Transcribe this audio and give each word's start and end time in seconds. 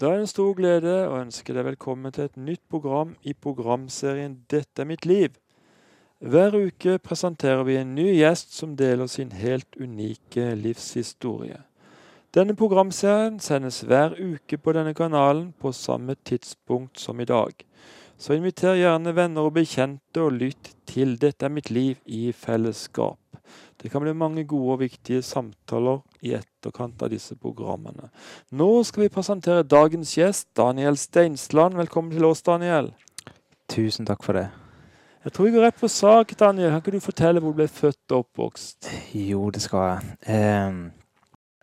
Da 0.00 0.06
er 0.06 0.20
det 0.20 0.28
en 0.28 0.30
stor 0.30 0.52
glede 0.54 0.92
å 1.10 1.16
ønske 1.18 1.50
deg 1.50 1.64
velkommen 1.66 2.12
til 2.14 2.28
et 2.28 2.36
nytt 2.38 2.60
program 2.70 3.16
i 3.26 3.32
programserien 3.34 4.36
'Dette 4.46 4.84
er 4.84 4.86
mitt 4.86 5.06
liv'. 5.10 5.40
Hver 6.22 6.54
uke 6.54 7.00
presenterer 7.02 7.64
vi 7.66 7.74
en 7.80 7.96
ny 7.96 8.04
gjest 8.14 8.54
som 8.54 8.76
deler 8.76 9.10
sin 9.10 9.32
helt 9.32 9.74
unike 9.74 10.54
livshistorie. 10.54 11.58
Denne 12.30 12.54
programserien 12.54 13.40
sendes 13.40 13.80
hver 13.82 14.14
uke 14.14 14.58
på 14.58 14.72
denne 14.72 14.94
kanalen 14.94 15.52
på 15.58 15.72
samme 15.72 16.14
tidspunkt 16.14 17.00
som 17.00 17.18
i 17.20 17.26
dag. 17.26 17.50
Så 18.18 18.38
inviter 18.38 18.78
gjerne 18.78 19.16
venner 19.16 19.50
og 19.50 19.54
bekjente 19.58 20.22
og 20.22 20.38
lytt 20.38 20.76
til 20.86 21.18
'Dette 21.18 21.46
er 21.46 21.50
mitt 21.50 21.70
liv' 21.70 21.98
i 22.06 22.30
fellesskap. 22.30 23.18
Det 23.82 23.90
kan 23.90 24.02
bli 24.02 24.12
mange 24.12 24.44
gode 24.44 24.72
og 24.72 24.80
viktige 24.80 25.22
samtaler 25.22 25.98
i 26.22 26.34
etterkant 26.38 27.02
av 27.02 27.12
disse 27.12 27.36
programmene. 27.38 28.10
Nå 28.50 28.70
skal 28.86 29.06
vi 29.06 29.12
presentere 29.12 29.66
dagens 29.66 30.14
gjest, 30.18 30.48
Daniel 30.56 30.98
Steinsland. 30.98 31.76
Velkommen 31.78 32.14
til 32.14 32.26
oss, 32.28 32.42
Daniel. 32.46 32.92
Tusen 33.68 34.08
takk 34.08 34.24
for 34.24 34.38
det. 34.38 34.48
Jeg 35.24 35.34
tror 35.34 35.48
vi 35.48 35.54
går 35.56 35.66
rett 35.66 35.80
på 35.80 35.90
sak, 35.92 36.32
Daniel. 36.40 36.70
Kan 36.70 36.82
ikke 36.82 36.96
du 36.96 37.04
fortelle 37.04 37.42
hvor 37.42 37.52
du 37.52 37.60
ble 37.60 37.68
født 37.68 38.14
og 38.14 38.24
oppvokst? 38.24 38.88
Jo, 39.18 39.50
det 39.50 39.62
skal 39.64 39.84
jeg. 39.90 40.14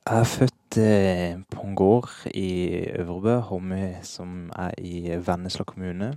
Jeg 0.05 0.19
er 0.19 0.27
født 0.29 0.77
eh, 0.77 1.39
på 1.49 1.63
en 1.65 1.75
gård 1.75 2.11
i 2.29 2.49
Øvrebø, 2.99 3.39
Hommy, 3.47 3.95
som 4.05 4.51
er 4.53 4.75
i 4.77 5.15
Vennesla 5.17 5.65
kommune. 5.65 6.11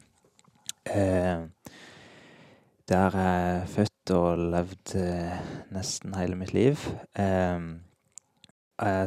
Der 2.88 3.16
er 3.16 3.56
jeg 3.56 3.68
født 3.68 4.10
og 4.16 4.38
levd 4.52 4.94
eh, 4.96 5.40
nesten 5.76 6.14
hele 6.16 6.36
mitt 6.36 6.52
liv. 6.56 6.84
Er 7.14 7.60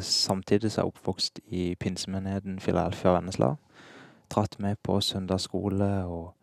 samtidig 0.04 0.72
så 0.72 0.82
er 0.82 0.84
jeg 0.84 0.92
oppvokst 0.92 1.40
i 1.48 1.76
pinsemenigheten 1.80 2.60
Filadelfia 2.60 3.14
Vennesla. 3.16 3.54
Dratt 4.32 4.58
med 4.60 4.80
på 4.84 4.98
søndagsskole 5.04 5.90
og 6.12 6.34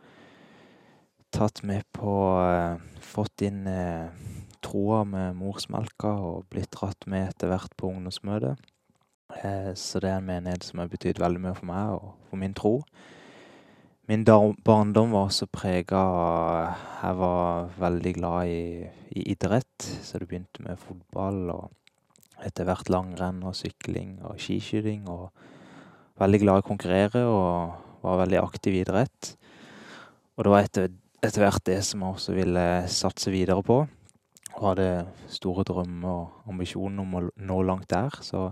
tatt 1.34 1.62
med 1.62 1.84
på 1.92 2.14
eh, 2.42 2.80
Fått 3.04 3.44
inn 3.46 3.66
eh, 3.70 4.10
troa 4.64 5.04
med 5.08 5.36
morsmelka 5.38 6.10
og 6.24 6.48
blitt 6.52 6.72
dratt 6.74 7.06
med 7.08 7.28
etter 7.30 7.52
hvert 7.52 7.72
på 7.78 7.88
ungdomsmøtet. 7.92 8.58
Eh, 9.42 9.70
så 9.78 10.02
det 10.02 10.10
er 10.10 10.18
en 10.18 10.28
menighet 10.28 10.66
som 10.66 10.82
har 10.82 10.90
betydd 10.92 11.20
veldig 11.22 11.44
mye 11.44 11.56
for 11.56 11.70
meg 11.70 11.94
og 11.96 12.10
for 12.28 12.40
min 12.40 12.56
tro. 12.58 12.74
Min 14.08 14.24
barndom 14.24 15.12
var 15.12 15.28
også 15.28 15.50
prega 15.52 15.98
av 16.00 16.76
Jeg 17.02 17.16
var 17.20 17.66
veldig 17.78 18.12
glad 18.16 18.52
i, 18.52 18.62
i 19.20 19.24
idrett, 19.34 19.84
så 19.84 20.18
det 20.18 20.28
begynte 20.30 20.64
med 20.64 20.80
fotball 20.80 21.42
og 21.52 21.66
etter 22.46 22.68
hvert 22.68 22.90
langrenn 22.92 23.42
og 23.46 23.56
sykling 23.58 24.18
og 24.26 24.38
skiskyting. 24.42 25.06
Og 25.10 25.28
veldig 26.18 26.40
glad 26.42 26.60
i 26.60 26.64
å 26.64 26.68
konkurrere 26.68 27.24
og 27.26 28.02
var 28.04 28.22
veldig 28.22 28.40
aktiv 28.40 28.78
i 28.78 28.82
idrett. 28.84 29.34
Og 30.36 30.46
det 30.46 30.52
var 30.52 30.66
etter, 30.66 30.90
etter 31.24 31.44
hvert 31.44 31.64
det 31.66 31.78
som 31.86 32.02
jeg 32.02 32.18
også 32.18 32.34
ville 32.36 32.66
satse 32.92 33.32
videre 33.34 33.62
på. 33.66 33.80
Og 34.58 34.66
hadde 34.72 34.90
store 35.30 35.64
drømmer 35.66 36.10
og 36.14 36.50
ambisjoner 36.50 37.04
om 37.04 37.16
å 37.18 37.24
nå 37.50 37.58
langt 37.66 37.90
der. 37.90 38.14
Så 38.22 38.48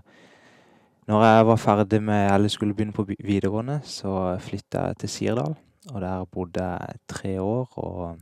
når 1.06 1.22
jeg 1.26 1.46
var 1.46 1.62
ferdig 1.62 2.02
med, 2.02 2.28
eller 2.34 2.50
skulle 2.50 2.74
begynne 2.74 2.94
på 2.94 3.06
videregående, 3.06 3.80
så 3.86 4.34
flytta 4.42 4.88
jeg 4.90 5.02
til 5.02 5.14
Sirdal. 5.14 5.56
Og 5.92 6.00
der 6.02 6.24
bodde 6.30 6.62
jeg 6.66 7.02
tre 7.06 7.36
år 7.38 7.76
og 7.78 8.16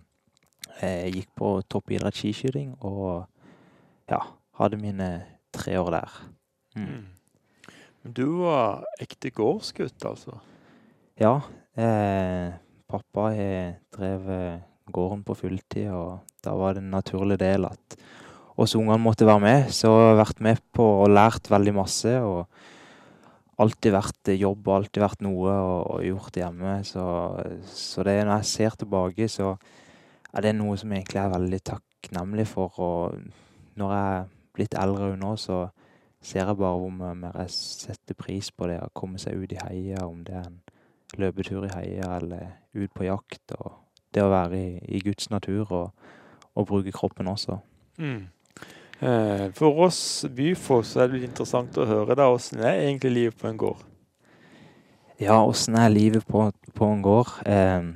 jeg 0.82 1.12
gikk 1.14 1.30
på 1.38 1.50
toppidrett 1.70 2.16
skiskyting. 2.18 2.74
Og 2.84 3.24
ja, 4.10 4.20
hadde 4.60 4.80
mine 4.80 5.08
tre 5.55 5.78
år 5.80 5.91
der. 5.97 6.19
Mm. 6.77 7.06
Men 8.05 8.16
Du 8.16 8.27
var 8.42 8.84
ekte 9.00 9.33
gårdsgutt, 9.33 10.05
altså? 10.05 10.38
Ja, 11.20 11.38
eh, 11.78 12.52
pappa 12.91 13.30
har 13.33 13.78
drevet 13.94 14.64
gården 14.92 15.25
på 15.25 15.36
fulltid, 15.38 15.88
og 15.94 16.20
da 16.44 16.52
var 16.58 16.75
det 16.75 16.84
en 16.84 16.92
naturlig 16.92 17.38
del 17.41 17.65
at 17.69 17.97
oss 18.60 18.75
ungene 18.78 19.00
måtte 19.03 19.26
være 19.26 19.42
med. 19.42 19.70
Så 19.72 19.88
jeg 19.88 20.10
har 20.10 20.20
vært 20.20 20.42
med 20.44 20.60
på 20.75 20.84
og 21.04 21.12
lært 21.12 21.50
veldig 21.50 21.75
masse, 21.75 22.12
og 22.21 22.44
alltid 23.62 23.94
vært 23.94 24.34
jobb 24.34 24.69
og 24.69 24.76
alltid 24.76 25.03
vært 25.04 25.25
noe 25.25 25.54
og, 25.54 25.81
og 25.97 26.04
gjort 26.04 26.38
hjemme. 26.42 26.76
Så, 26.86 27.06
så 27.71 28.06
det 28.06 28.19
når 28.25 28.42
jeg 28.42 28.50
ser 28.53 28.78
tilbake, 28.82 29.31
så 29.31 29.54
er 30.34 30.48
det 30.48 30.56
noe 30.59 30.76
som 30.81 30.92
egentlig 30.92 31.22
er 31.22 31.34
veldig 31.34 31.60
takknemlig 31.71 32.47
for. 32.50 32.81
Og 32.82 33.78
når 33.81 33.94
jeg 33.98 34.25
blitt 34.54 34.76
eldre 34.78 35.15
nå, 35.19 35.34
så 35.41 35.66
ser 36.25 36.47
jeg 36.47 36.56
bare 36.56 36.81
hvor 36.81 36.92
mye 36.94 37.15
mer 37.19 37.41
jeg 37.42 37.53
setter 37.54 38.16
pris 38.16 38.50
på 38.54 38.69
det 38.70 38.78
å 38.81 38.92
komme 38.97 39.20
seg 39.20 39.37
ut 39.42 39.53
i 39.53 39.60
heia, 39.60 40.06
om 40.06 40.22
det 40.25 40.38
er 40.38 40.47
en 40.48 40.60
løpetur 41.20 41.66
i 41.69 41.72
heia 41.75 42.15
eller 42.16 42.54
ut 42.75 42.94
på 42.94 43.06
jakt. 43.06 43.56
Og 43.59 43.75
det 44.15 44.22
å 44.25 44.31
være 44.32 44.60
i, 44.60 44.70
i 44.97 45.03
Guds 45.04 45.28
natur 45.31 45.69
og, 45.69 46.06
og 46.54 46.69
bruke 46.70 46.94
kroppen 46.94 47.28
også. 47.28 47.59
Mm. 47.98 48.22
Eh, 49.04 49.48
For 49.59 49.84
oss 49.84 50.25
byfolk 50.31 50.86
så 50.88 51.04
er 51.04 51.12
det 51.12 51.25
interessant 51.26 51.76
å 51.78 51.88
høre 51.88 52.16
da, 52.16 52.31
hvordan 52.31 52.62
er 52.65 52.86
egentlig 52.86 53.12
livet 53.19 53.41
på 53.41 53.50
en 53.50 53.60
gård? 53.60 53.82
Ja, 55.21 55.42
åssen 55.44 55.76
er 55.78 55.92
livet 55.92 56.26
på, 56.26 56.48
på 56.75 56.91
en 56.91 57.03
gård? 57.04 57.36
Eh, 57.47 57.91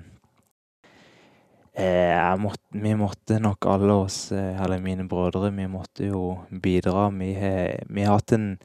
måtte, 2.38 2.80
vi 2.82 2.94
måtte 2.98 3.38
nok 3.38 3.66
alle 3.70 3.92
oss, 4.04 4.32
eh, 4.32 4.60
eller 4.62 4.80
mine 4.82 5.08
brødre, 5.08 5.52
vi 5.54 5.66
måtte 5.70 6.08
jo 6.08 6.38
bidra. 6.50 7.08
Vi 7.10 7.34
vi 7.88 8.02
har 8.02 8.18
hatt 8.18 8.32
en 8.32 8.58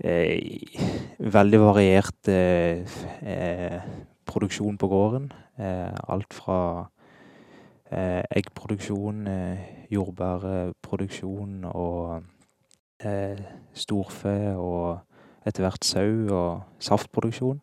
eh, 0.00 0.40
veldig 1.18 1.60
variert 1.60 2.28
eh, 2.28 2.86
eh, 3.22 3.80
produksjon 4.26 4.78
på 4.78 4.88
gården. 4.88 5.32
Eh, 5.58 5.92
alt 6.08 6.32
fra 6.34 6.88
eh, 7.90 8.22
eggproduksjon, 8.30 9.26
eh, 9.26 9.58
jordbærproduksjon 9.90 11.64
og 11.72 12.22
eh, 13.04 13.38
storfe 13.74 14.54
og 14.56 15.00
etter 15.46 15.64
hvert 15.64 15.84
sau 15.84 16.28
og 16.32 16.82
saftproduksjon. 16.82 17.60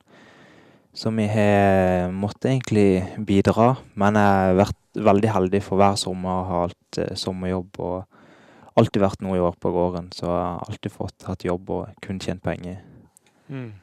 Så 0.96 1.12
vi 1.12 1.26
har 1.28 2.12
måttet 2.16 2.54
egentlig 2.54 3.04
bidra, 3.28 3.74
men 4.00 4.16
jeg 4.16 4.36
har 4.48 4.60
vært 4.62 5.00
veldig 5.04 5.32
heldig 5.34 5.60
for 5.66 5.82
hver 5.82 5.98
sommer 6.00 6.38
og 6.40 6.46
ha 6.48 6.60
hatt 6.70 7.00
eh, 7.04 7.18
sommerjobb 7.20 7.80
og 7.84 8.78
alltid 8.80 9.04
vært 9.04 9.26
noe 9.26 9.36
i 9.36 9.44
år 9.44 9.58
på 9.60 9.72
gården. 9.76 10.08
Så 10.16 10.24
jeg 10.30 10.46
har 10.46 10.70
alltid 10.70 10.94
fått 10.94 11.26
hatt 11.28 11.44
jobb 11.44 11.74
og 11.76 12.06
kun 12.06 12.22
tjent 12.24 12.44
penger. 12.46 12.80
Mm. 13.52 13.74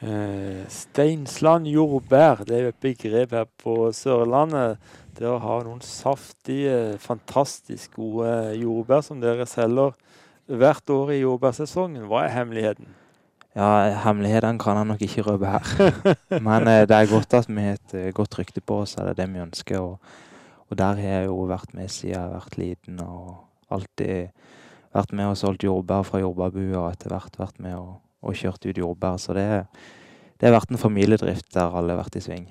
Eh, 0.00 0.62
Steinsland 0.72 1.68
jordbær, 1.68 2.46
det 2.48 2.56
er 2.56 2.64
jo 2.64 2.72
et 2.72 2.86
begrep 2.86 3.36
her 3.36 3.50
på 3.60 3.76
Sørlandet. 3.92 4.80
Det 5.20 5.28
å 5.28 5.36
ha 5.42 5.58
noen 5.66 5.84
saftige, 5.84 6.96
fantastisk 7.04 8.00
gode 8.00 8.56
jordbær 8.56 9.04
som 9.04 9.20
dere 9.20 9.44
selger 9.44 9.92
hvert 10.48 10.96
år 10.96 11.12
i 11.12 11.20
jordbærsesongen. 11.20 12.08
Hva 12.08 12.24
er 12.24 12.34
hemmeligheten? 12.38 12.88
Ja, 13.58 13.68
hemmelighetene 14.04 14.60
kan 14.62 14.78
jeg 14.78 14.86
nok 14.86 15.00
ikke 15.02 15.24
røpe 15.26 15.50
her. 15.50 15.94
Men 16.46 16.68
eh, 16.70 16.84
det 16.86 16.96
er 16.96 17.10
godt 17.10 17.34
at 17.34 17.48
vi 17.50 17.64
har 17.64 17.78
et 17.80 17.94
eh, 17.98 18.12
godt 18.14 18.36
rykte 18.38 18.62
på 18.62 18.82
oss, 18.84 18.94
er 18.94 19.10
det 19.10 19.16
det 19.18 19.26
vi 19.32 19.42
ønsker. 19.42 19.80
Og, 19.82 19.98
og 20.70 20.78
der 20.78 21.00
har 21.00 21.16
jeg 21.16 21.26
jo 21.26 21.40
vært 21.50 21.74
med 21.74 21.90
siden 21.90 22.14
jeg 22.14 22.20
har 22.20 22.36
vært 22.36 22.58
liten, 22.60 23.00
og 23.02 23.72
alltid 23.74 24.30
vært 24.94 25.16
med 25.18 25.32
og 25.32 25.40
solgt 25.40 25.66
jordbær 25.66 26.06
fra 26.06 26.22
jordbærbua, 26.22 26.84
og 26.84 26.92
etter 26.92 27.10
hvert 27.10 27.40
vært 27.42 27.58
med 27.62 27.74
og, 27.78 27.98
og 28.22 28.38
kjørt 28.38 28.70
ut 28.70 28.78
jordbær. 28.84 29.18
Så 29.18 29.34
det, 29.34 29.48
det 30.38 30.46
har 30.46 30.54
vært 30.54 30.70
en 30.70 30.84
familiedrift 30.84 31.50
der 31.56 31.74
alle 31.74 31.96
har 31.96 32.04
vært 32.04 32.20
i 32.20 32.24
sving. 32.28 32.46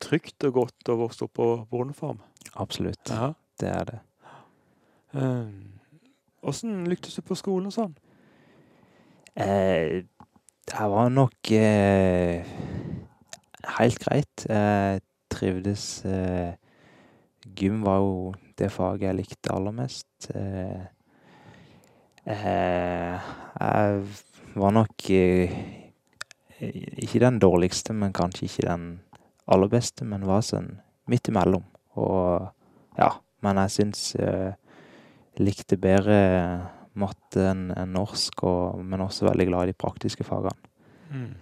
Trygt 0.00 0.48
og 0.48 0.62
godt 0.62 0.92
å 0.92 0.98
vokse 1.04 1.28
opp 1.28 1.36
på 1.36 1.50
bondefarm. 1.68 2.24
Absolutt. 2.56 3.12
Ja. 3.12 3.34
Det 3.60 3.68
er 3.72 3.86
det. 3.88 4.00
Åssen 6.44 6.84
lyktes 6.88 7.16
du 7.16 7.22
på 7.24 7.36
skolen 7.36 7.70
og 7.70 7.76
sånn? 7.76 7.94
Eh, 9.36 10.04
det 10.66 10.86
var 10.90 11.10
nok 11.12 11.50
eh, 11.52 12.46
helt 13.78 13.98
greit. 14.02 14.46
Eh, 14.50 14.98
trivdes 15.30 16.04
Gym 17.56 17.82
var 17.84 18.00
jo 18.00 18.34
det 18.58 18.70
faget 18.72 19.10
jeg 19.10 19.18
likte 19.20 19.52
aller 19.52 19.74
mest. 19.76 20.30
Eh, 20.34 20.86
eh, 22.24 23.28
jeg 23.60 24.02
var 24.56 24.74
nok 24.74 25.10
eh, 25.12 25.56
ikke 26.60 27.20
den 27.20 27.38
dårligste, 27.38 27.92
men 27.92 28.16
kanskje 28.16 28.48
ikke 28.48 28.66
den 28.68 28.86
aller 29.46 29.70
beste, 29.72 30.04
men 30.04 30.26
var 30.26 30.44
sånn 30.44 30.78
midt 31.10 31.28
imellom. 31.30 31.64
Og 32.00 32.48
ja, 32.98 33.12
men 33.44 33.60
jeg 33.64 33.74
syns 33.76 34.02
eh, 34.16 34.56
likte 35.40 35.78
bedre 35.80 36.18
matte 36.98 37.50
enn 37.52 37.68
norsk, 37.92 38.42
og, 38.48 38.82
men 38.84 39.04
også 39.04 39.28
veldig 39.28 39.46
glad 39.48 39.66
i 39.66 39.72
de 39.72 39.78
praktiske 39.78 40.26
fagene. 40.26 40.56
Mm. 41.10 41.34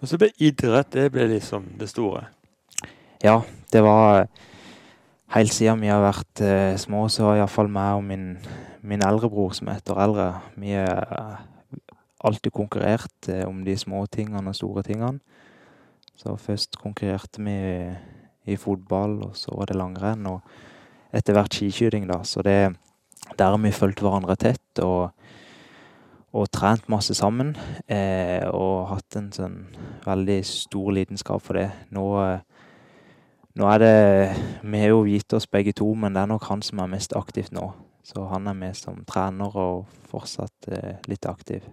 Men 0.00 0.10
så 0.10 0.18
ble 0.20 0.30
idrett 0.42 0.92
det 0.94 1.10
ble 1.14 1.28
liksom 1.30 1.74
det 1.80 1.88
store. 1.92 2.26
Ja, 3.24 3.40
det 3.72 3.84
var 3.84 4.26
Helt 5.34 5.50
siden 5.50 5.80
vi 5.82 5.88
har 5.90 5.98
vært 6.04 6.40
eh, 6.46 6.76
små, 6.78 7.08
så 7.10 7.24
har 7.26 7.40
iallfall 7.40 7.66
meg 7.72 7.96
og 7.96 8.04
min, 8.06 8.26
min 8.86 9.02
eldrebror, 9.02 9.54
som 9.56 9.66
er 9.66 9.80
ett 9.80 9.90
år 9.90 10.02
eldre, 10.04 10.26
vi 10.60 10.76
har 10.76 11.40
alltid 12.22 12.52
konkurrert 12.54 13.28
eh, 13.32 13.42
om 13.48 13.64
de 13.66 13.74
små 13.74 14.04
tingene 14.06 14.52
og 14.52 14.54
store 14.54 14.84
tingene. 14.86 15.18
Så 16.14 16.36
først 16.38 16.78
konkurrerte 16.78 17.42
vi 17.42 17.56
i, 17.56 17.80
i 18.54 18.58
fotball, 18.60 19.16
og 19.26 19.34
så 19.34 19.56
var 19.56 19.72
det 19.72 19.80
langrenn, 19.80 20.28
og 20.30 20.44
etter 21.10 21.34
hvert 21.34 21.56
skiskyting, 21.56 22.06
da. 22.06 22.20
Så 22.22 22.44
det 22.46 22.76
der 23.32 23.54
har 23.54 23.60
vi 23.60 23.72
fulgt 23.74 24.02
hverandre 24.04 24.36
tett 24.36 24.82
og, 24.84 25.12
og 26.34 26.50
trent 26.52 26.88
masse 26.92 27.16
sammen. 27.16 27.54
Eh, 27.88 28.44
og 28.50 28.90
hatt 28.92 29.18
en 29.18 29.30
sånn 29.34 29.60
veldig 30.04 30.40
stor 30.48 30.92
lidenskap 30.96 31.44
for 31.44 31.58
det. 31.58 31.70
Nå, 31.94 32.04
nå 33.54 33.70
er 33.70 33.82
det 33.82 33.94
Vi 34.62 34.82
har 34.82 34.92
jo 34.92 35.06
gitt 35.08 35.32
oss 35.36 35.48
begge 35.50 35.72
to, 35.76 35.88
men 35.94 36.14
det 36.14 36.24
er 36.24 36.32
nok 36.34 36.50
han 36.50 36.62
som 36.62 36.82
er 36.84 36.92
mest 36.92 37.16
aktivt 37.16 37.54
nå. 37.54 37.70
Så 38.04 38.26
han 38.28 38.46
er 38.50 38.58
med 38.58 38.76
som 38.76 39.00
trener 39.08 39.56
og 39.56 39.88
fortsatt 40.10 40.68
eh, 40.68 41.00
litt 41.08 41.24
aktiv. 41.26 41.64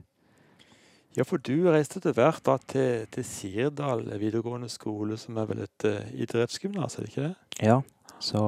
Ja, 1.11 1.25
for 1.27 1.43
du 1.43 1.67
reiste 1.67 1.99
etter 1.99 2.15
hvert 2.15 2.39
da 2.47 2.55
til, 2.71 3.03
til 3.11 3.25
Sirdal 3.27 4.05
videregående 4.15 4.69
skole, 4.71 5.17
som 5.19 5.35
er 5.41 5.49
vel 5.49 5.65
et 5.65 5.85
uh, 5.89 5.97
idrettsgymnas, 6.15 6.95
er 6.95 7.03
det 7.03 7.11
ikke 7.11 7.25
det? 7.25 7.33
Ja, 7.67 7.81
så 8.23 8.43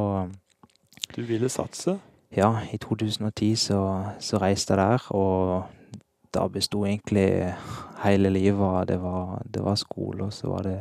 Du 1.12 1.22
ville 1.28 1.50
satse? 1.52 1.98
Ja, 2.36 2.58
i 2.72 2.78
2010 2.78 3.56
så, 3.56 3.80
så 4.20 4.38
reiste 4.42 4.74
jeg 4.74 4.80
der, 4.82 5.04
og 5.14 5.64
da 6.34 6.48
besto 6.50 6.82
egentlig 6.86 7.54
hele 8.04 8.30
livet. 8.30 8.88
Det 8.88 9.02
var, 9.02 9.42
det 9.54 9.62
var 9.64 9.76
skole, 9.76 10.24
og 10.24 10.34
så 10.34 10.48
var 10.50 10.64
det 10.66 10.80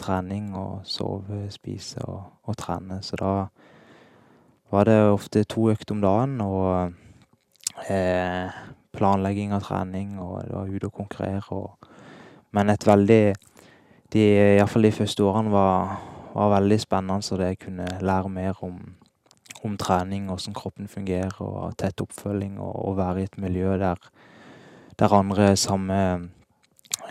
trening 0.00 0.54
og 0.56 0.80
sove, 0.84 1.50
spise 1.50 2.00
og, 2.08 2.22
og 2.42 2.56
trene. 2.56 3.02
Så 3.02 3.16
da 3.20 3.32
var 4.70 4.84
det 4.88 4.96
ofte 5.10 5.44
to 5.44 5.68
økter 5.70 5.94
om 5.94 6.00
dagen 6.00 6.40
og 6.40 6.92
eh, 7.90 8.48
planlegging 8.96 9.52
av 9.52 9.66
trening, 9.68 10.16
og 10.18 10.40
det 10.46 10.54
var 10.56 10.72
ute 10.72 10.88
og 10.88 10.92
konkurrere. 10.92 11.42
Og, 11.50 11.90
men 12.56 12.72
et 12.72 12.86
veldig 12.86 13.34
de, 14.12 14.24
Iallfall 14.56 14.88
de 14.88 14.92
første 15.02 15.24
årene 15.24 15.52
var, 15.52 15.98
var 16.32 16.54
veldig 16.56 16.80
spennende, 16.80 17.22
så 17.22 17.36
det 17.36 17.58
kunne 17.60 17.90
lære 18.00 18.32
mer 18.32 18.64
om 18.64 18.80
om 19.64 19.76
trening, 19.80 20.30
åssen 20.30 20.54
kroppen 20.54 20.88
fungerer, 20.88 21.34
og 21.42 21.76
tett 21.80 22.02
oppfølging, 22.04 22.58
og, 22.62 22.74
og 22.88 22.98
være 22.98 23.22
i 23.22 23.28
et 23.28 23.38
miljø 23.40 23.76
der, 23.80 24.00
der 24.98 25.14
andre 25.14 25.52
er 25.52 25.60
samme, 25.60 26.00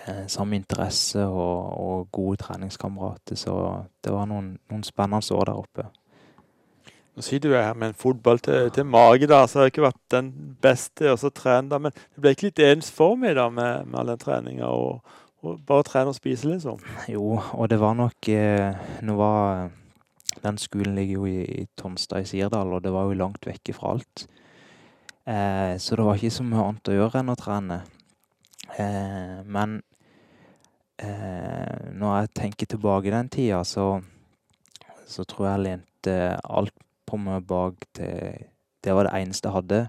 eh, 0.05 0.25
samme 0.27 0.55
interesse 0.55 1.25
og, 1.25 1.79
og, 1.79 2.07
gode 2.11 2.41
treningskamerater. 2.44 3.35
Så 3.35 3.55
det 4.03 4.13
var 4.13 4.27
noen, 4.29 4.57
noen 4.71 4.83
spennende 4.88 5.35
år 5.35 5.49
der 5.51 5.63
oppe. 5.63 5.88
Nå 7.17 7.23
sier 7.25 7.41
du 7.41 7.49
her 7.49 7.73
med 7.73 7.91
en 7.91 7.97
fotball 7.97 8.38
til, 8.45 8.67
til 8.75 8.85
mage, 8.85 9.25
da, 9.25 9.41
så 9.47 9.59
har 9.59 9.65
jeg 9.65 9.73
ikke 9.73 9.88
vært 9.88 10.03
den 10.13 10.27
beste 10.61 11.15
å 11.15 11.31
trene. 11.33 11.65
da, 11.71 11.79
Men 11.81 11.95
det 11.95 12.21
ble 12.21 12.35
ikke 12.35 12.51
litt 12.51 12.61
ensformig 12.61 13.33
da, 13.39 13.47
med, 13.50 13.88
med 13.89 14.00
all 14.03 14.11
den 14.11 14.21
treninga? 14.21 14.69
Og, 14.69 15.17
og, 15.41 15.57
bare 15.65 15.88
trene 15.88 16.13
og 16.13 16.19
spise, 16.19 16.45
liksom? 16.51 16.77
Jo, 17.09 17.39
og 17.39 17.71
det 17.71 17.79
var 17.81 17.97
nok 17.97 18.29
eh, 18.29 18.85
Nå 19.01 19.17
var 19.17 19.71
den 20.44 20.57
skolen 20.62 20.95
ligger 20.98 21.22
jo 21.22 21.28
i, 21.30 21.44
i 21.63 21.68
Tonstad 21.80 22.25
i 22.25 22.30
Sirdal, 22.30 22.74
og 22.74 22.84
det 22.86 22.94
var 22.94 23.07
jo 23.07 23.19
langt 23.19 23.48
vekke 23.48 23.75
fra 23.75 23.95
alt. 23.95 24.28
Eh, 25.28 25.75
så 25.81 25.98
det 25.98 26.06
var 26.07 26.19
ikke 26.19 26.38
så 26.38 26.45
mye 26.48 26.66
annet 26.66 26.92
å 26.92 26.98
gjøre 26.98 27.22
enn 27.22 27.34
å 27.34 27.38
trene. 27.39 27.80
Eh, 28.78 29.39
men 29.44 29.80
eh, 31.01 31.92
når 31.98 32.13
jeg 32.22 32.34
tenker 32.42 32.72
tilbake 32.72 33.12
den 33.13 33.31
tida, 33.34 33.63
så, 33.68 33.98
så 35.07 35.25
tror 35.28 35.50
jeg 35.51 35.66
lente 35.66 36.18
alt 36.44 36.75
på 37.07 37.19
meg 37.19 37.48
bak 37.48 37.88
til 37.95 38.48
Det 38.84 38.94
var 38.95 39.07
det 39.07 39.19
eneste 39.19 39.50
jeg 39.50 39.56
hadde. 39.56 39.80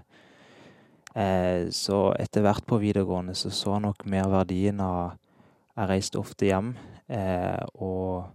Eh, 1.15 1.69
så 1.71 2.09
etter 2.19 2.43
hvert 2.43 2.65
på 2.67 2.79
videregående 2.81 3.35
så 3.37 3.51
så 3.53 3.77
jeg 3.77 3.85
nok 3.87 4.05
mer 4.05 4.27
verdien 4.29 4.81
av 4.83 5.17
Jeg 5.79 5.87
reiste 5.87 6.19
ofte 6.19 6.49
hjem, 6.49 6.73
eh, 7.07 7.63
og 7.79 8.27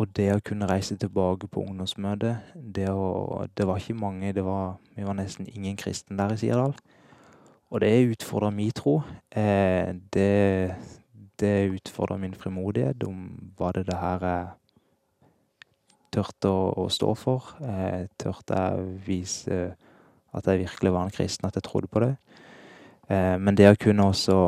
og 0.00 0.08
det 0.16 0.30
å 0.32 0.40
kunne 0.44 0.68
reise 0.68 0.96
tilbake 0.96 1.48
på 1.52 1.60
ungdomsmøtet 1.60 2.54
det, 2.56 2.86
å, 2.88 3.44
det 3.52 3.66
var 3.68 3.80
ikke 3.80 3.98
mange, 4.00 4.32
det 4.32 4.44
var, 4.46 4.78
vi 4.96 5.04
var 5.04 5.18
nesten 5.18 5.48
ingen 5.52 5.76
kristen 5.76 6.16
der 6.16 6.32
i 6.32 6.38
Sirdal. 6.40 6.72
Og 7.70 7.82
det 7.84 7.90
utfordra 8.08 8.48
min 8.50 8.72
tro. 8.74 8.96
Eh, 9.30 9.92
det, 10.14 10.72
det 11.38 11.52
utfordra 11.74 12.16
min 12.18 12.34
frimodighet 12.34 13.04
om 13.06 13.28
hva 13.58 13.74
det 13.76 13.84
det 13.90 13.98
her 14.00 14.24
jeg 14.24 14.48
turte 16.16 16.48
å, 16.48 16.64
å, 16.80 16.88
stå 16.90 17.12
for. 17.18 17.52
Eh, 17.60 18.08
turte 18.18 18.56
jeg 18.56 18.88
vise 19.06 19.60
at 20.34 20.48
jeg 20.48 20.64
virkelig 20.64 20.94
var 20.96 21.06
en 21.06 21.14
kristen, 21.14 21.46
at 21.46 21.60
jeg 21.60 21.68
trodde 21.68 21.92
på 21.92 22.02
det. 22.02 22.14
Eh, 23.10 23.36
men 23.38 23.58
det 23.58 23.68
å 23.68 23.78
kunne 23.78 24.08
også 24.10 24.40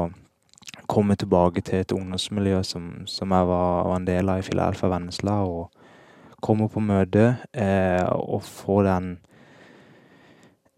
komme 0.93 1.17
tilbake 1.17 1.65
til 1.65 1.81
et 1.81 1.93
ungdomsmiljø 1.97 2.63
som, 2.69 2.91
som 3.09 3.33
jeg 3.33 3.49
var, 3.49 3.83
var, 3.89 3.97
en 3.97 4.09
del 4.09 4.29
av 4.29 4.43
i 4.43 4.47
Filadelfia 4.47 4.93
Vennesla. 4.93 5.41
Og 5.49 5.71
komme 6.45 6.69
på 6.69 6.83
møte 6.85 7.37
eh, 7.53 8.05
og 8.13 8.43
få 8.45 8.83
den 8.87 9.15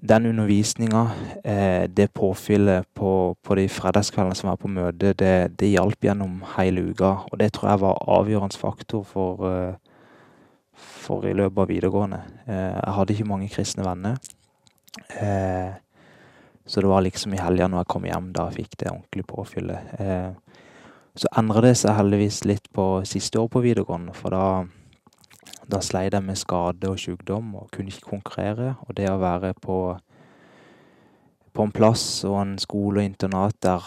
den 0.04 0.26
undervisninga, 0.26 1.06
eh, 1.44 1.88
det 1.88 2.10
påfyllet 2.12 2.84
på, 2.94 3.36
på 3.42 3.54
de 3.56 3.68
fredagskveldene 3.72 4.36
som 4.36 4.50
var 4.50 4.58
på 4.60 4.68
møte, 4.68 5.14
det, 5.16 5.56
det 5.60 5.70
hjalp 5.70 6.04
gjennom 6.04 6.42
hele 6.58 6.90
uka. 6.90 7.14
Og 7.32 7.40
det 7.40 7.54
tror 7.56 7.70
jeg 7.70 7.80
var 7.80 8.02
avgjørende 8.18 8.60
faktor 8.60 9.06
for, 9.08 9.40
uh, 9.48 9.94
for 10.76 11.24
i 11.24 11.32
løpet 11.32 11.62
av 11.62 11.72
videregående. 11.72 12.20
Eh, 12.44 12.74
jeg 12.76 12.94
hadde 12.98 13.16
ikke 13.16 13.30
mange 13.30 13.48
kristne 13.52 13.86
venner. 13.86 14.20
Eh, 15.16 15.72
så 16.66 16.80
det 16.80 16.88
var 16.88 17.04
liksom 17.04 17.34
i 17.36 17.42
helga 17.42 17.68
når 17.68 17.82
jeg 17.82 17.90
kom 17.92 18.06
hjem, 18.08 18.30
da 18.36 18.46
fikk 18.52 18.78
det 18.80 18.90
ordentlig 18.92 19.26
påfyllet. 19.28 19.92
Eh, 20.00 20.32
så 21.14 21.30
endra 21.38 21.60
det 21.62 21.74
seg 21.78 21.94
heldigvis 21.94 22.40
litt 22.48 22.70
på 22.74 22.86
siste 23.06 23.38
år 23.38 23.50
på 23.52 23.62
videregående, 23.62 24.14
for 24.16 24.34
da, 24.34 24.64
da 25.70 25.82
sleit 25.84 26.16
jeg 26.16 26.24
med 26.24 26.40
skade 26.40 26.90
og 26.90 26.98
sykdom 26.98 27.52
og 27.60 27.68
kunne 27.74 27.92
ikke 27.92 28.16
konkurrere. 28.16 28.72
Og 28.88 28.96
det 28.98 29.10
å 29.12 29.20
være 29.22 29.52
på, 29.60 29.78
på 31.54 31.68
en 31.68 31.74
plass 31.76 32.06
og 32.26 32.40
en 32.40 32.56
skole 32.62 33.02
og 33.02 33.10
internat 33.12 33.60
der 33.62 33.84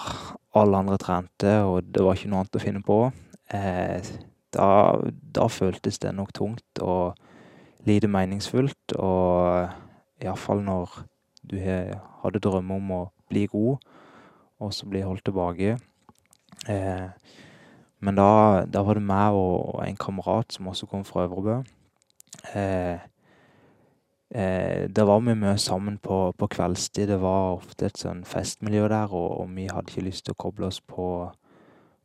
alle 0.58 0.80
andre 0.80 1.02
trente, 1.02 1.60
og 1.66 1.90
det 1.92 2.06
var 2.06 2.16
ikke 2.16 2.32
noe 2.32 2.46
annet 2.46 2.62
å 2.62 2.64
finne 2.64 2.86
på, 2.86 3.02
eh, 3.54 4.14
da, 4.56 4.70
da 5.36 5.50
føltes 5.52 6.00
det 6.00 6.14
nok 6.16 6.32
tungt 6.38 6.82
og 6.82 7.18
lite 7.90 8.10
meningsfullt. 8.12 8.96
Og 8.96 10.24
iallfall 10.24 10.64
når 10.66 11.02
du 11.50 11.58
hadde 12.24 12.44
drømmer 12.44 12.82
om 12.82 12.96
å 12.96 13.02
bli 13.30 13.46
god, 13.52 13.84
og 14.60 14.74
så 14.74 14.88
bli 14.90 15.04
holdt 15.06 15.26
tilbake. 15.28 15.78
Eh, 16.68 17.08
men 18.00 18.18
da, 18.18 18.66
da, 18.70 18.84
var 18.86 19.00
det 19.00 19.06
meg 19.10 19.38
og 19.38 19.82
en 19.86 19.98
kamerat 19.98 20.54
som 20.54 20.70
også 20.70 20.90
kom 20.90 21.06
fra 21.06 21.26
Øvrebø. 21.26 21.62
Eh, 22.54 23.00
eh, 24.30 24.84
da 24.90 25.06
var 25.10 25.24
vi 25.26 25.34
mye 25.34 25.58
sammen 25.62 25.98
på, 25.98 26.32
på, 26.38 26.50
kveldstid. 26.54 27.08
Det 27.10 27.20
var 27.22 27.58
ofte 27.58 27.90
et 27.90 27.98
sånn 27.98 28.24
festmiljø 28.28 28.86
der, 28.92 29.14
og, 29.14 29.42
og, 29.42 29.50
vi 29.56 29.70
hadde 29.72 29.94
ikke 29.94 30.06
lyst 30.10 30.28
til 30.28 30.38
å 30.38 30.42
koble 30.46 30.70
oss 30.70 30.80
på, 30.82 31.08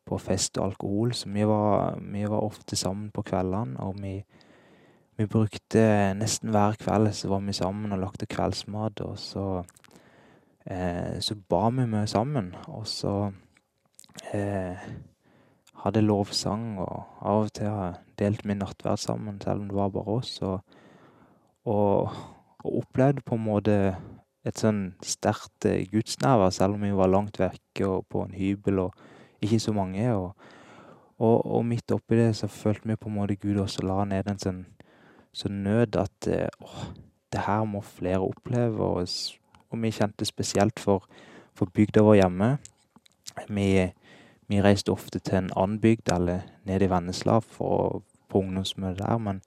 på 0.08 0.20
fest 0.20 0.56
og 0.58 0.70
alkohol, 0.70 1.12
så 1.16 1.28
vi 1.32 1.44
var, 1.48 2.00
vi 2.00 2.24
var 2.24 2.40
ofte 2.40 2.76
sammen 2.76 3.10
på 3.12 3.24
kveldene. 3.28 3.76
og 3.84 4.00
vi 4.00 4.22
vi 5.16 5.26
brukte 5.28 5.82
nesten 6.16 6.52
hver 6.54 6.76
kveld 6.80 7.12
så 7.14 7.28
var 7.28 7.42
vi 7.44 7.54
sammen 7.56 7.92
og 7.92 8.00
lagde 8.00 8.26
kveldsmat, 8.26 9.00
og 9.04 9.18
så 9.18 9.46
eh, 10.66 11.20
Så 11.20 11.34
ba 11.34 11.68
vi 11.70 11.86
mye 11.86 12.06
sammen, 12.06 12.54
og 12.68 12.86
så 12.86 13.32
eh, 14.32 14.78
hadde 15.84 16.00
lovsang, 16.00 16.78
og 16.78 17.04
av 17.20 17.44
og 17.44 17.52
til 17.52 17.98
delte 18.18 18.48
vi 18.48 18.54
nattverd 18.54 18.98
sammen, 18.98 19.40
selv 19.40 19.60
om 19.60 19.68
det 19.68 19.76
var 19.76 19.90
bare 19.90 20.16
oss. 20.18 20.42
Og, 20.42 20.60
og, 21.64 22.10
og 22.64 22.76
opplevde 22.82 23.22
på 23.26 23.34
en 23.34 23.44
måte 23.44 23.76
et 24.44 24.58
sånn 24.58 24.94
sterkt 25.02 25.66
eh, 25.66 25.86
selv 26.50 26.74
om 26.74 26.82
vi 26.82 26.92
var 26.92 27.08
langt 27.08 27.38
vekke 27.38 27.86
og 27.86 28.06
på 28.08 28.24
en 28.24 28.34
hybel 28.34 28.78
og 28.78 28.94
ikke 29.40 29.60
så 29.60 29.72
mange. 29.72 30.14
Og, 30.14 30.34
og, 31.18 31.46
og 31.46 31.64
midt 31.66 31.90
oppi 31.92 32.16
det 32.16 32.36
så 32.36 32.48
følte 32.48 32.88
vi 32.88 32.96
på 32.96 33.08
en 33.08 33.14
måte 33.14 33.36
Gud 33.36 33.60
også 33.60 33.82
la 33.86 34.04
ned 34.04 34.28
en 34.28 34.38
sånn 34.38 34.64
så 35.32 35.48
nød 35.48 35.96
at 35.96 36.28
eh, 36.28 36.48
åh, 36.60 36.84
det 37.32 37.40
her 37.46 37.64
må 37.64 37.80
flere 37.80 38.20
oppleve. 38.20 38.84
Og, 38.84 39.08
og 39.70 39.82
vi 39.82 39.90
kjente 39.90 40.24
spesielt 40.24 40.80
for, 40.80 41.06
for 41.54 41.70
bygda 41.74 42.02
vår 42.02 42.14
hjemme. 42.14 42.56
Vi, 43.48 43.68
vi, 44.48 44.62
reiste 44.62 44.92
ofte 44.92 45.18
til 45.18 45.38
en 45.38 45.52
annen 45.56 45.80
bygd, 45.80 46.12
eller 46.12 46.40
ned 46.64 46.82
i 46.82 46.90
Vennesla 46.90 47.38
for, 47.40 48.02
på 48.28 48.44
ungdomsmøte 48.44 49.04
der. 49.04 49.18
Men 49.18 49.42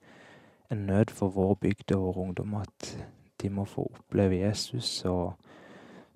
en 0.70 0.86
nød 0.86 1.14
for 1.14 1.28
vår 1.28 1.54
bygd 1.54 1.94
og 1.94 2.02
vår 2.08 2.22
ungdom 2.22 2.54
at 2.54 2.96
de 3.42 3.50
må 3.50 3.64
få 3.64 3.90
oppleve 3.94 4.40
Jesus. 4.46 5.04
og 5.04 5.36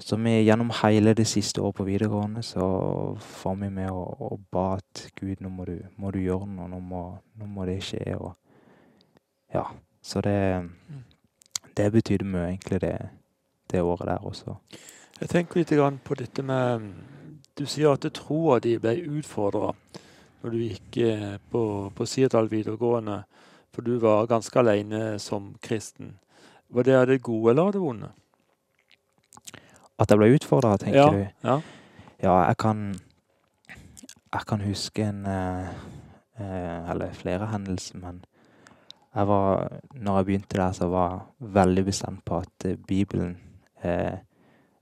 så 0.01 0.17
vi 0.17 0.31
gjennom 0.31 0.71
hele 0.83 1.13
det 1.15 1.27
siste 1.29 1.61
året 1.61 1.77
på 1.77 1.85
videregående 1.85 2.41
så 2.43 2.65
var 3.43 3.57
vi 3.61 3.69
med 3.69 3.91
og, 3.93 4.23
og 4.33 4.41
ba 4.53 4.79
at 4.79 5.11
Gud, 5.21 5.43
nå 5.45 5.49
må 5.53 5.67
du, 5.69 5.75
må 5.97 6.11
du 6.11 6.23
gjøre 6.23 6.47
noe, 6.49 6.69
nå 6.73 6.79
må, 6.81 7.03
nå 7.37 7.47
må 7.47 7.67
det 7.69 7.83
skje. 7.85 8.17
Og 8.17 8.33
ja, 9.53 9.67
så 10.03 10.21
det 10.21 10.71
Det 11.77 11.93
betydde 11.93 12.25
mye, 12.25 12.49
egentlig, 12.49 12.81
det, 12.81 13.09
det, 13.71 13.81
året 13.81 14.09
der 14.09 14.25
også. 14.27 14.57
Jeg 15.21 15.29
tenker 15.29 15.61
litt 15.61 15.71
grann 15.71 15.99
på 16.05 16.15
dette 16.15 16.43
med 16.43 16.93
Du 17.57 17.67
sier 17.67 17.93
at 17.93 18.05
troa 18.15 18.59
di 18.59 18.77
ble 18.79 18.97
utfordra 19.19 19.75
når 20.43 20.51
du 20.51 20.59
gikk 20.59 20.97
eh, 21.05 21.37
på, 21.53 21.91
på 21.95 22.07
Sirdal 22.07 22.49
videregående, 22.51 23.23
for 23.75 23.85
du 23.85 23.99
var 24.01 24.27
ganske 24.27 24.57
alene 24.59 25.19
som 25.19 25.55
kristen. 25.61 26.15
Var 26.69 26.87
det 26.87 26.97
av 26.97 27.07
det 27.07 27.19
gode 27.23 27.51
eller 27.51 27.69
av 27.69 27.73
det 27.73 27.83
vonde? 27.83 28.09
At 30.01 30.11
jeg 30.11 30.21
ble 30.21 30.31
utfordra, 30.33 30.79
tenker 30.81 30.97
ja, 30.97 31.11
du? 31.13 31.27
Ja. 31.45 31.61
Ja, 32.21 32.35
jeg 32.49 32.57
kan 32.57 33.01
Jeg 34.33 34.47
kan 34.47 34.61
huske 34.61 35.03
en 35.03 35.27
eh, 35.27 35.69
eh, 36.39 36.91
Eller 36.91 37.13
flere 37.13 37.47
hendelser, 37.47 37.99
men 37.99 38.25
jeg 39.15 39.29
var 39.29 39.81
Når 39.93 40.17
jeg 40.17 40.25
begynte 40.25 40.57
der, 40.57 40.73
så 40.73 40.89
var 40.89 41.11
jeg 41.11 41.55
veldig 41.55 41.85
bestemt 41.85 42.25
på 42.25 42.37
at 42.39 42.65
eh, 42.65 42.77
Bibelen 42.77 43.39
eh, 43.83 44.19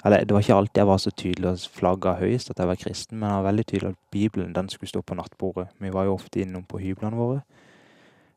Eller 0.05 0.25
det 0.25 0.35
var 0.35 0.41
ikke 0.41 0.55
alltid 0.55 0.81
jeg 0.81 0.87
var 0.87 0.97
så 0.97 1.11
tydelig 1.11 1.49
og 1.51 1.59
flagga 1.73 2.13
høyest 2.21 2.51
at 2.51 2.59
jeg 2.59 2.69
var 2.69 2.75
kristen, 2.75 3.19
men 3.19 3.29
jeg 3.29 3.37
var 3.37 3.51
veldig 3.51 3.67
tydelig 3.67 3.89
at 3.89 4.03
Bibelen 4.11 4.55
den 4.55 4.69
skulle 4.69 4.89
stå 4.89 5.01
på 5.01 5.15
nattbordet. 5.15 5.67
Vi 5.79 5.93
var 5.93 6.05
jo 6.05 6.15
ofte 6.15 6.41
innom 6.41 6.63
på 6.63 6.79
hyblene 6.79 7.17
våre. 7.17 7.41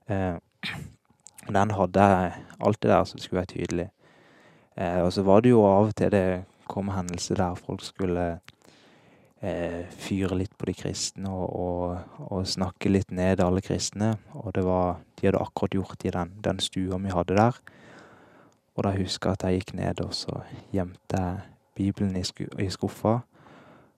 Eh, 0.09 0.37
den 1.47 1.71
hadde 1.71 1.99
jeg 1.99 2.31
alltid 2.59 2.89
der, 2.89 3.03
så 3.03 3.17
det 3.17 3.23
skulle 3.23 3.37
være 3.37 3.53
tydelig. 3.53 3.89
Eh, 4.77 5.01
og 5.01 5.13
så 5.13 5.21
var 5.21 5.41
det 5.41 5.49
jo 5.49 5.61
av 5.65 5.91
og 5.91 5.95
til 5.95 6.11
det 6.11 6.43
kom 6.67 6.89
hendelser 6.89 7.35
der 7.35 7.55
folk 7.55 7.83
skulle 7.83 8.39
eh, 9.41 9.85
fyre 9.89 10.37
litt 10.37 10.53
på 10.57 10.69
de 10.69 10.75
kristne 10.77 11.31
og, 11.31 11.47
og, 11.49 12.19
og, 12.27 12.45
snakke 12.47 12.91
litt 12.91 13.11
ned 13.11 13.41
alle 13.43 13.63
kristne. 13.65 14.15
Og 14.37 14.53
det 14.55 14.65
var 14.65 15.01
De 15.17 15.27
hadde 15.27 15.41
akkurat 15.41 15.75
gjort 15.75 16.05
i 16.05 16.13
den, 16.13 16.33
den 16.41 16.59
stua 16.59 16.97
vi 17.01 17.13
hadde 17.13 17.37
der. 17.37 17.57
Og 18.75 18.85
da 18.85 18.93
husker 18.95 19.29
jeg 19.29 19.37
at 19.37 19.43
jeg 19.45 19.59
gikk 19.59 19.73
ned, 19.77 19.99
og 20.01 20.13
så 20.15 20.39
gjemte 20.73 21.19
jeg 21.19 21.41
Bibelen 21.75 22.15
i, 22.17 22.23
sku, 22.25 22.45
i 22.59 22.69
skuffa. 22.73 23.19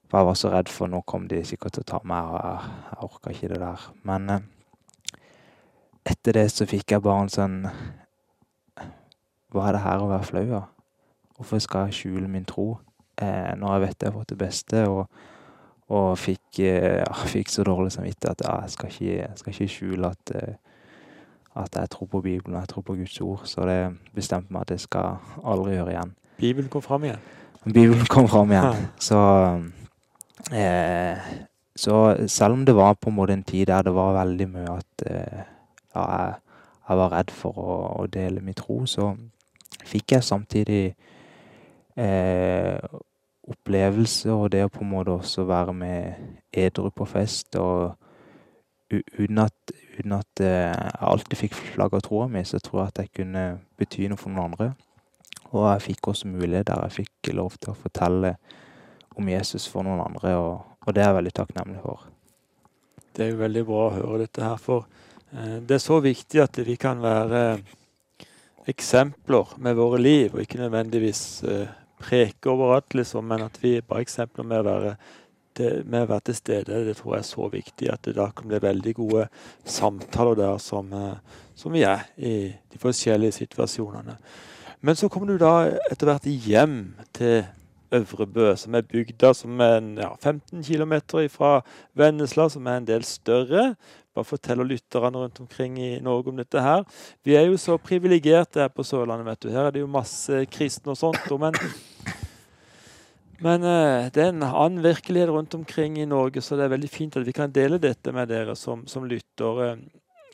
For 0.08 0.18
jeg 0.18 0.28
var 0.28 0.36
så 0.38 0.50
redd 0.52 0.68
for 0.68 0.90
nå 0.90 1.00
kom 1.08 1.28
de 1.30 1.40
sikkert 1.46 1.78
til 1.78 1.86
å 1.86 1.90
ta 1.94 2.00
meg, 2.04 2.28
og 2.28 2.36
jeg, 2.42 2.74
jeg 2.90 3.00
orka 3.08 3.32
ikke 3.32 3.50
det 3.54 3.60
der. 3.62 3.86
Men 4.04 4.30
eh, 4.34 4.48
etter 6.12 6.36
det 6.36 6.48
så 6.52 6.68
fikk 6.68 6.92
jeg 6.92 7.04
bare 7.04 7.24
en 7.24 7.32
sånn 7.32 7.60
Hva 9.54 9.68
er 9.68 9.76
det 9.76 9.84
her 9.84 10.02
å 10.02 10.10
være 10.10 10.28
flau 10.28 10.44
av? 10.58 10.66
Hvorfor 11.34 11.62
skal 11.62 11.88
jeg 11.88 11.96
skjule 11.98 12.28
min 12.30 12.44
tro 12.46 12.74
eh, 13.22 13.54
når 13.58 13.72
jeg 13.72 13.82
vet 13.84 14.02
jeg 14.02 14.10
har 14.10 14.18
fått 14.18 14.34
det 14.34 14.38
beste? 14.42 14.82
Og, 14.90 15.06
og 15.88 16.18
fikk, 16.18 16.58
ja, 16.58 17.12
fikk, 17.34 17.50
så 17.52 17.64
dårlig 17.66 17.92
samvittighet 17.92 18.40
at 18.40 18.46
ja, 18.46 18.60
jeg, 18.62 18.70
skal 18.70 18.92
ikke, 18.92 19.16
jeg 19.20 19.32
skal 19.36 19.52
ikke 19.52 19.68
skjule 19.68 20.10
at, 20.10 20.34
eh, 20.34 20.54
at 21.54 21.76
jeg 21.76 21.90
tror 21.90 22.06
på 22.06 22.20
Bibelen 22.20 22.56
og 22.56 22.60
jeg 22.60 22.68
tror 22.68 22.82
på 22.82 22.94
Guds 22.94 23.20
ord. 23.20 23.40
Så 23.44 23.66
det 23.68 23.78
bestemte 24.14 24.52
meg 24.52 24.64
at 24.64 24.70
jeg 24.70 24.80
skal 24.86 25.16
aldri 25.44 25.76
gjøre 25.76 25.94
igjen. 25.94 26.14
Bibelen 26.38 26.68
kom 26.68 26.82
fram 26.82 27.04
igjen? 27.04 27.26
Bibelen 27.64 28.06
kom 28.10 28.28
fram 28.28 28.52
igjen. 28.52 28.86
Så, 29.08 29.18
eh, 30.52 31.18
så 31.76 32.16
selv 32.28 32.52
om 32.52 32.64
det 32.66 32.76
var 32.76 32.94
på 32.94 33.10
en 33.10 33.16
måte 33.16 33.32
en 33.32 33.42
tid 33.42 33.66
der 33.66 33.82
det 33.82 33.94
var 33.94 34.12
veldig 34.14 34.46
mye 34.48 34.74
at 34.76 35.06
eh, 35.10 35.40
ja, 35.94 36.02
jeg, 36.02 36.34
jeg, 36.88 36.96
var 36.96 37.12
redd 37.12 37.32
for 37.34 37.58
å, 37.58 37.78
å 38.02 38.06
dele 38.06 38.42
min 38.44 38.54
tro, 38.54 38.84
så 38.86 39.08
fikk 39.84 40.14
jeg 40.14 40.24
samtidig 40.24 40.84
eh, 41.96 42.78
opplevelse 43.50 44.32
og 44.32 44.48
det 44.54 44.64
å 44.64 44.72
på 44.72 44.82
en 44.84 44.90
måte 44.94 45.12
også 45.14 45.44
være 45.48 45.74
med 45.76 46.14
edru 46.52 46.90
på 46.94 47.06
fest. 47.08 47.56
og 47.56 47.94
Uten 48.94 49.40
at, 49.42 49.72
uten 49.98 50.12
at 50.14 50.40
eh, 50.44 50.70
jeg 50.70 51.06
alltid 51.08 51.38
fikk 51.40 51.54
flagga 51.56 51.98
troa 52.04 52.28
mi, 52.30 52.44
så 52.46 52.60
tror 52.62 52.82
jeg 52.82 52.92
at 52.92 53.00
jeg 53.02 53.14
kunne 53.20 53.44
bety 53.80 54.08
noe 54.08 54.20
for 54.20 54.30
noen 54.30 54.52
andre. 54.52 54.68
Og 55.50 55.64
jeg 55.66 55.84
fikk 55.88 56.10
også 56.12 56.30
mulighet 56.30 56.68
der 56.68 56.84
jeg 56.86 56.98
fikk 57.00 57.32
lov 57.34 57.56
til 57.58 57.72
å 57.72 57.78
fortelle 57.78 58.34
om 59.18 59.30
Jesus 59.30 59.66
for 59.70 59.86
noen 59.86 60.02
andre, 60.04 60.34
og, 60.38 60.76
og 60.84 60.94
det 60.94 61.02
er 61.02 61.10
jeg 61.10 61.18
veldig 61.20 61.34
takknemlig 61.38 61.80
for. 61.82 62.04
Det 63.14 63.24
er 63.24 63.32
jo 63.32 63.42
veldig 63.44 63.62
bra 63.68 63.82
å 63.86 63.94
høre 63.94 64.24
dette 64.24 64.42
her, 64.42 64.60
for 64.60 64.86
eh, 65.32 65.58
det 65.62 65.78
er 65.78 65.82
så 65.82 66.00
viktig 66.02 66.42
at 66.42 66.60
vi 66.66 66.76
kan 66.80 67.02
være 67.02 67.44
eksempler 68.70 69.56
med 69.62 69.78
våre 69.78 70.00
liv, 70.00 70.34
og 70.34 70.42
ikke 70.42 70.62
nødvendigvis 70.62 71.24
eh, 71.46 71.80
preke 72.04 72.52
overalt, 72.52 72.94
liksom, 72.94 73.26
men 73.28 73.46
at 73.48 73.58
vi 73.62 73.78
bare 73.80 74.04
eksempler 74.04 74.46
med 74.46 74.62
å 74.62 74.68
være 74.68 74.96
det, 75.58 75.70
med 75.86 76.04
å 76.04 76.10
være 76.10 76.28
til 76.28 76.38
stede, 76.38 76.80
det 76.86 76.96
tror 76.98 77.14
jeg 77.14 77.22
er 77.22 77.28
så 77.28 77.48
viktig 77.52 77.90
at 77.92 78.06
det 78.06 78.16
da 78.16 78.28
kan 78.34 78.50
bli 78.50 78.58
veldig 78.62 78.94
gode 78.98 79.26
samtaler 79.62 80.38
der 80.40 80.58
som, 80.62 80.92
eh, 80.92 81.42
som 81.54 81.74
vi 81.74 81.84
er 81.86 82.08
i 82.16 82.36
de 82.50 82.80
forskjellige 82.82 83.38
situasjonene. 83.38 84.18
Men 84.84 84.98
så 84.98 85.08
kommer 85.08 85.30
du 85.30 85.38
da 85.40 85.70
etter 85.90 86.10
hvert 86.10 86.26
hjem 86.28 86.80
til 87.16 87.44
Øvrebø, 87.94 88.56
som 88.58 88.74
er 88.74 88.82
bygda 88.88 89.30
som 89.38 89.60
er 89.62 89.76
ja, 90.00 90.10
15 90.18 90.64
km 90.66 90.94
fra 91.30 91.60
Vennesla, 91.94 92.48
som 92.50 92.66
er 92.66 92.80
en 92.80 92.88
del 92.88 93.04
større. 93.06 93.74
Bare 94.14 94.26
fortell 94.26 94.64
lytterne 94.66 95.18
rundt 95.18 95.40
omkring 95.40 95.78
i 95.78 96.00
Norge 96.02 96.32
om 96.32 96.36
dette 96.36 96.60
her. 96.60 96.82
Vi 97.24 97.36
er 97.38 97.46
jo 97.46 97.56
så 97.60 97.76
privilegerte 97.78 98.60
her 98.60 98.68
på 98.68 98.82
Sørlandet. 98.82 99.26
vet 99.26 99.42
du. 99.42 99.50
Her 99.50 99.68
er 99.68 99.70
det 99.70 99.80
jo 99.84 99.90
masse 99.90 100.44
kristne 100.50 100.94
og 100.94 100.98
sånt. 100.98 101.30
Men, 101.40 101.54
men 103.40 103.62
uh, 103.62 104.06
det 104.14 104.22
er 104.22 104.32
en 104.32 104.46
annen 104.46 104.82
virkelighet 104.84 105.30
rundt 105.32 105.54
omkring 105.54 105.98
i 105.98 106.06
Norge, 106.08 106.42
så 106.42 106.56
det 106.56 106.64
er 106.64 106.74
veldig 106.74 106.90
fint 106.90 107.16
at 107.16 107.26
vi 107.26 107.34
kan 107.34 107.52
dele 107.52 107.80
dette 107.82 108.12
med 108.12 108.28
dere 108.30 108.56
som, 108.56 108.86
som 108.86 109.06
lytter. 109.08 109.78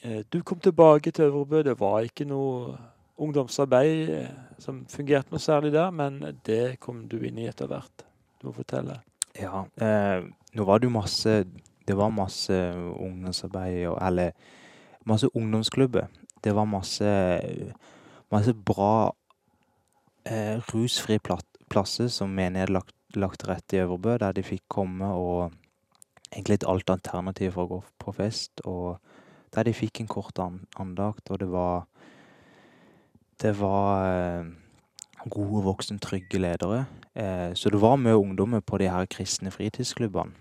Uh, 0.05 0.21
du 0.33 0.43
kom 0.43 0.61
tilbake 0.61 1.11
til 1.11 1.31
Øvrebø. 1.31 1.63
Det 1.63 1.79
var 1.81 2.01
ikke 2.05 2.29
noe 2.29 2.77
ungdomsarbeid 3.21 4.15
uh, 4.15 4.29
som 4.59 4.85
fungerte 4.91 5.33
noe 5.33 5.43
særlig 5.43 5.73
der, 5.73 5.91
men 5.91 6.23
det 6.47 6.81
kom 6.81 7.07
du 7.09 7.21
inn 7.23 7.39
i 7.39 7.49
etter 7.49 7.71
hvert. 7.71 8.07
Du 8.41 8.49
må 8.49 8.57
fortelle. 8.57 9.01
Ja, 9.39 9.63
nå 9.71 10.65
var 10.67 10.81
det 10.81 10.89
jo 10.89 10.93
masse 10.97 11.45
det 11.91 11.97
var 11.97 12.11
masse 12.15 12.55
ungdomsarbeid 12.77 13.87
og 13.89 13.99
Eller 14.07 14.31
masse 15.07 15.37
ungdomsklubber. 15.37 16.07
Det 16.45 16.55
var 16.55 16.65
masse, 16.65 17.41
masse 18.31 18.55
bra 18.55 19.11
rusfri 20.27 20.75
rusfrie 20.75 21.19
plasser 21.71 22.11
som 22.13 22.35
menighet 22.35 22.73
lagt, 22.73 22.95
lagt 23.17 23.41
til 23.43 23.53
rette 23.53 23.77
i 23.77 23.83
Øvrebø, 23.85 24.17
der 24.19 24.35
de 24.37 24.45
fikk 24.47 24.67
komme 24.69 25.11
og 25.15 25.53
egentlig 26.31 26.61
et 26.61 26.69
alt 26.69 26.91
alternativ 26.91 27.55
for 27.57 27.67
å 27.67 27.71
gå 27.75 27.81
på 28.03 28.15
fest. 28.19 28.63
Og 28.69 28.99
der 29.55 29.67
de 29.67 29.75
fikk 29.75 30.03
en 30.03 30.11
kort 30.11 30.39
andakt, 30.41 31.31
og 31.31 31.41
det 31.43 31.51
var 31.51 31.87
Det 33.41 33.55
var 33.57 34.05
eh, 34.05 34.45
gode, 35.31 35.63
voksne, 35.65 35.99
trygge 35.99 36.39
ledere. 36.39 36.85
Eh, 37.17 37.55
så 37.55 37.71
det 37.71 37.81
var 37.81 37.97
mye 37.97 38.19
ungdommer 38.19 38.61
på 38.61 38.77
de 38.79 38.91
her 38.93 39.07
kristne 39.07 39.51
fritidsklubbene. 39.51 40.35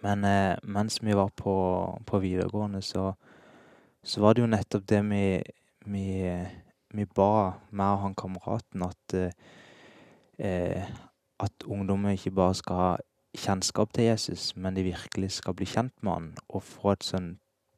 Men 0.00 0.24
eh, 0.24 0.56
mens 0.62 1.02
vi 1.02 1.12
var 1.12 1.28
på, 1.36 1.54
på 2.06 2.18
videregående, 2.18 2.80
så, 2.80 3.12
så, 4.02 4.20
var 4.20 4.34
det 4.34 4.40
jo 4.40 4.46
nettopp 4.46 4.86
det 4.88 5.02
vi, 5.10 5.42
vi, 5.84 6.06
vi 6.96 7.04
ba 7.04 7.52
meg 7.70 7.92
og 7.92 8.02
han 8.06 8.16
kameraten 8.16 8.88
at 8.88 9.16
at 10.38 11.64
ungdommer 11.66 12.16
ikke 12.16 12.32
bare 12.34 12.54
skal 12.58 12.76
ha 12.76 12.88
kjennskap 13.34 13.92
til 13.94 14.04
Jesus, 14.04 14.56
men 14.56 14.76
de 14.76 14.82
virkelig 14.82 15.30
skal 15.38 15.54
bli 15.54 15.66
kjent 15.66 15.94
med 16.02 16.12
han 16.12 16.28
og 16.48 16.62
få 16.62 16.94
et 16.94 17.06
sånn 17.06 17.34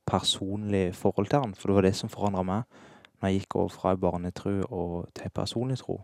personlig 0.07 0.95
forhold 0.95 1.31
til 1.33 1.43
han. 1.43 1.55
For 1.57 1.69
det 1.69 1.79
var 1.79 1.89
det 1.89 1.95
som 1.99 2.13
forandra 2.13 2.45
meg 2.47 2.85
når 3.17 3.29
jeg 3.29 3.41
gikk 3.41 3.57
over 3.57 3.73
fra 3.73 3.95
barnetro 3.97 4.55
og 4.69 5.09
til 5.17 5.33
personlig 5.35 5.81
tro. 5.81 6.01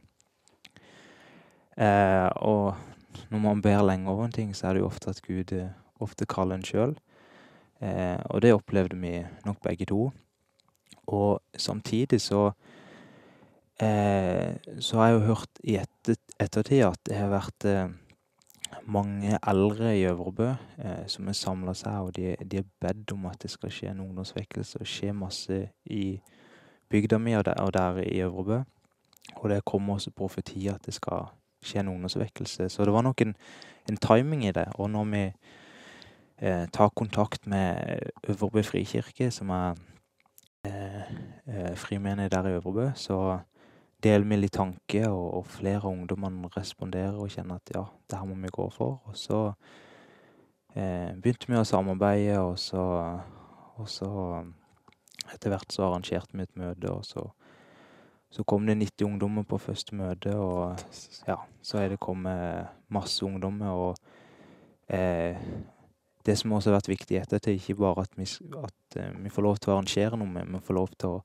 Eh, 1.77 2.29
og 2.41 2.75
når 3.31 3.45
man 3.45 3.63
ber 3.63 3.85
lenge 3.85 4.11
over 4.11 4.27
en 4.27 4.33
ting, 4.35 4.57
så 4.57 4.69
er 4.69 4.75
det 4.75 4.83
jo 4.83 4.89
ofte 4.89 5.13
at 5.13 5.23
Gud 5.23 5.53
ofte 6.01 6.27
kaller 6.27 6.59
en 6.59 6.67
sjøl. 6.67 6.97
Eh, 7.83 8.19
og 8.31 8.43
det 8.43 8.55
opplevde 8.57 8.97
vi 8.97 9.21
nok 9.45 9.61
begge 9.63 9.87
to. 9.87 10.11
Og 11.07 11.43
samtidig 11.57 12.21
så 12.21 12.47
eh, 12.49 12.82
Så 13.81 14.99
har 14.99 15.09
jeg 15.09 15.15
jo 15.15 15.27
hørt 15.27 15.61
i 15.65 15.77
etter, 15.81 16.19
ettertid 16.39 16.85
at 16.87 17.01
det 17.09 17.17
har 17.17 17.33
vært 17.33 17.65
eh, 17.67 17.89
mange 18.87 19.39
eldre 19.47 19.93
i 19.99 20.05
Øvrebø 20.07 20.49
eh, 20.79 21.07
som 21.07 21.27
har 21.27 21.37
samla 21.37 21.75
seg, 21.75 21.99
og 22.01 22.17
de, 22.17 22.37
de 22.45 22.61
har 22.61 22.69
bedt 22.81 23.13
om 23.13 23.27
at 23.31 23.43
det 23.43 23.51
skal 23.53 23.73
skje 23.73 23.93
en 23.93 24.03
ungdomsvekkelse 24.07 24.81
og 24.83 24.89
skje 24.89 25.13
masse 25.17 25.59
i 25.91 26.21
bygda 26.93 27.19
mi 27.19 27.37
og 27.39 27.45
der, 27.49 27.61
og 27.63 27.73
der 27.75 28.03
i 28.05 28.21
Øvrebø. 28.23 28.63
Og 29.37 29.51
det 29.51 29.65
kommer 29.65 29.95
også 29.95 30.11
profetier 30.11 30.75
at 30.75 30.87
det 30.87 30.95
skal 30.95 31.31
skje 31.63 31.81
en 31.81 31.93
ungdomsvekkelse. 31.95 32.69
Så 32.69 32.85
det 32.85 32.93
var 32.93 33.03
nok 33.07 33.21
en, 33.21 33.37
en 33.89 33.97
timing 33.97 34.45
i 34.47 34.53
det. 34.53 34.67
Og 34.75 34.91
når 34.91 35.05
vi 35.05 35.23
eh, 36.39 36.67
tar 36.73 36.89
kontakt 36.97 37.47
med 37.47 38.01
Øvrebø 38.29 38.63
frikirke, 38.63 39.31
som 39.31 39.51
er 39.51 39.75
eh, 40.67 41.77
frimenig 41.77 42.31
der 42.33 42.49
i 42.49 42.57
Øvrebø. 42.59 42.91
Så 42.95 43.39
deler 44.03 44.27
med 44.27 44.43
litt 44.43 44.57
tanke, 44.57 45.05
og, 45.09 45.27
og 45.39 45.51
flere 45.51 45.85
av 45.85 45.93
ungdommene 45.93 46.51
responderer 46.57 47.19
og 47.19 47.31
kjenner 47.33 47.61
at 47.61 47.75
ja, 47.75 47.85
det 48.11 48.19
her 48.19 48.29
må 48.29 48.39
vi 48.43 48.53
gå 48.55 48.67
for. 48.75 48.99
Og 49.09 49.19
så 49.19 49.43
eh, 50.75 51.13
begynte 51.15 51.51
vi 51.51 51.61
å 51.61 51.67
samarbeide, 51.69 52.41
og 52.43 52.59
så, 52.61 52.83
og 53.79 53.89
så 53.91 54.11
etter 55.33 55.53
hvert 55.53 55.73
så 55.73 55.87
arrangerte 55.87 56.37
vi 56.37 56.47
et 56.47 56.59
møte, 56.59 56.91
og 56.91 57.07
så, 57.07 57.31
Så 58.33 58.47
kom 58.49 58.65
det 58.65 58.79
90 58.81 59.05
ungdommer 59.05 59.43
på 59.45 59.59
første 59.61 59.93
møte, 59.95 60.31
og 60.41 60.79
ja, 61.29 61.37
så 61.61 61.79
er 61.83 61.91
det 61.93 61.99
kommet 62.01 62.71
masse 62.89 63.21
ungdommer. 63.27 63.69
Og 63.77 63.97
eh, 64.89 65.37
det 66.25 66.39
som 66.39 66.55
også 66.57 66.71
har 66.71 66.79
vært 66.79 66.89
viktig 66.89 67.19
i 67.19 67.21
ettertid, 67.21 67.59
ikke 67.61 67.77
bare 67.83 68.07
at, 68.07 68.17
vi, 68.17 68.25
at 68.57 68.97
eh, 68.97 69.11
vi 69.21 69.29
får 69.35 69.45
lov 69.45 69.61
til 69.61 69.73
å 69.73 69.75
arrangere 69.75 70.17
noe, 70.17 70.33
men 70.33 70.57
vi 70.57 70.63
får 70.65 70.79
lov 70.79 70.95
til 70.97 71.19
å 71.19 71.21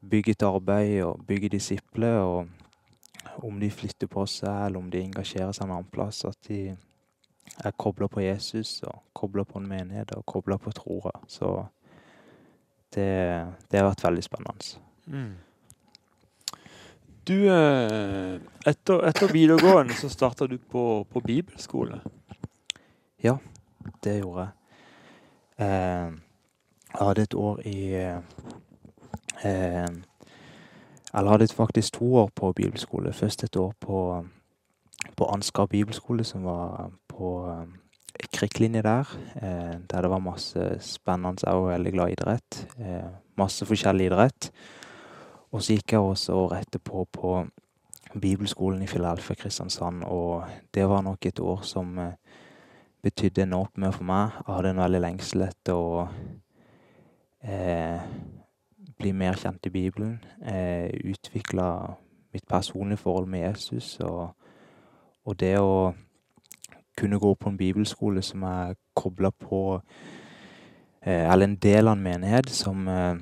bygge 0.00 0.34
et 0.36 0.42
arbeid 0.42 1.02
og 1.04 1.24
bygge 1.26 1.52
disipler. 1.56 2.20
Og 2.20 3.44
om 3.44 3.60
de 3.60 3.70
flytter 3.70 4.08
på 4.10 4.26
seg, 4.26 4.66
eller 4.66 4.80
om 4.80 4.90
de 4.90 5.02
engasjerer 5.04 5.52
seg 5.52 5.66
en 5.66 5.74
annen 5.76 5.90
plass, 5.92 6.24
at 6.28 6.38
de 6.48 6.76
er 7.64 7.76
kobla 7.76 8.08
på 8.08 8.22
Jesus 8.22 8.82
og 8.86 9.02
kobla 9.16 9.44
på 9.44 9.58
en 9.58 9.68
menighet 9.68 10.12
og 10.16 10.24
kobla 10.26 10.58
på 10.60 10.72
troa. 10.76 11.12
Så 11.28 11.50
det, 12.94 13.10
det 13.70 13.80
har 13.80 13.90
vært 13.90 14.04
veldig 14.04 14.24
spennende. 14.24 14.80
Mm. 15.10 15.34
Du, 17.28 17.36
eh, 17.52 18.40
etter, 18.66 19.04
etter 19.06 19.32
videregående 19.32 19.94
så 19.98 20.08
starta 20.10 20.48
du 20.50 20.56
på, 20.58 21.04
på 21.04 21.20
bibelskole. 21.20 22.00
Det 24.02 24.16
gjorde 24.20 24.46
jeg. 24.46 24.52
Eh, 25.60 26.12
jeg 26.90 27.00
hadde 27.00 27.22
et 27.22 27.34
år 27.34 27.60
i 27.68 27.78
Eller 29.44 31.30
hadde 31.30 31.48
faktisk 31.54 31.98
to 31.98 32.14
år 32.22 32.30
på 32.34 32.52
bibelskole. 32.52 33.12
Først 33.12 33.44
et 33.44 33.56
år 33.56 33.72
på, 33.80 34.24
på 35.16 35.30
Ansgar 35.32 35.66
bibelskole, 35.66 36.24
som 36.24 36.44
var 36.44 36.90
på 37.08 37.32
eh, 37.50 37.64
krigslinje 38.32 38.82
der. 38.82 39.16
Eh, 39.36 39.78
der 39.90 40.02
det 40.02 40.10
var 40.10 40.18
masse 40.18 40.78
spennende. 40.80 41.42
Var 41.46 41.72
veldig 41.72 41.92
glad 41.92 42.08
i 42.08 42.12
idrett. 42.12 42.66
Eh, 42.78 43.10
masse 43.36 43.66
forskjellig 43.66 44.06
idrett. 44.06 44.50
Og 45.50 45.62
så 45.62 45.74
gikk 45.74 45.92
jeg 45.92 46.00
også 46.00 46.36
året 46.44 46.66
etterpå 46.66 47.04
på 47.12 47.34
bibelskolen 48.20 48.82
i 48.82 48.86
Philadelphia 48.86 49.36
Kristiansand, 49.36 50.04
og 50.04 50.44
det 50.74 50.88
var 50.88 51.02
nok 51.02 51.26
et 51.26 51.40
år 51.40 51.62
som 51.66 51.98
eh, 51.98 52.12
betydde 53.02 53.42
enormt 53.42 53.78
mye 53.78 53.92
for 53.94 54.06
meg. 54.06 54.36
Jeg 54.46 54.54
hadde 54.54 54.72
en 54.74 54.82
veldig 54.82 55.00
lengsel 55.04 55.46
etter 55.46 55.78
å 55.78 56.04
eh, 57.42 58.02
bli 59.00 59.12
mer 59.16 59.38
kjent 59.40 59.66
i 59.66 59.72
Bibelen. 59.74 60.18
Eh, 60.44 60.90
Utvikle 61.10 61.66
mitt 62.32 62.46
personlige 62.48 63.00
forhold 63.00 63.28
med 63.28 63.46
Jesus. 63.46 63.96
Og, 64.04 64.30
og 65.24 65.40
det 65.40 65.56
å 65.58 65.92
kunne 66.98 67.18
gå 67.18 67.34
på 67.34 67.48
en 67.48 67.58
bibelskole 67.58 68.22
som 68.22 68.44
er 68.44 68.76
kobla 68.94 69.30
på 69.30 69.80
eh, 71.02 71.24
Eller 71.32 71.46
en 71.46 71.56
del 71.56 71.88
av 71.88 71.96
en 71.96 72.04
menighet 72.04 72.50
som 72.52 72.88
eh, 72.88 73.16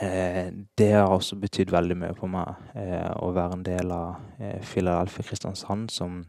eh, 0.00 0.52
Det 0.78 0.92
har 0.92 1.12
også 1.12 1.36
betydd 1.36 1.72
veldig 1.72 1.96
mye 2.04 2.14
for 2.16 2.32
meg. 2.32 2.54
Eh, 2.74 3.10
å 3.20 3.32
være 3.36 3.58
en 3.58 3.66
del 3.66 3.92
av 3.92 4.40
eh, 4.40 4.60
Philadelphia 4.64 5.28
Kristiansand 5.28 5.90
som 5.90 6.22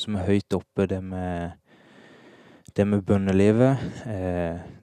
som 0.00 0.16
er 0.16 0.28
høyt 0.30 0.54
oppe, 0.56 0.86
det 0.88 1.02
med, 1.04 1.50
det 2.76 2.86
med 2.88 3.02
bønnelivet. 3.04 3.82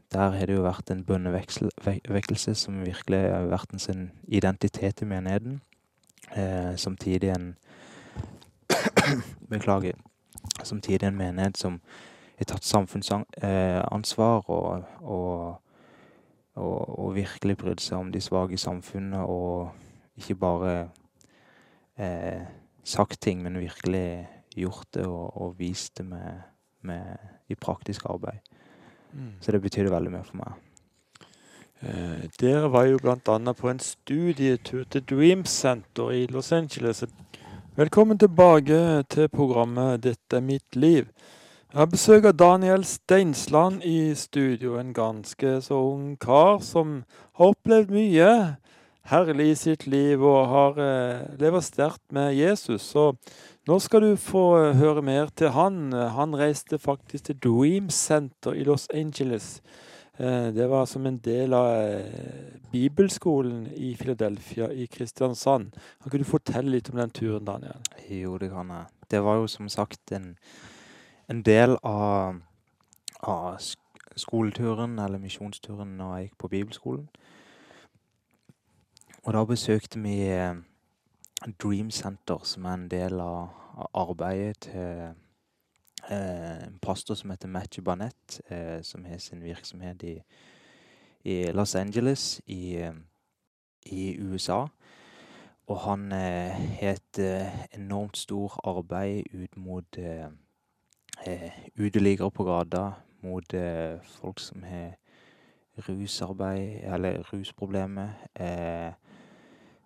Eh, 0.07 0.13
der 0.13 0.29
har 0.31 0.45
det 0.45 0.55
jo 0.55 0.63
vært 0.63 0.91
en 0.91 1.05
bønnevekkelse 1.05 2.55
som 2.55 2.85
virkelig 2.85 3.19
har 3.31 3.47
vært 3.51 3.73
en 3.73 3.79
sin 3.79 4.11
identitet 4.27 5.01
i 5.01 5.05
menigheten. 5.05 5.61
Eh, 6.35 6.75
samtidig 6.75 7.29
en 7.29 7.55
Beklager. 9.49 9.93
Samtidig 10.63 11.07
en 11.07 11.17
menighet 11.17 11.57
som 11.57 11.81
har 12.37 12.45
tatt 12.45 12.63
samfunnsansvar 12.63 14.49
og, 14.49 14.83
og, 15.01 15.61
og, 16.55 16.99
og 16.99 17.15
virkelig 17.15 17.57
brydd 17.57 17.81
seg 17.81 17.97
om 17.97 18.11
de 18.11 18.21
svake 18.21 18.53
i 18.53 18.57
samfunnet, 18.57 19.19
og 19.19 19.71
ikke 20.17 20.35
bare 20.35 20.89
eh, 21.97 22.43
sagt 22.83 23.21
ting, 23.21 23.41
men 23.43 23.59
virkelig 23.59 24.27
gjort 24.55 24.87
det 24.93 25.05
og 25.07 25.55
vist 25.59 25.97
det 25.97 26.05
med, 26.05 26.41
med, 26.81 27.17
i 27.49 27.55
praktisk 27.55 28.05
arbeid. 28.09 28.39
Mm. 29.17 29.33
Så 29.41 29.51
det 29.51 29.61
betydde 29.61 29.91
veldig 29.91 30.11
mye 30.13 30.25
for 30.25 30.37
meg. 30.37 30.63
Eh, 31.81 32.27
dere 32.41 32.69
var 32.73 32.85
jo 32.85 32.99
bl.a. 33.01 33.53
på 33.53 33.69
en 33.69 33.79
studietur 33.81 34.83
til 34.89 35.03
Dream 35.09 35.45
Center 35.45 36.11
i 36.13 36.27
Los 36.29 36.51
Angeles. 36.51 37.03
Velkommen 37.75 38.17
tilbake 38.17 39.03
til 39.09 39.27
programmet 39.29 40.03
'Dette 40.03 40.37
er 40.37 40.41
mitt 40.41 40.75
liv'. 40.75 41.09
Jeg 41.73 41.79
har 41.79 41.85
besøk 41.85 42.25
av 42.25 42.33
Daniel 42.33 42.83
Steinsland 42.85 43.81
i 43.83 44.15
studio. 44.15 44.79
En 44.79 44.93
ganske 44.93 45.61
så 45.61 45.73
ung 45.73 46.19
kar 46.19 46.59
som 46.59 47.03
har 47.33 47.45
opplevd 47.45 47.89
mye 47.91 48.55
herlig 49.07 49.51
i 49.51 49.55
sitt 49.55 49.85
liv 49.87 50.23
og 50.25 50.47
har 50.51 50.79
eh, 50.83 51.27
lever 51.39 51.63
sterkt 51.63 52.03
med 52.13 52.35
Jesus. 52.35 52.89
Så 52.93 53.13
nå 53.67 53.79
skal 53.83 54.03
du 54.03 54.15
få 54.19 54.43
eh, 54.59 54.79
høre 54.79 55.03
mer 55.05 55.31
til 55.35 55.53
han. 55.55 55.91
Han 55.93 56.35
reiste 56.37 56.79
faktisk 56.79 57.29
til 57.29 57.39
Dream 57.43 57.89
Center 57.89 58.57
i 58.57 58.65
Los 58.67 58.87
Angeles. 58.93 59.61
Eh, 60.19 60.49
Det 60.55 60.67
var 60.69 60.85
som 60.85 61.05
en 61.05 61.19
del 61.23 61.53
av 61.53 62.01
bibelskolen 62.71 63.67
i 63.75 63.95
Philadelphia 63.95 64.71
i 64.71 64.87
Kristiansand. 64.91 65.71
Kan 66.03 66.19
du 66.19 66.27
fortelle 66.27 66.71
litt 66.71 66.89
om 66.89 66.99
den 66.99 67.09
turen, 67.09 67.45
Daniel? 67.45 67.79
Jo, 68.09 68.37
det 68.37 68.51
kan 68.51 68.69
jeg. 68.69 68.85
Det 69.09 69.23
var 69.23 69.39
jo 69.39 69.47
som 69.47 69.69
sagt 69.69 70.11
en, 70.11 70.35
en 71.29 71.43
del 71.43 71.77
av, 71.83 72.41
av 73.23 73.55
skoleturen, 74.19 74.99
eller 74.99 75.21
misjonsturen, 75.21 75.95
når 75.95 76.17
jeg 76.17 76.27
gikk 76.27 76.37
på 76.43 76.51
bibelskolen. 76.51 77.07
Og 79.27 79.33
da 79.33 79.41
besøkte 79.43 79.99
vi 79.99 80.21
eh, 80.31 80.55
Dream 81.63 81.89
Center, 81.91 82.39
som 82.47 82.65
er 82.65 82.73
en 82.77 82.85
del 82.87 83.19
av, 83.19 83.49
arbeidet 83.91 84.61
til 84.63 85.01
eh, 86.07 86.61
en 86.63 86.77
pastor 86.79 87.17
som 87.19 87.33
heter 87.33 87.51
Matthew 87.51 87.83
Barnett, 87.83 88.37
eh, 88.47 88.79
som 88.87 89.03
har 89.03 89.19
sin 89.19 89.41
virksomhet 89.43 90.03
i, 90.07 90.13
i 91.27 91.35
Los 91.51 91.75
Angeles 91.75 92.39
i, 92.45 92.87
i 93.85 94.05
USA. 94.19 94.61
Og 95.67 95.79
han 95.83 96.11
har 96.11 96.95
et 96.95 97.19
enormt 97.75 98.17
stort 98.17 98.55
arbeid 98.63 99.27
ut 99.33 99.57
mot 99.57 99.99
eh, 99.99 101.59
uteliggere 101.75 102.31
på 102.31 102.47
gata, 102.47 102.85
mot 103.21 103.55
folk 104.21 104.39
som 104.39 104.63
har 104.63 104.95
rusarbeid, 105.89 106.79
eller 106.93 107.33
rusproblemer, 107.33 108.15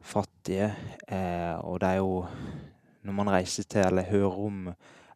fattige. 0.02 0.74
Eh, 1.08 1.56
og 1.66 1.82
det 1.82 1.90
er 1.90 2.02
jo 2.02 2.26
Når 3.04 3.14
man 3.14 3.30
reiser 3.30 3.64
til, 3.64 3.82
eller 3.82 4.04
hører 4.04 4.46
om 4.46 4.74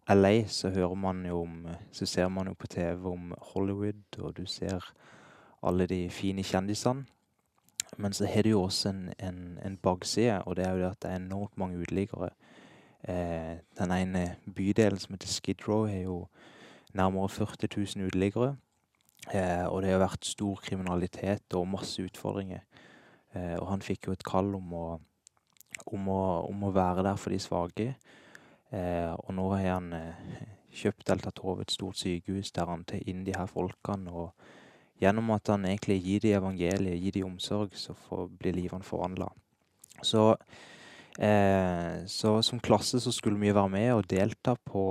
LA, 0.09 0.47
så 0.47 0.69
hører 0.69 0.95
man 0.95 1.25
jo 1.25 1.41
om 1.41 1.67
Så 1.91 2.05
ser 2.05 2.27
man 2.27 2.47
jo 2.47 2.53
på 2.53 2.67
TV 2.67 3.05
om 3.05 3.33
Hollywood, 3.41 4.19
og 4.19 4.37
du 4.37 4.45
ser 4.45 4.93
alle 5.63 5.85
de 5.85 6.09
fine 6.09 6.43
kjendisene. 6.43 7.05
Men 7.97 8.13
så 8.13 8.25
har 8.25 8.41
det 8.41 8.51
jo 8.51 8.61
også 8.61 8.89
en, 8.89 9.13
en, 9.19 9.59
en 9.65 9.77
bakside, 9.77 10.43
og 10.43 10.55
det 10.55 10.65
er 10.65 10.71
jo 10.71 10.77
det 10.77 10.91
at 10.91 11.01
det 11.01 11.11
er 11.11 11.15
enormt 11.15 11.57
mange 11.57 11.79
uteliggere. 11.79 12.29
Eh, 13.07 13.57
den 13.79 13.91
ene 13.91 14.35
bydelen 14.55 14.99
som 14.99 15.13
heter 15.13 15.27
Skid 15.27 15.67
Row, 15.67 15.85
har 15.85 16.01
jo 16.01 16.27
nærmere 16.93 17.29
40 17.29 17.67
000 17.95 18.07
uteliggere. 18.07 18.55
Eh, 19.33 19.65
og 19.65 19.81
det 19.81 19.91
har 19.91 20.01
vært 20.03 20.25
stor 20.25 20.59
kriminalitet 20.61 21.53
og 21.53 21.67
masse 21.67 22.03
utfordringer. 22.03 22.59
Eh, 23.35 23.55
og 23.59 23.69
han 23.73 23.83
fikk 23.85 24.09
jo 24.09 24.15
et 24.15 24.25
kall 24.25 24.53
om 24.57 24.73
å, 24.75 24.85
om 25.91 26.11
å, 26.11 26.21
om 26.49 26.67
å 26.67 26.73
være 26.75 27.05
der 27.05 27.19
for 27.19 27.35
de 27.35 27.39
svake. 27.43 27.87
Eh, 28.73 29.11
og 29.13 29.31
nå 29.37 29.47
har 29.53 29.65
han 29.75 29.91
eh, 29.95 30.45
kjøpt 30.75 31.07
tatt 31.07 31.41
over 31.43 31.63
et 31.63 31.73
stort 31.73 31.99
sykehus 31.99 32.51
der 32.55 32.69
han 32.69 32.85
tar 32.87 33.03
inn 33.07 33.23
de 33.27 33.35
her 33.35 33.49
folkene. 33.51 34.11
og 34.11 35.01
Gjennom 35.01 35.33
at 35.35 35.51
han 35.51 35.67
egentlig 35.67 35.99
gir 36.03 36.23
de 36.23 36.35
evangeliet, 36.37 37.01
gir 37.01 37.17
de 37.17 37.25
omsorg, 37.27 37.75
så 37.75 37.95
får, 38.05 38.29
blir 38.39 38.55
livet 38.55 38.85
forvandla. 38.87 39.27
Så, 40.03 40.35
eh, 41.19 42.05
så 42.07 42.37
som 42.43 42.63
klasse 42.63 42.99
så 43.03 43.11
skulle 43.11 43.39
vi 43.39 43.53
være 43.55 43.71
med 43.71 43.91
og 43.93 44.07
delta 44.11 44.55
på 44.55 44.85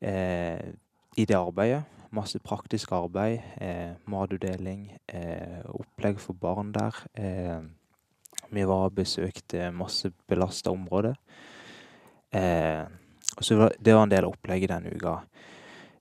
eh, 0.00 0.70
i 1.16 1.26
det 1.26 1.38
arbeidet. 1.38 1.82
Masse 2.14 2.38
praktisk 2.38 2.92
arbeid, 2.94 3.40
eh, 3.60 3.96
matutdeling, 4.06 4.92
eh, 5.08 5.64
opplegg 5.66 6.20
for 6.22 6.36
barn 6.38 6.72
der. 6.72 6.94
Eh, 7.18 7.60
vi 8.50 8.66
var 8.66 8.86
og 8.86 8.94
besøkte 8.94 9.72
masse 9.74 10.12
belasta 10.28 10.70
områder. 10.70 11.14
Eh, 12.32 12.84
så 13.40 13.70
det 13.84 13.94
var 13.94 14.02
en 14.02 14.10
del 14.10 14.24
av 14.24 14.34
opplegget 14.34 14.70
denne 14.70 14.94
uka. 14.94 15.22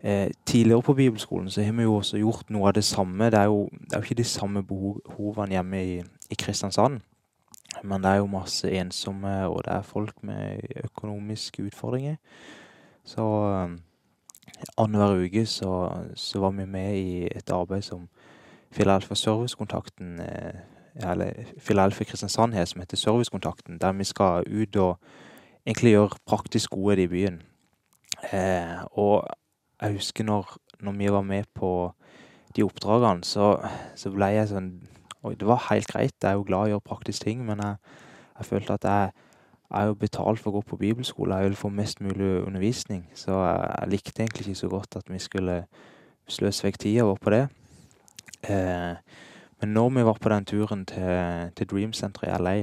Eh, 0.04 0.30
tidligere 0.46 0.82
på 0.82 0.94
bibelskolen 0.94 1.50
så 1.50 1.64
har 1.64 1.74
vi 1.74 1.84
jo 1.84 1.96
også 1.96 2.20
gjort 2.20 2.50
noe 2.50 2.68
av 2.68 2.74
det 2.74 2.84
samme. 2.84 3.30
Det 3.32 3.40
er 3.40 3.46
jo, 3.46 3.70
det 3.72 3.94
er 3.94 4.02
jo 4.02 4.04
ikke 4.04 4.20
de 4.20 4.24
samme 4.24 4.64
behovene 4.64 5.56
hjemme 5.56 5.84
i, 5.84 6.04
i 6.30 6.36
Kristiansand. 6.36 7.00
Men 7.84 8.04
det 8.04 8.12
er 8.12 8.18
jo 8.18 8.28
masse 8.28 8.70
ensomme, 8.70 9.48
og 9.48 9.64
det 9.66 9.74
er 9.74 9.82
folk 9.82 10.24
med 10.24 10.60
økonomiske 10.84 11.64
utfordringer. 11.64 12.20
Så 13.06 13.24
eh, 13.48 13.78
annenhver 14.78 15.26
uke 15.26 15.46
så, 15.46 15.72
så 16.16 16.40
var 16.40 16.52
vi 16.58 16.66
med 16.66 16.98
i 16.98 17.28
et 17.32 17.52
arbeid 17.52 17.82
som 17.86 18.08
Philadelphia 18.74 19.16
Servicekontakten 19.16 20.20
eh, 20.20 20.62
eller 20.96 21.46
Filadelfia 21.58 22.06
Kristiansand 22.06 22.54
har, 22.54 22.66
som 22.66 22.82
heter 22.82 22.98
Servicekontakten, 22.98 23.80
der 23.82 23.92
vi 23.92 24.04
skal 24.04 24.46
ut 24.48 24.76
og 24.76 24.98
egentlig 25.66 25.92
gjøre 25.96 26.20
praktisk 26.28 26.70
gode 26.70 27.02
i 27.02 27.08
byen. 27.08 27.42
Eh, 28.32 28.84
og 28.92 29.28
jeg 29.82 29.98
husker 29.98 30.24
når, 30.24 30.56
når, 30.80 30.92
vi 30.92 31.12
var 31.12 31.22
med 31.22 31.44
på 31.56 31.94
de 32.56 32.64
oppdragene, 32.64 33.24
så, 33.24 33.58
så 33.96 34.12
ble 34.14 34.34
jeg 34.36 34.52
sånn 34.52 34.74
Oi, 35.24 35.38
det 35.40 35.48
var 35.48 35.70
helt 35.70 35.88
greit, 35.88 36.18
jeg 36.20 36.34
er 36.34 36.36
jo 36.36 36.44
glad 36.44 36.68
i 36.68 36.74
å 36.74 36.74
gjøre 36.74 36.84
praktiske 36.84 37.24
ting, 37.24 37.46
men 37.48 37.62
jeg, 37.64 37.78
jeg 38.42 38.48
følte 38.50 38.76
at 38.76 38.88
jeg, 38.90 39.30
jeg 39.74 39.90
jo 39.90 39.98
betalt 40.00 40.40
for 40.40 40.52
å 40.52 40.60
gå 40.60 40.62
på 40.70 40.80
bibelskole, 40.82 41.40
jeg 41.40 41.50
vil 41.50 41.60
få 41.60 41.70
mest 41.74 42.02
mulig 42.04 42.30
undervisning. 42.44 43.04
Så 43.18 43.36
jeg, 43.36 43.90
likte 43.90 44.24
egentlig 44.24 44.48
ikke 44.48 44.62
så 44.62 44.70
godt 44.72 44.98
at 45.00 45.12
vi 45.12 45.20
skulle 45.22 45.58
sløse 46.30 46.66
vekk 46.66 46.80
tida 46.84 47.06
vår 47.08 47.20
på 47.22 47.34
det. 47.34 47.44
Eh, 48.50 48.96
men 49.62 49.74
når 49.74 49.90
vi 49.98 50.06
var 50.06 50.20
på 50.22 50.32
den 50.34 50.46
turen 50.46 50.86
til, 50.86 51.52
til 51.58 51.70
Dream 51.72 51.94
Center 51.94 52.28
i 52.28 52.34
LA, 52.38 52.56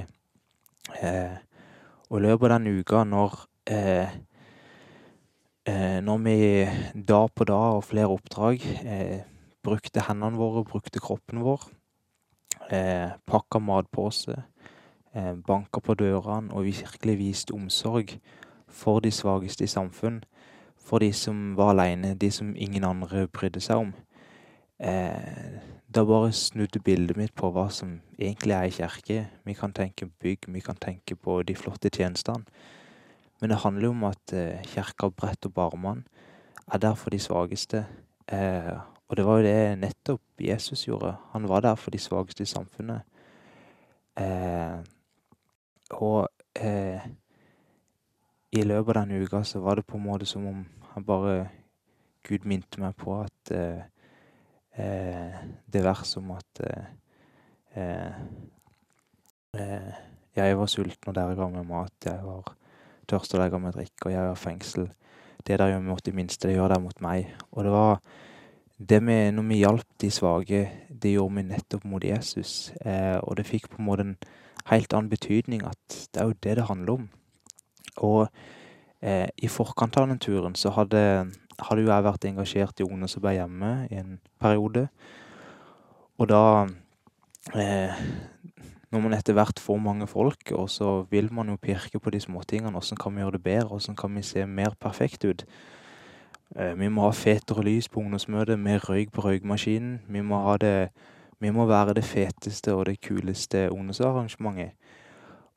eh, 1.01 1.37
og 2.11 2.18
i 2.18 2.25
løpet 2.27 2.51
av 2.51 2.59
den 2.59 2.81
uka 2.81 3.05
når 3.07 3.37
eh, 3.70 4.14
eh, 5.66 5.99
Når 6.03 6.18
vi 6.25 6.38
dag 7.07 7.29
på 7.35 7.44
dag 7.44 7.77
og 7.79 7.85
flere 7.87 8.11
oppdrag 8.11 8.64
eh, 8.85 9.20
brukte 9.62 10.03
hendene 10.09 10.38
våre, 10.40 10.64
brukte 10.64 11.01
kroppen 11.01 11.42
vår, 11.44 11.68
eh, 12.70 13.11
pakka 13.27 13.61
matpose, 13.62 14.37
banka 15.46 15.81
på 15.83 15.94
dørene 15.99 16.55
og 16.55 16.68
virkelig 16.68 17.16
viste 17.18 17.55
omsorg 17.57 18.12
for 18.70 19.01
de 19.01 19.11
svakeste 19.11 19.64
i 19.64 19.70
samfunn, 19.70 20.20
for 20.79 21.03
de 21.03 21.12
som 21.12 21.57
var 21.57 21.75
aleine, 21.75 22.14
de 22.14 22.31
som 22.31 22.55
ingen 22.57 22.85
andre 22.85 23.27
brydde 23.29 23.61
seg 23.61 23.85
om. 23.87 23.92
Eh, 24.81 25.61
da 25.94 26.05
bare 26.05 26.33
snudde 26.33 26.81
bildet 26.81 27.18
mitt 27.18 27.35
på 27.37 27.51
hva 27.53 27.66
som 27.75 27.99
egentlig 28.18 28.55
er 28.57 28.68
i 28.68 28.75
kirke. 28.75 29.25
Vi 29.44 29.55
kan 29.55 29.75
tenke 29.77 30.09
bygg, 30.23 30.49
vi 30.49 30.62
kan 30.64 30.79
tenke 30.81 31.16
på 31.16 31.42
de 31.42 31.57
flotte 31.59 31.90
tjenestene. 31.92 32.46
Men 33.40 33.51
det 33.51 33.62
handler 33.64 33.88
jo 33.88 33.90
om 33.90 34.07
at 34.09 34.33
eh, 34.37 34.62
kirka 34.73 35.11
bredt 35.11 35.46
og 35.49 35.55
barmann 35.55 36.05
er 36.73 36.79
der 36.79 36.94
for 36.94 37.11
de 37.11 37.18
svakeste. 37.18 37.85
Eh, 38.29 38.73
og 39.09 39.16
det 39.16 39.27
var 39.27 39.40
jo 39.40 39.49
det 39.49 39.79
nettopp 39.81 40.23
Jesus 40.40 40.87
gjorde. 40.87 41.16
Han 41.33 41.49
var 41.49 41.61
der 41.61 41.75
for 41.75 41.90
de 41.90 41.99
svakeste 41.99 42.46
i 42.46 42.46
samfunnet. 42.46 43.03
Eh, 45.90 46.03
og 46.03 46.29
eh, 46.55 47.00
i 48.53 48.62
løpet 48.62 48.96
av 48.96 49.07
den 49.07 49.22
uka 49.22 49.42
så 49.44 49.61
var 49.61 49.76
det 49.76 49.87
på 49.87 49.96
en 49.96 50.07
måte 50.07 50.26
som 50.26 50.46
om 50.46 50.64
han 50.92 51.05
bare 51.05 51.50
Gud 52.26 52.44
minte 52.44 52.81
meg 52.81 52.96
på 52.96 53.14
at 53.22 53.50
eh, 53.55 53.83
eh, 54.76 55.37
det 55.66 55.85
verset 55.85 56.20
om 56.20 56.31
at 56.37 56.62
eh, 56.66 58.18
eh, 59.55 59.94
jeg 60.37 60.59
var 60.59 60.66
sulten, 60.66 61.09
og 61.09 61.14
dere 61.14 61.35
ga 61.35 61.48
meg 61.50 61.66
mat. 61.66 61.94
Jeg 62.05 62.20
var 62.22 62.53
tørst, 63.09 63.35
og 63.35 63.40
dere 63.40 63.50
ga 63.50 63.59
meg 63.59 63.72
drikke. 63.74 64.07
Og 64.07 64.12
jeg 64.12 64.26
var 64.29 64.38
fengsel. 64.38 64.90
Det 65.40 65.57
dere 65.57 65.72
gjør 65.72 65.87
mot 65.88 66.05
de 66.05 66.12
minste, 66.14 66.46
det 66.46 66.55
gjør 66.55 66.70
dere 66.70 66.85
mot 66.85 67.00
meg. 67.03 67.33
Og 67.50 67.64
det 67.66 67.72
var 67.74 67.98
det 68.79 69.03
med 69.03 69.35
Når 69.35 69.42
vi 69.48 69.57
hjalp 69.61 69.88
de 70.00 70.11
svake, 70.11 70.61
det 70.88 71.12
gjorde 71.12 71.35
vi 71.35 71.42
nettopp 71.42 71.85
mot 71.85 72.05
Jesus. 72.05 72.72
Eh, 72.81 73.18
og 73.18 73.37
det 73.37 73.46
fikk 73.46 73.68
på 73.68 73.81
en 73.81 73.85
måte 73.85 74.07
en 74.07 74.16
helt 74.70 74.94
annen 74.94 75.11
betydning 75.11 75.64
at 75.66 76.00
det 76.14 76.22
er 76.22 76.30
jo 76.30 76.38
det 76.42 76.56
det 76.59 76.66
handler 76.70 76.92
om. 77.00 77.09
Og 77.96 78.28
eh, 79.02 79.28
i 79.37 79.50
forkant 79.50 79.96
av 79.98 80.09
den 80.09 80.22
turen 80.22 80.54
så 80.59 80.72
hadde 80.74 81.30
hadde 81.61 81.85
jo 81.85 81.90
jeg 81.90 82.06
vært 82.06 82.26
engasjert 82.28 82.80
i 82.80 82.87
Ungene 82.87 83.09
som 83.11 83.22
ble 83.24 83.35
hjemme 83.37 83.70
i 83.90 83.98
en 84.00 84.18
periode. 84.40 84.87
Og 86.20 86.28
da 86.30 86.44
eh, 87.56 88.04
Når 88.90 89.02
man 89.04 89.12
etter 89.14 89.37
hvert 89.38 89.61
får 89.62 89.76
mange 89.78 90.06
folk, 90.11 90.50
og 90.50 90.66
så 90.66 91.04
vil 91.11 91.28
man 91.33 91.46
jo 91.48 91.61
pirke 91.62 92.00
på 92.02 92.11
de 92.11 92.18
småtingene. 92.20 92.74
Åssen 92.76 92.98
kan 92.98 93.14
vi 93.14 93.22
gjøre 93.22 93.37
det 93.38 93.42
bedre? 93.44 93.76
Åssen 93.76 93.94
kan 93.96 94.11
vi 94.16 94.22
se 94.26 94.42
mer 94.46 94.74
perfekt 94.80 95.24
ut? 95.24 95.44
Eh, 96.56 96.74
vi 96.74 96.88
må 96.88 97.04
ha 97.06 97.12
fetere 97.14 97.62
lys 97.62 97.87
på 97.88 98.00
ungdomsmøtet, 98.00 98.59
mer 98.59 98.83
røyk 98.83 99.12
på 99.14 99.22
røykmaskinen. 99.22 100.00
Vi 100.09 100.20
må 100.26 100.42
ha 100.42 100.56
det 100.56 100.90
vi 101.40 101.53
må 101.55 101.64
være 101.68 101.96
det 101.96 102.05
feteste 102.05 102.74
og 102.76 102.87
det 102.90 102.98
kuleste 103.00 103.68
ungdomsarrangementet. 103.72 104.76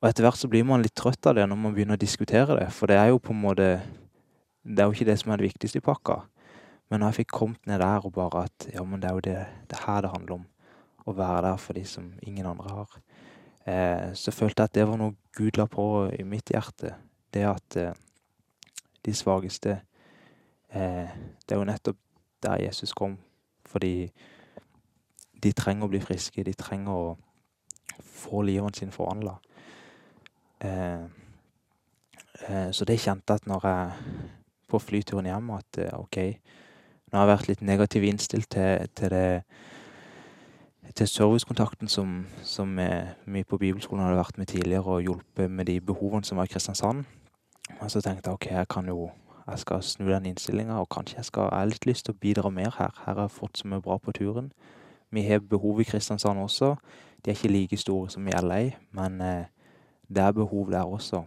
Og 0.02 0.10
etter 0.10 0.26
hvert 0.26 0.40
så 0.40 0.50
blir 0.52 0.66
man 0.68 0.84
litt 0.84 0.96
trøtt 1.00 1.28
av 1.30 1.38
det 1.38 1.46
når 1.48 1.60
man 1.60 1.76
begynner 1.76 2.00
å 2.00 2.02
diskutere 2.02 2.58
det, 2.60 2.70
for 2.76 2.92
det 2.92 2.98
er 3.00 3.12
jo 3.14 3.22
på 3.24 3.36
en 3.36 3.44
måte 3.44 3.68
det 4.64 4.80
er 4.80 4.88
jo 4.88 4.96
ikke 4.96 5.10
det 5.10 5.18
som 5.20 5.32
er 5.32 5.42
det 5.42 5.50
viktigste 5.50 5.82
i 5.82 5.84
pakka. 5.84 6.22
Men 6.90 7.02
når 7.02 7.12
jeg 7.12 7.24
fikk 7.24 7.34
kommet 7.36 7.68
ned 7.68 7.82
der 7.84 8.06
og 8.06 8.14
bare 8.16 8.46
at 8.48 8.68
ja, 8.72 8.84
men 8.88 9.02
det 9.02 9.10
er 9.10 9.18
jo 9.18 9.24
det, 9.26 9.40
det 9.72 9.80
her 9.86 10.04
det 10.06 10.12
handler 10.14 10.36
om. 10.40 10.46
Å 11.04 11.16
være 11.18 11.42
der 11.50 11.58
for 11.60 11.76
de 11.76 11.84
som 11.88 12.14
ingen 12.24 12.48
andre 12.48 12.70
har. 12.72 12.94
Eh, 13.68 14.14
så 14.16 14.32
følte 14.32 14.64
jeg 14.64 14.72
at 14.72 14.76
det 14.78 14.86
var 14.88 15.00
noe 15.00 15.16
Gud 15.36 15.60
la 15.60 15.66
på 15.68 15.86
i 16.16 16.24
mitt 16.28 16.54
hjerte. 16.54 16.94
Det 17.34 17.44
at 17.50 17.78
eh, 17.80 17.98
de 19.04 19.14
svakeste 19.16 19.82
eh, 20.70 21.12
Det 21.44 21.56
er 21.56 21.60
jo 21.60 21.68
nettopp 21.68 22.00
der 22.44 22.64
Jesus 22.64 22.94
kom. 22.96 23.18
Fordi 23.68 24.08
de 25.44 25.52
trenger 25.56 25.88
å 25.88 25.92
bli 25.92 26.02
friske. 26.04 26.46
De 26.46 26.54
trenger 26.58 26.92
å 26.94 27.18
få 28.00 28.42
livet 28.48 28.80
sitt 28.80 28.94
forvandla. 28.96 29.36
Eh, 30.64 31.04
eh, 32.48 32.70
så 32.72 32.88
det 32.88 33.00
kjente 33.02 33.34
jeg 33.34 33.44
at 33.44 33.50
når 33.50 33.68
jeg 33.68 34.28
på 34.72 34.80
flyturen 34.80 35.28
hjem 35.28 35.52
at 35.58 35.80
eh, 35.84 35.94
OK, 36.00 36.20
nå 37.12 37.20
har 37.20 37.28
jeg 37.28 37.34
vært 37.34 37.50
litt 37.52 37.64
negativ 37.68 38.06
innstilt 38.08 38.50
til, 38.56 38.88
til 38.96 39.14
det 39.14 39.28
til 40.94 41.08
servicekontakten 41.10 41.90
som, 41.90 42.20
som 42.46 42.76
vi 42.78 43.42
på 43.48 43.58
bibelskolen 43.58 44.04
hadde 44.04 44.20
vært 44.20 44.38
med 44.38 44.50
tidligere 44.52 44.98
og 44.98 45.02
hjulpet 45.02 45.50
med 45.50 45.66
de 45.66 45.80
behovene 45.82 46.28
som 46.28 46.38
var 46.38 46.46
i 46.46 46.52
Kristiansand. 46.54 47.08
Og 47.80 47.90
så 47.90 48.02
tenkte 48.04 48.30
jeg 48.30 48.38
ok, 48.38 48.46
jeg 48.52 48.68
kan 48.70 48.92
jo 48.92 49.08
jeg 49.48 49.60
skal 49.60 49.82
snu 49.84 50.06
den 50.08 50.26
innstillinga, 50.26 50.78
og 50.80 50.90
kanskje 50.90 51.18
jeg 51.18 51.26
skal 51.26 51.50
jeg 51.50 51.60
har 51.60 51.72
litt 51.72 51.86
lyst 51.90 52.06
til 52.06 52.14
å 52.16 52.20
bidra 52.22 52.50
mer 52.50 52.76
her. 52.78 52.94
Her 53.06 53.16
har 53.16 53.26
jeg 53.26 53.36
fått 53.36 53.60
så 53.60 53.68
mye 53.68 53.82
bra 53.84 53.98
på 53.98 54.14
turen. 54.16 54.52
Vi 55.14 55.22
har 55.22 55.40
behov 55.40 55.82
i 55.82 55.84
Kristiansand 55.84 56.40
også. 56.40 56.76
De 57.26 57.30
er 57.30 57.36
ikke 57.36 57.52
like 57.52 57.78
store 57.78 58.10
som 58.10 58.28
i 58.28 58.32
LA, 58.34 58.62
men 58.92 59.22
eh, 59.22 59.46
det 60.10 60.24
er 60.24 60.32
behov 60.32 60.72
der 60.72 60.84
også. 60.84 61.24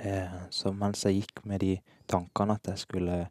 Eh, 0.00 0.38
så 0.50 0.72
mens 0.72 1.04
jeg 1.04 1.14
gikk 1.14 1.44
med 1.44 1.58
de 1.60 1.76
tankene 2.08 2.56
at 2.56 2.68
jeg 2.68 2.78
skulle 2.78 3.26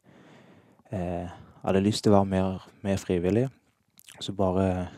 eh, 0.91 1.29
Hadde 1.63 1.79
lyst 1.79 2.03
til 2.03 2.11
å 2.11 2.17
være 2.17 2.27
mer, 2.27 2.63
mer, 2.83 2.97
frivillig. 2.99 3.45
Så 4.19 4.33
bare 4.35 4.89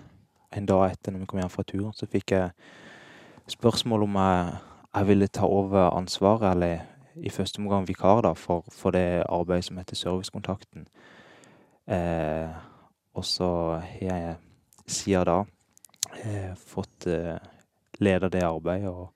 en 0.50 0.66
dag 0.66 0.88
etter 0.88 1.14
når 1.14 1.22
vi 1.22 1.28
kom 1.30 1.38
hjem 1.40 1.52
fra 1.54 1.64
turen, 1.64 1.92
så 1.94 2.08
fikk 2.10 2.32
jeg 2.34 2.50
spørsmål 3.54 4.08
om 4.08 4.18
jeg, 4.18 4.56
jeg 4.96 5.08
ville 5.12 5.28
ta 5.30 5.46
over 5.46 5.92
ansvaret, 5.94 6.48
eller 6.56 7.22
i 7.22 7.30
første 7.30 7.62
omgang 7.62 7.86
vikar, 7.86 8.24
da, 8.26 8.34
for, 8.34 8.66
for 8.74 8.98
det 8.98 9.28
arbeidet 9.30 9.68
som 9.68 9.78
heter 9.78 10.00
Servicekontakten. 10.00 10.88
Eh, 11.86 12.50
og 13.14 13.26
så 13.30 13.52
har 13.78 14.02
jeg 14.02 14.36
siden 14.88 15.26
da 15.26 15.46
eh, 16.24 16.56
fått 16.56 17.08
eh, 17.08 17.38
lede 17.98 18.30
det 18.30 18.44
arbeidet 18.46 18.90
og, 18.90 19.12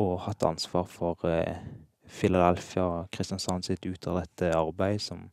og 0.00 0.14
hatt 0.26 0.42
ansvar 0.48 0.88
for 0.90 1.26
eh, 1.28 1.58
Philadelphia 2.04 2.84
og 2.84 3.10
Kristiansand 3.14 3.66
sitt 3.66 3.86
utadrettede 3.86 4.56
arbeid 4.56 5.02
som 5.02 5.28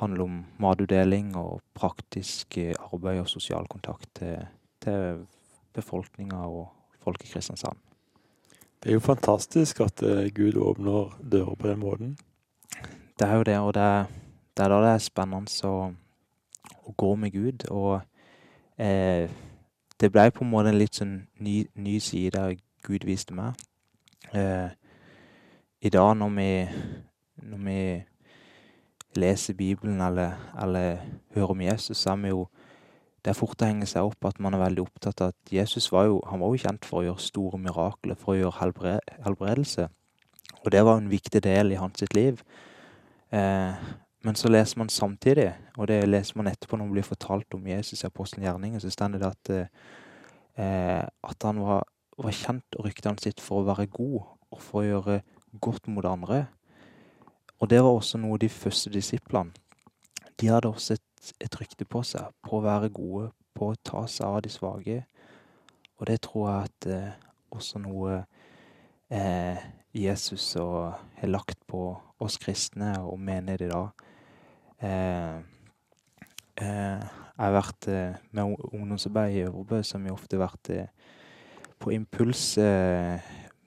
handler 0.00 0.24
om 0.24 0.40
matutdeling 0.62 1.34
og 1.36 1.60
praktisk 1.74 2.58
arbeid 2.92 3.20
og 3.24 3.28
sosial 3.28 3.66
kontakt 3.68 4.08
til, 4.20 4.36
til 4.80 5.24
befolkninga 5.74 6.44
og 6.46 6.68
folk 7.02 7.24
i 7.24 7.30
Kristiansand. 7.32 7.78
Det 8.80 8.90
er 8.90 8.96
jo 8.96 9.04
fantastisk 9.04 9.82
at 9.84 10.00
Gud 10.32 10.56
åpner 10.56 11.10
dører 11.20 11.54
på 11.54 11.68
den 11.68 11.82
måten. 11.82 12.14
Det 13.18 13.28
er 13.28 13.34
jo 13.36 13.42
det, 13.42 13.58
og 13.58 13.74
det, 13.76 14.06
det 14.56 14.64
er 14.64 14.72
da 14.72 14.78
det 14.80 14.92
er 14.94 15.02
spennende 15.04 15.68
å, 15.68 15.90
å 16.88 16.94
gå 16.96 17.10
med 17.20 17.34
Gud. 17.34 17.66
Og 17.68 18.00
det 18.80 20.08
ble 20.12 20.30
på 20.32 20.44
en 20.44 20.50
måte 20.50 20.70
en 20.72 20.78
litt 20.80 20.96
sånn 20.96 21.16
ny, 21.44 21.64
ny 21.76 21.98
side 22.00 22.40
Gud 22.86 23.04
viste 23.04 23.36
meg. 23.36 23.58
Eh, 24.32 24.70
i 25.80 25.90
dag 25.92 26.14
når 26.16 26.30
vi, 26.36 26.50
når 27.50 27.60
vi 27.66 27.80
leser 29.20 29.54
Bibelen 29.58 30.00
eller, 30.00 30.36
eller, 30.62 31.00
hører 31.34 31.54
om 31.54 31.60
Jesus, 31.60 31.98
så 31.98 32.10
er 32.14 32.16
vi 32.16 32.34
jo 32.34 32.48
Det 33.20 33.34
er 33.34 33.36
fort 33.36 33.60
å 33.60 33.66
henge 33.68 33.84
seg 33.84 34.06
opp 34.08 34.24
at 34.24 34.38
man 34.40 34.54
er 34.56 34.62
veldig 34.62 34.80
opptatt 34.80 35.20
av 35.20 35.34
at 35.34 35.50
Jesus 35.52 35.90
var 35.92 36.06
jo, 36.06 36.22
han 36.24 36.40
var 36.40 36.54
jo 36.54 36.60
kjent 36.62 36.86
for 36.88 37.02
å 37.02 37.04
gjøre 37.04 37.20
store 37.20 37.58
mirakler, 37.60 38.16
for 38.16 38.32
å 38.32 38.38
gjøre 38.38 38.94
helbredelse. 39.26 39.90
Og 40.64 40.70
det 40.72 40.80
var 40.88 40.96
en 40.96 41.10
viktig 41.10 41.42
del 41.44 41.74
i 41.74 41.76
hans 41.76 42.00
sitt 42.00 42.14
liv. 42.16 42.40
Eh, 43.28 43.76
men 44.22 44.36
så 44.36 44.50
leser 44.50 44.78
man 44.78 44.88
samtidig, 44.92 45.48
og 45.78 45.88
det 45.88 46.02
leser 46.08 46.36
man 46.36 46.50
etterpå 46.50 46.76
når 46.76 46.84
man 46.84 46.96
blir 46.98 47.06
fortalt 47.08 47.54
om 47.56 47.66
Jesus 47.66 48.02
i 48.02 48.08
apostelens 48.08 48.44
gjerninger, 48.44 48.82
så 48.82 48.90
står 48.92 49.14
det 49.16 49.28
at, 49.30 49.50
eh, 50.60 51.06
at 51.24 51.46
han 51.46 51.60
var, 51.64 51.86
var 52.18 52.36
kjent 52.36 52.76
og 52.76 52.84
ryktet 52.84 53.08
hans 53.08 53.24
sitt 53.24 53.40
for 53.40 53.62
å 53.62 53.68
være 53.70 53.88
god 53.88 54.18
og 54.50 54.60
for 54.60 54.82
å 54.82 54.88
gjøre 54.88 55.20
godt 55.60 55.88
mot 55.88 56.04
andre. 56.04 56.42
Og 57.60 57.70
det 57.70 57.80
var 57.80 57.96
også 57.96 58.20
noe 58.20 58.38
de 58.40 58.48
første 58.48 58.92
disiplene 58.92 59.52
De 60.40 60.48
hadde 60.48 60.68
også 60.68 60.94
et, 60.96 61.32
et 61.40 61.56
rykte 61.60 61.84
på 61.84 62.00
seg 62.04 62.28
på 62.44 62.56
å 62.56 62.64
være 62.64 62.88
gode, 62.88 63.30
på 63.56 63.72
å 63.72 63.80
ta 63.84 64.06
seg 64.08 64.26
av 64.26 64.42
de 64.44 64.52
svake. 64.52 65.04
og 65.98 66.06
det 66.06 66.20
tror 66.20 66.48
jeg 66.48 66.68
at 66.68 66.86
eh, 66.86 67.16
også 67.50 67.78
noe 67.78 68.24
eh, 69.10 69.58
Jesus 69.92 70.54
har 70.54 71.26
lagt 71.26 71.58
på 71.66 71.98
oss 72.20 72.38
kristne 72.38 72.94
og 73.02 73.18
mener 73.20 73.62
i 73.62 73.68
dag. 73.68 73.90
Eh, 74.80 75.36
eh, 76.56 77.00
jeg 77.36 77.44
har 77.44 77.52
vært 77.52 77.88
eh, 77.92 78.14
med 78.32 78.56
ungdomsarbeid 78.72 79.34
i 79.36 79.42
Øvrebø, 79.44 79.82
som 79.84 80.06
har 80.06 80.16
ofte 80.16 80.40
vært 80.40 80.70
på 81.80 81.92
Impuls 81.92 82.58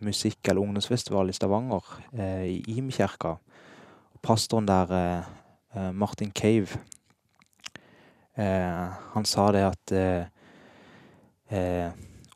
musikk- 0.04 0.49
eller 0.49 0.62
ungdomsfestival 0.62 1.30
i 1.30 1.34
Stavanger, 1.34 1.86
i 2.45 2.78
Imkirka. 2.78 3.36
Pastoren 4.21 4.67
der, 4.67 5.23
Martin 5.91 6.32
Cave, 6.32 6.67
han 8.36 9.26
sa 9.26 9.52
det 9.52 9.63
at 9.65 9.93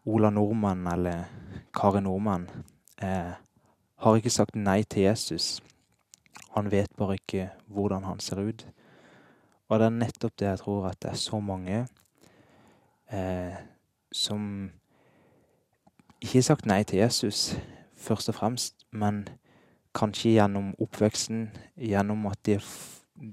Ola 0.05 0.29
Nordmann, 0.29 0.87
eller 0.87 1.23
Kari 1.73 2.01
Nordmann, 2.01 2.49
har 2.97 4.17
ikke 4.17 4.33
sagt 4.33 4.55
nei 4.55 4.81
til 4.83 5.03
Jesus. 5.11 5.61
Han 6.57 6.71
vet 6.73 6.89
bare 6.97 7.19
ikke 7.19 7.51
hvordan 7.69 8.07
han 8.09 8.19
ser 8.19 8.41
ut. 8.41 8.65
Og 9.69 9.79
det 9.79 9.85
er 9.85 9.97
nettopp 9.99 10.39
det 10.39 10.47
jeg 10.47 10.61
tror 10.63 10.87
at 10.89 10.99
det 11.03 11.11
er 11.11 11.19
så 11.21 11.39
mange 11.39 11.83
eh, 13.13 13.57
som 14.11 14.71
ikke 16.17 16.39
har 16.39 16.47
sagt 16.47 16.65
nei 16.65 16.81
til 16.83 17.03
Jesus, 17.03 17.51
først 17.93 18.31
og 18.31 18.39
fremst, 18.39 18.85
men 18.91 19.27
kanskje 19.93 20.33
gjennom 20.37 20.71
oppveksten, 20.81 21.49
gjennom 21.77 22.25
at 22.31 22.41
de, 22.45 22.57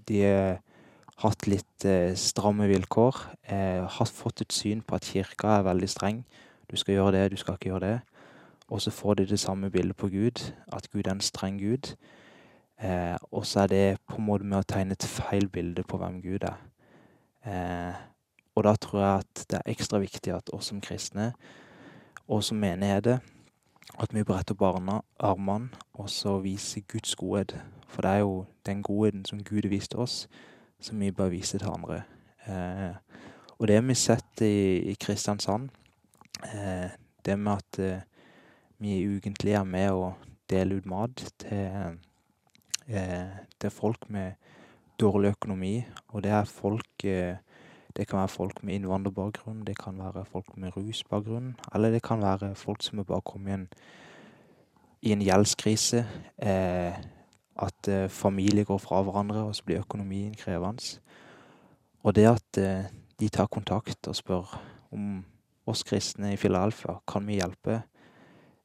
de 0.08 0.20
har 0.24 0.58
hatt 1.22 1.46
litt 1.48 1.86
eh, 1.88 2.12
stramme 2.18 2.68
vilkår, 2.68 3.22
eh, 3.48 3.84
har 3.88 4.10
fått 4.10 4.44
et 4.44 4.52
syn 4.52 4.82
på 4.84 4.98
at 4.98 5.08
kirka 5.08 5.58
er 5.58 5.68
veldig 5.70 5.88
streng. 5.88 6.24
Du 6.68 6.76
skal 6.76 6.98
gjøre 6.98 7.16
det, 7.16 7.30
du 7.32 7.40
skal 7.40 7.56
ikke 7.56 7.72
gjøre 7.72 7.86
det. 7.86 7.96
Og 8.68 8.82
så 8.84 8.90
får 8.90 9.20
de 9.20 9.26
det 9.32 9.40
samme 9.40 9.70
bildet 9.70 9.96
på 9.96 10.08
Gud, 10.12 10.44
at 10.72 10.90
Gud 10.92 11.06
er 11.06 11.14
en 11.14 11.24
streng 11.24 11.60
Gud. 11.60 11.94
Eh, 12.82 13.16
og 13.30 13.46
så 13.46 13.64
er 13.64 13.66
det 13.70 13.98
på 14.08 14.18
en 14.18 14.26
måte 14.26 14.44
med 14.44 14.58
å 14.58 14.66
tegne 14.66 14.96
et 14.96 15.06
feil 15.06 15.48
bilde 15.48 15.84
på 15.86 15.98
hvem 16.00 16.20
Gud 16.22 16.46
er. 16.48 16.58
Eh, 17.44 17.94
og 18.54 18.64
da 18.66 18.74
tror 18.78 19.00
jeg 19.00 19.22
at 19.24 19.44
det 19.50 19.60
er 19.60 19.70
ekstra 19.74 20.00
viktig 20.02 20.34
at 20.34 20.50
oss 20.54 20.70
som 20.70 20.80
kristne, 20.82 21.32
og 22.28 22.44
som 22.44 22.58
menigheter, 22.58 23.18
at 24.00 24.14
vi 24.14 24.24
bretter 24.24 24.56
barna 24.56 25.00
armene 25.18 25.68
og 25.92 26.08
så 26.10 26.38
viser 26.42 26.86
Guds 26.88 27.14
godhet. 27.16 27.56
For 27.88 28.02
det 28.02 28.10
er 28.10 28.24
jo 28.24 28.44
den 28.66 28.82
godheten 28.82 29.24
som 29.24 29.42
Gud 29.44 29.62
har 29.62 29.70
vist 29.70 29.94
oss, 29.94 30.28
som 30.80 31.00
vi 31.00 31.10
bør 31.10 31.28
vise 31.28 31.58
til 31.58 31.70
andre. 31.70 32.02
Eh, 32.46 32.94
og 33.58 33.68
det 33.68 33.76
har 33.76 33.86
vi 33.86 33.94
sett 33.94 34.42
i, 34.42 34.90
i 34.90 34.94
Kristiansand. 35.00 35.68
Eh, 36.44 36.90
det 37.24 37.38
med 37.38 37.52
at 37.52 37.78
eh, 37.78 38.00
vi 38.78 39.16
ukentlig 39.16 39.54
er 39.54 39.64
med 39.64 39.90
og 39.90 40.12
deler 40.50 40.76
ut 40.76 40.86
mat 40.86 41.22
til, 41.38 42.00
eh, 42.88 43.30
til 43.60 43.70
folk 43.70 44.10
med 44.10 44.32
dårlig 45.00 45.34
økonomi. 45.34 45.84
Og 46.08 46.22
det 46.22 46.30
er 46.30 46.44
folk 46.44 47.04
eh, 47.04 47.36
Det 47.96 48.08
kan 48.08 48.18
være 48.18 48.28
folk 48.28 48.64
med 48.64 48.74
innvandrerbakgrunn, 48.74 49.60
det 49.64 49.78
kan 49.78 49.98
være 49.98 50.24
folk 50.24 50.56
med 50.56 50.76
rusbakgrunn, 50.76 51.54
eller 51.74 51.90
det 51.90 52.02
kan 52.02 52.20
være 52.20 52.54
folk 52.54 52.82
som 52.82 52.98
er 52.98 53.04
bare 53.06 53.22
kommet 53.22 53.50
i 53.50 53.54
en, 53.54 53.68
i 55.02 55.12
en 55.12 55.22
gjeldskrise. 55.22 56.02
Eh, 56.42 56.94
at 57.56 58.10
familier 58.10 58.64
går 58.64 58.78
fra 58.78 59.02
hverandre, 59.02 59.44
og 59.44 59.54
så 59.54 59.62
blir 59.64 59.78
økonomien 59.78 60.34
krevende. 60.34 60.98
Og 62.02 62.16
det 62.16 62.26
at 62.26 62.58
de 63.20 63.28
tar 63.28 63.46
kontakt 63.46 64.08
og 64.08 64.16
spør 64.16 64.60
om 64.90 65.24
oss 65.66 65.84
kristne 65.86 66.32
i 66.32 66.36
Philadelphia 66.36 66.98
kan 67.06 67.26
vi 67.26 67.38
hjelpe. 67.38 67.82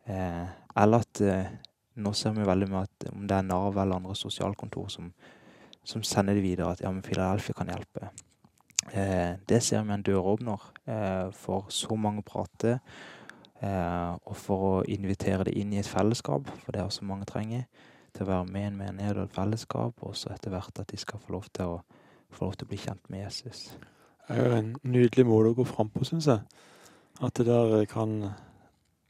Eller 0.08 1.06
at 1.06 1.22
nå 2.00 2.14
ser 2.16 2.34
vi 2.36 2.48
veldig 2.48 2.70
med 2.72 2.88
at 2.88 3.12
om 3.12 3.28
det 3.28 3.38
er 3.38 3.46
Nav 3.48 3.78
eller 3.78 4.00
andre 4.00 4.16
sosialkontor 4.16 4.90
som, 4.94 5.12
som 5.84 6.04
sender 6.06 6.38
det 6.38 6.46
videre 6.46 6.74
at 6.74 6.84
ja, 6.84 6.92
men 6.92 7.06
Philadelphia 7.06 7.58
kan 7.58 7.72
hjelpe. 7.72 8.10
Eh, 8.92 9.36
det 9.50 9.62
ser 9.64 9.84
vi 9.84 9.94
en 9.94 10.06
døråpner 10.06 10.66
eh, 10.90 11.28
for 11.36 11.70
så 11.74 11.98
mange 12.00 12.24
å 12.24 12.30
prate, 12.30 12.80
eh, 13.62 14.12
og 14.16 14.36
for 14.40 14.66
å 14.70 14.74
invitere 14.90 15.50
det 15.50 15.56
inn 15.60 15.74
i 15.76 15.82
et 15.82 15.90
fellesskap, 15.90 16.50
for 16.64 16.74
det 16.74 16.82
er 16.82 16.90
også 16.90 17.08
mange 17.08 17.28
trenger, 17.30 17.68
til 18.16 18.26
å 18.26 18.32
være 18.32 18.50
med 18.50 18.64
i 18.64 18.70
en 18.72 18.80
menighet 18.80 19.20
og 19.20 19.28
et 19.28 19.36
fellesskap, 19.36 20.02
og 20.02 20.16
så 20.18 20.34
etter 20.34 20.56
hvert 20.56 20.82
at 20.82 20.90
de 20.90 20.98
skal 20.98 21.22
få 21.22 21.36
lov 21.36 21.52
til 21.54 21.76
å, 21.76 21.80
få 22.34 22.48
lov 22.48 22.58
til 22.58 22.66
å 22.66 22.72
bli 22.72 22.82
kjent 22.82 23.12
med 23.14 23.28
Jesus. 23.28 23.68
Det 24.26 24.38
er 24.38 24.48
jo 24.48 24.58
en 24.58 24.74
nydelig 24.86 25.26
måte 25.30 25.54
å 25.54 25.60
gå 25.60 25.68
fram 25.70 25.92
på, 25.94 26.08
syns 26.08 26.30
jeg. 26.30 26.66
At 27.20 27.38
det 27.38 27.46
der 27.50 27.86
kan 27.90 28.32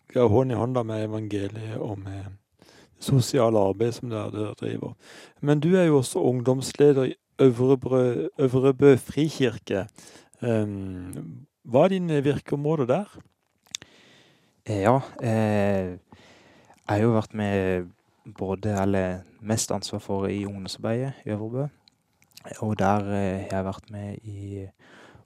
gå 0.09 0.27
hånd 0.33 0.51
i 0.51 0.57
hånd 0.57 0.79
med 0.81 1.05
evangeliet 1.05 1.77
og 1.77 1.99
med 2.01 2.35
sosiale 2.99 3.59
arbeid 3.59 3.91
som 3.97 4.09
dere 4.11 4.53
driver. 4.59 4.93
Men 5.41 5.59
du 5.59 5.75
er 5.75 5.87
jo 5.87 5.97
også 5.97 6.19
ungdomsleder 6.19 7.03
i 7.03 7.15
Øvrebrø, 7.39 8.27
Øvrebø 8.39 8.95
frikirke. 8.97 9.85
Um, 10.41 11.45
hva 11.63 11.85
er 11.85 11.95
dine 11.95 12.23
virkeområder 12.23 12.85
der? 12.85 13.19
Eh, 14.65 14.81
Ja, 14.81 14.99
eh, 15.23 15.97
jeg 16.89 16.97
har 16.97 17.01
jo 17.01 17.15
vært 17.15 17.33
med 17.33 17.87
både, 18.37 18.81
eller 18.81 19.19
mest 19.41 19.71
ansvar 19.71 19.99
for 19.99 20.27
i 20.27 20.45
ungdomsarbeidet 20.45 21.13
i 21.25 21.29
Øvrebø. 21.29 21.67
Og 22.59 22.79
der 22.79 22.99
eh, 22.99 23.45
har 23.51 23.57
jeg 23.57 23.65
vært 23.65 23.91
med 23.91 24.17
i 24.23 24.67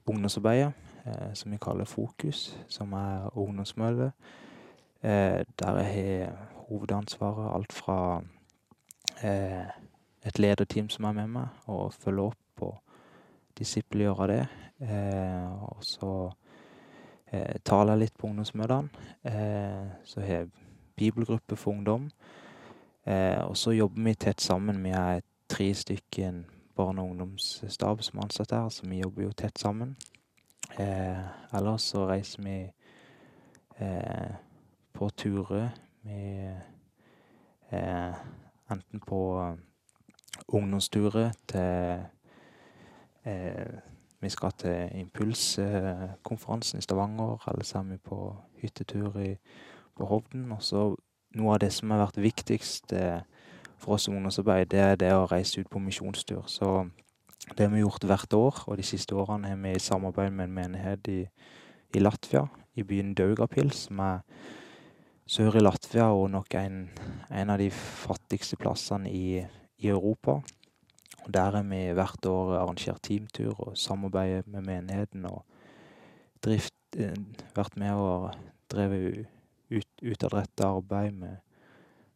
ungdomsarbeidet, 0.06 0.72
eh, 1.06 1.34
som 1.34 1.52
vi 1.52 1.58
kaller 1.62 1.84
Fokus, 1.84 2.56
som 2.68 2.92
er 2.92 3.38
ungdomsmøte. 3.38 4.12
Eh, 5.02 5.44
der 5.58 5.78
jeg 5.78 5.86
har 5.86 6.32
hovedansvaret, 6.68 7.50
alt 7.54 7.72
fra 7.72 7.98
eh, 9.22 9.66
et 10.24 10.38
lederteam 10.38 10.88
som 10.88 11.04
er 11.04 11.12
med 11.12 11.32
meg, 11.36 11.64
og 11.66 11.92
følge 11.92 12.30
opp 12.30 12.64
og 12.66 12.78
disippelgjøre 13.58 14.28
det. 14.32 14.46
Eh, 14.80 15.62
og 15.68 15.84
så 15.84 16.14
eh, 17.32 17.60
taler 17.64 17.94
jeg 17.94 18.04
litt 18.04 18.18
på 18.18 18.30
ungdomsmøtene. 18.30 19.04
Eh, 19.24 19.92
så 20.04 20.20
har 20.20 20.32
jeg 20.34 20.50
bibelgruppe 20.96 21.56
for 21.56 21.72
ungdom. 21.72 22.10
Eh, 23.06 23.44
og 23.44 23.56
så 23.56 23.70
jobber 23.70 24.02
vi 24.02 24.14
tett 24.14 24.40
sammen. 24.40 24.82
Vi 24.84 24.90
er 24.90 25.20
tre 25.48 25.74
stykker 25.74 26.42
barne- 26.76 27.02
og 27.02 27.10
ungdomsstab 27.10 28.02
som 28.02 28.18
er 28.18 28.24
ansatt 28.24 28.50
her, 28.50 28.68
så 28.68 28.86
vi 28.86 29.00
jobber 29.00 29.22
jo 29.22 29.32
tett 29.32 29.58
sammen. 29.58 29.96
Eh, 30.78 31.54
ellers 31.54 31.82
så 31.82 32.06
reiser 32.08 32.42
vi 32.42 32.70
eh, 33.80 34.34
på 34.92 35.10
turer. 35.10 35.68
Vi 36.04 36.50
eh, 37.72 38.14
enten 38.70 39.00
på 39.00 39.20
eh, 39.40 39.56
ungdomsturer 40.48 41.32
til 41.48 42.02
eh, 43.24 43.72
Vi 44.20 44.28
skal 44.28 44.52
til 44.52 44.90
Impulskonferansen 45.00 46.78
i 46.78 46.82
Stavanger, 46.82 47.48
eller 47.48 47.64
så 47.64 47.78
er 47.78 47.82
vi 47.82 47.96
på 47.96 48.36
hyttetur 48.60 49.18
i, 49.20 49.36
på 49.96 50.06
Hovden. 50.06 50.52
Og 50.52 50.62
så 50.62 50.94
noe 51.36 51.54
av 51.54 51.60
det 51.60 51.72
som 51.72 51.90
har 51.90 52.06
vært 52.06 52.22
viktigst 52.24 52.94
for 53.76 53.94
oss 53.94 54.06
som 54.06 54.16
ungdomsarbeid, 54.16 54.70
det 54.72 54.80
er 54.80 54.96
det 54.96 55.12
å 55.12 55.26
reise 55.28 55.60
ut 55.60 55.68
på 55.68 55.78
misjonstur. 55.78 56.40
Så 56.48 56.88
det 57.52 57.66
har 57.66 57.74
vi 57.74 57.82
gjort 57.84 58.04
hvert 58.08 58.32
år, 58.32 58.64
og 58.66 58.80
de 58.80 58.86
siste 58.86 59.12
årene 59.14 59.52
har 59.52 59.60
vi 59.60 59.74
i 59.76 59.82
samarbeid 59.82 60.32
med 60.32 60.48
en 60.48 60.56
menighet 60.56 61.08
i, 61.12 61.20
i 61.92 62.00
Latvia, 62.00 62.46
i 62.74 62.82
byen 62.82 63.12
Daugapil, 63.14 63.72
som 63.76 64.00
er 64.00 64.24
sør 65.26 65.56
i 65.56 65.62
Latvia 65.62 66.10
og 66.12 66.28
nok 66.32 66.54
en, 66.60 66.84
en 67.32 67.52
av 67.52 67.60
de 67.60 67.70
fattigste 67.72 68.58
plassene 68.60 69.10
i, 69.10 69.40
i 69.80 69.88
Europa. 69.88 70.38
Og 71.24 71.30
der 71.32 71.56
har 71.56 71.64
vi 71.64 71.80
hvert 71.96 72.26
år 72.28 72.58
arrangert 72.58 73.02
teamtur 73.02 73.56
og 73.56 73.78
samarbeider 73.80 74.44
med 74.52 74.66
menigheten 74.66 75.24
og 75.30 75.40
drift, 76.44 76.76
eh, 76.98 77.16
vært 77.56 77.78
med 77.80 77.96
og 77.96 78.34
drevet 78.72 79.24
ut, 79.72 79.88
utadrettet 80.04 80.66
arbeid 80.66 81.16
med 81.16 81.40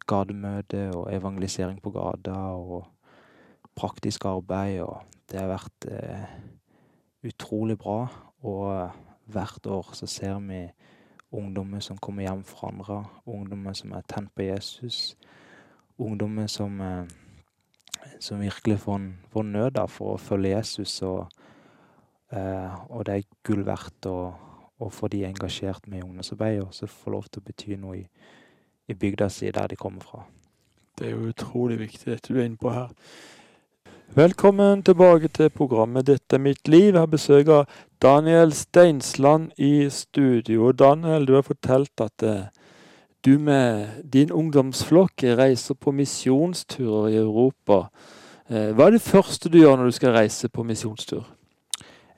gatemøte 0.09 0.89
og 0.97 1.09
evangelisering 1.13 1.81
på 1.85 1.93
gata 1.97 2.37
og 2.57 2.85
praktisk 3.77 4.29
arbeid. 4.29 4.83
Og 4.85 5.01
det 5.31 5.41
har 5.41 5.53
vært 5.55 5.89
eh, 5.89 6.29
utrolig 7.25 7.79
bra. 7.81 8.03
Og 8.45 8.93
hvert 9.29 9.67
år 9.67 9.95
så 9.97 10.07
ser 10.09 10.37
vi 10.45 10.67
ungdommer 11.33 11.81
som 11.81 11.99
kommer 11.99 12.23
hjem 12.25 12.43
forandra, 12.47 13.03
ungdommer 13.27 13.77
som 13.77 13.93
er 13.93 14.07
tent 14.09 14.31
på 14.35 14.47
Jesus, 14.47 15.17
ungdommer 15.99 16.47
som, 16.47 16.81
eh, 16.81 17.05
som 18.19 18.41
virkelig 18.41 18.79
får, 18.81 19.13
får 19.33 19.43
nød 19.43 19.81
for 19.91 20.15
å 20.15 20.21
følge 20.21 20.57
Jesus. 20.57 21.03
Og, 21.03 21.29
eh, 22.33 22.75
og 22.91 23.05
det 23.05 23.15
er 23.15 23.29
gull 23.45 23.65
verdt 23.65 24.07
å, 24.07 24.35
å 24.81 24.91
få 24.91 25.09
de 25.09 25.25
engasjert 25.27 25.87
med 25.87 25.99
i 25.99 26.07
ungdomsarbeid, 26.07 26.63
og 26.63 26.75
så 26.75 26.87
få 26.87 27.11
lov 27.11 27.29
til 27.29 27.43
å 27.43 27.49
bety 27.49 27.77
noe 27.77 27.97
i, 27.99 28.05
i 28.89 28.95
bygda 28.95 29.29
si 29.29 29.51
der 29.51 29.69
de 29.69 29.77
kommer 29.77 30.01
fra. 30.01 30.25
Det 30.99 31.07
er 31.07 31.15
jo 31.15 31.31
utrolig 31.31 31.79
viktig, 31.79 32.11
dette 32.11 32.33
du 32.33 32.41
er 32.41 32.49
inne 32.49 32.59
på 32.59 32.73
her. 32.75 32.95
Velkommen 34.15 34.83
tilbake 34.83 35.29
til 35.29 35.51
programmet 35.51 36.07
'Dette 36.07 36.37
er 36.37 36.39
mitt 36.39 36.69
liv'. 36.69 36.93
Jeg 36.93 36.99
har 36.99 37.07
besøk 37.07 37.49
av 37.49 37.67
Daniel 38.03 38.53
Steinsland 38.53 39.51
i 39.59 39.91
studio. 39.91 40.73
Daniel, 40.73 41.27
du 41.27 41.35
har 41.35 41.43
fortalt 41.43 42.01
at 42.01 42.23
eh, 42.23 42.49
du 43.25 43.39
med 43.39 43.87
din 44.13 44.33
ungdomsflokk 44.33 45.13
reiser 45.23 45.75
på 45.75 45.91
misjonsturer 45.91 47.09
i 47.09 47.17
Europa. 47.17 47.91
Eh, 48.51 48.73
hva 48.73 48.87
er 48.87 48.91
det 48.91 49.03
første 49.03 49.49
du 49.49 49.59
gjør 49.59 49.77
når 49.77 49.85
du 49.85 49.91
skal 49.91 50.13
reise 50.17 50.49
på 50.49 50.63
misjonstur? 50.63 51.29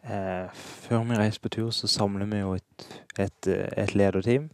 Eh, 0.05 0.47
før 0.55 1.05
vi 1.05 1.19
reiser 1.19 1.41
på 1.43 1.49
tur, 1.49 1.71
så 1.71 1.87
samler 1.87 2.27
vi 2.27 2.39
jo 2.39 2.55
et, 2.55 3.03
et, 3.19 3.49
et 3.77 3.95
lederteam. 3.95 4.51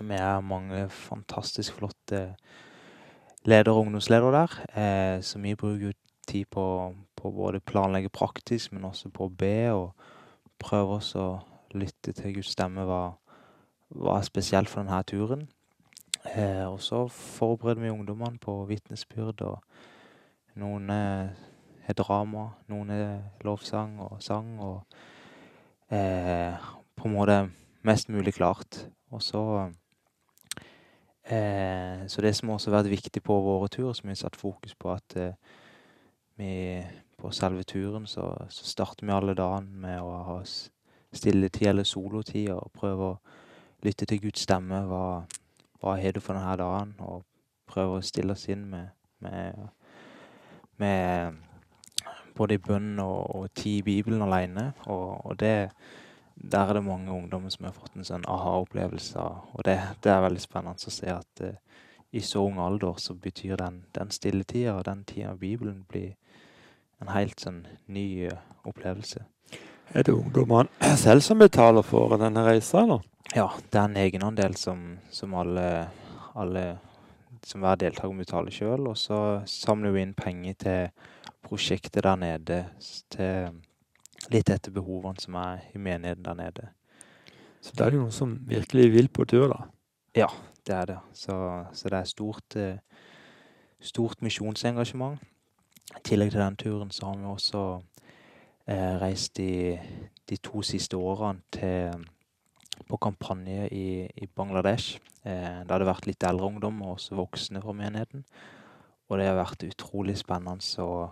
Vi 0.00 0.14
er 0.14 0.40
mange 0.40 0.88
fantastisk 0.88 1.72
flotte 1.72 2.34
ledere 3.44 3.74
og 3.74 3.80
ungdomsledere 3.80 4.32
der. 4.32 4.60
Eh, 4.76 5.22
så 5.22 5.38
vi 5.38 5.54
bruker 5.54 5.86
jo 5.86 5.92
tid 6.30 6.48
på, 6.50 6.64
på 7.16 7.32
både 7.34 7.60
planlegge 7.60 8.12
praktisk, 8.14 8.72
men 8.72 8.86
også 8.88 9.10
på 9.14 9.26
å 9.26 9.36
be. 9.42 9.70
Og 9.74 10.60
prøve 10.60 11.00
oss 11.00 11.14
å 11.18 11.40
lytte 11.74 12.14
til 12.16 12.38
Guds 12.38 12.54
stemme, 12.54 12.86
hva, 12.86 13.02
hva 13.96 14.18
er 14.18 14.28
spesielt 14.28 14.70
for 14.70 14.82
denne 14.82 15.02
turen. 15.08 15.48
Eh, 16.34 16.66
og 16.68 16.80
så 16.84 17.06
forbereder 17.08 17.82
vi 17.86 17.92
ungdommene 17.94 18.40
på 18.42 18.58
vitnesbyrd, 18.68 19.44
og 19.46 20.58
noen 20.60 20.90
er 20.92 21.96
drama, 21.96 22.50
noen 22.70 22.90
er 22.94 23.06
lovsang 23.46 23.96
og 24.04 24.18
sang, 24.22 24.52
og 24.60 24.82
eh, 25.90 26.70
på 26.96 27.08
en 27.08 27.14
måte 27.14 27.38
mest 27.86 28.10
mulig 28.12 28.34
klart. 28.36 28.86
Og 29.10 29.22
så 29.22 29.70
eh, 31.24 32.06
Så 32.06 32.20
det 32.20 32.36
som 32.36 32.50
også 32.50 32.70
har 32.70 32.82
vært 32.82 32.90
viktig 32.90 33.22
på 33.22 33.40
våre 33.40 33.68
turer, 33.68 33.92
som 33.92 34.08
vi 34.08 34.14
har 34.14 34.22
satt 34.22 34.36
fokus 34.36 34.74
på 34.74 34.92
at 34.92 35.16
eh, 35.16 35.32
vi 36.40 36.54
på 37.20 37.30
selve 37.36 37.62
turen 37.68 38.06
så, 38.08 38.32
så 38.48 38.66
starter 38.66 39.06
vi 39.06 39.12
alle 39.12 39.36
dagen 39.36 39.68
med 39.82 40.00
å 40.00 40.12
ha 40.26 40.38
stilletid 40.46 41.68
eller 41.68 41.84
solotid 41.84 42.50
og 42.54 42.72
prøve 42.76 43.10
å 43.12 43.18
lytte 43.84 44.08
til 44.08 44.22
Guds 44.24 44.46
stemme. 44.46 44.80
Hva, 44.88 45.04
hva 45.80 45.96
har 46.00 46.16
det 46.16 46.22
for 46.24 46.38
denne 46.38 46.56
dagen? 46.60 46.94
Og 47.04 47.24
prøve 47.70 47.98
å 47.98 48.04
stille 48.04 48.34
oss 48.36 48.48
inn 48.52 48.66
med, 48.72 48.90
med, 49.24 49.68
med 50.80 51.40
både 52.36 52.56
i 52.56 52.62
bønn 52.62 52.94
og, 53.04 53.18
og 53.36 53.50
tid 53.54 53.80
i 53.80 53.86
Bibelen 53.90 54.24
alene. 54.24 54.70
Og, 54.86 55.26
og 55.26 55.38
det, 55.40 55.70
der 56.34 56.68
er 56.68 56.78
det 56.78 56.86
mange 56.86 57.12
ungdommer 57.12 57.52
som 57.52 57.68
har 57.68 57.76
fått 57.76 57.96
en 57.96 58.06
sånn 58.06 58.28
aha-opplevelse. 58.28 59.26
Og 59.54 59.64
det, 59.68 59.76
det, 60.04 60.12
er 60.12 60.24
veldig 60.24 60.44
spennende 60.44 60.90
å 60.90 60.94
se 60.94 61.12
at 61.12 61.44
uh, 61.44 61.56
i 62.10 62.22
så 62.26 62.42
ung 62.42 62.58
alder 62.58 62.98
så 62.98 63.14
betyr 63.14 63.60
den, 63.60 63.84
den 63.94 64.10
stilletida 64.10 64.78
og 64.78 64.86
den 64.88 65.04
tida 65.06 65.36
Bibelen 65.38 65.84
blir 65.88 66.16
en 67.00 67.12
helt 67.14 67.40
sånn 67.40 67.62
ny 67.92 68.06
uh, 68.30 68.40
opplevelse. 68.68 69.24
Er 69.90 70.06
det 70.06 70.14
ungdommene 70.14 70.96
selv 71.04 71.24
som 71.26 71.40
betaler 71.40 71.86
for 71.86 72.14
denne 72.20 72.44
reisa, 72.46 72.84
eller? 72.84 73.02
Ja, 73.34 73.48
det 73.70 73.78
er 73.78 73.88
en 73.88 73.98
egenandel 73.98 74.56
som, 74.58 74.98
som 75.14 75.34
alle, 75.38 75.66
alle 76.34 76.64
som 77.46 77.62
hver 77.62 77.78
deltaker 77.80 78.18
betaler 78.18 78.54
sjøl. 78.54 78.88
Og 78.90 78.98
så 78.98 79.40
samler 79.50 79.94
vi 79.94 80.04
inn 80.04 80.16
penger 80.18 80.58
til 80.64 81.08
prosjektet 81.46 82.04
der 82.06 82.18
nede. 82.18 82.60
Til 83.14 83.60
litt 84.34 84.50
etter 84.50 84.74
behovene 84.74 85.22
som 85.22 85.38
er 85.40 85.64
i 85.74 85.80
menigheten 85.80 86.26
der 86.26 86.38
nede. 86.38 86.68
Så 87.60 87.74
det 87.76 87.86
er 87.86 87.96
jo 87.96 88.04
noen 88.04 88.14
som 88.14 88.34
virkelig 88.48 88.88
vil 88.94 89.10
på 89.12 89.26
tur, 89.28 89.50
da? 89.52 89.64
Ja, 90.16 90.28
det 90.66 90.74
er 90.74 90.86
det. 90.90 90.98
Så, 91.14 91.34
så 91.76 91.92
det 91.92 91.98
er 91.98 92.08
stort, 92.08 92.56
stort 93.80 94.22
misjonsengasjement. 94.24 95.20
I 95.90 96.02
tillegg 96.06 96.32
til 96.32 96.42
den 96.42 96.56
turen 96.60 96.90
så 96.94 97.10
har 97.10 97.18
vi 97.18 97.28
også 97.28 97.62
eh, 98.70 98.96
reist 99.02 99.36
de, 99.36 99.78
de, 100.28 100.36
to 100.36 100.62
siste 100.66 100.96
årene 100.96 101.42
til, 101.52 102.04
på 102.88 102.98
kampanje 103.02 103.68
i, 103.74 104.06
i 104.06 104.26
Bangladesh. 104.26 105.00
Eh, 105.24 105.62
det 105.64 105.70
hadde 105.70 105.88
vært 105.88 106.06
litt 106.08 106.26
eldre 106.26 106.50
ungdom 106.52 106.82
og 106.84 106.96
også 106.96 107.18
voksne 107.18 107.62
fra 107.64 107.74
menigheten. 107.76 108.24
Og 109.10 109.18
det 109.18 109.26
har 109.26 109.40
vært 109.40 109.66
utrolig 109.66 110.16
spennende 110.20 110.84
å, 110.84 111.10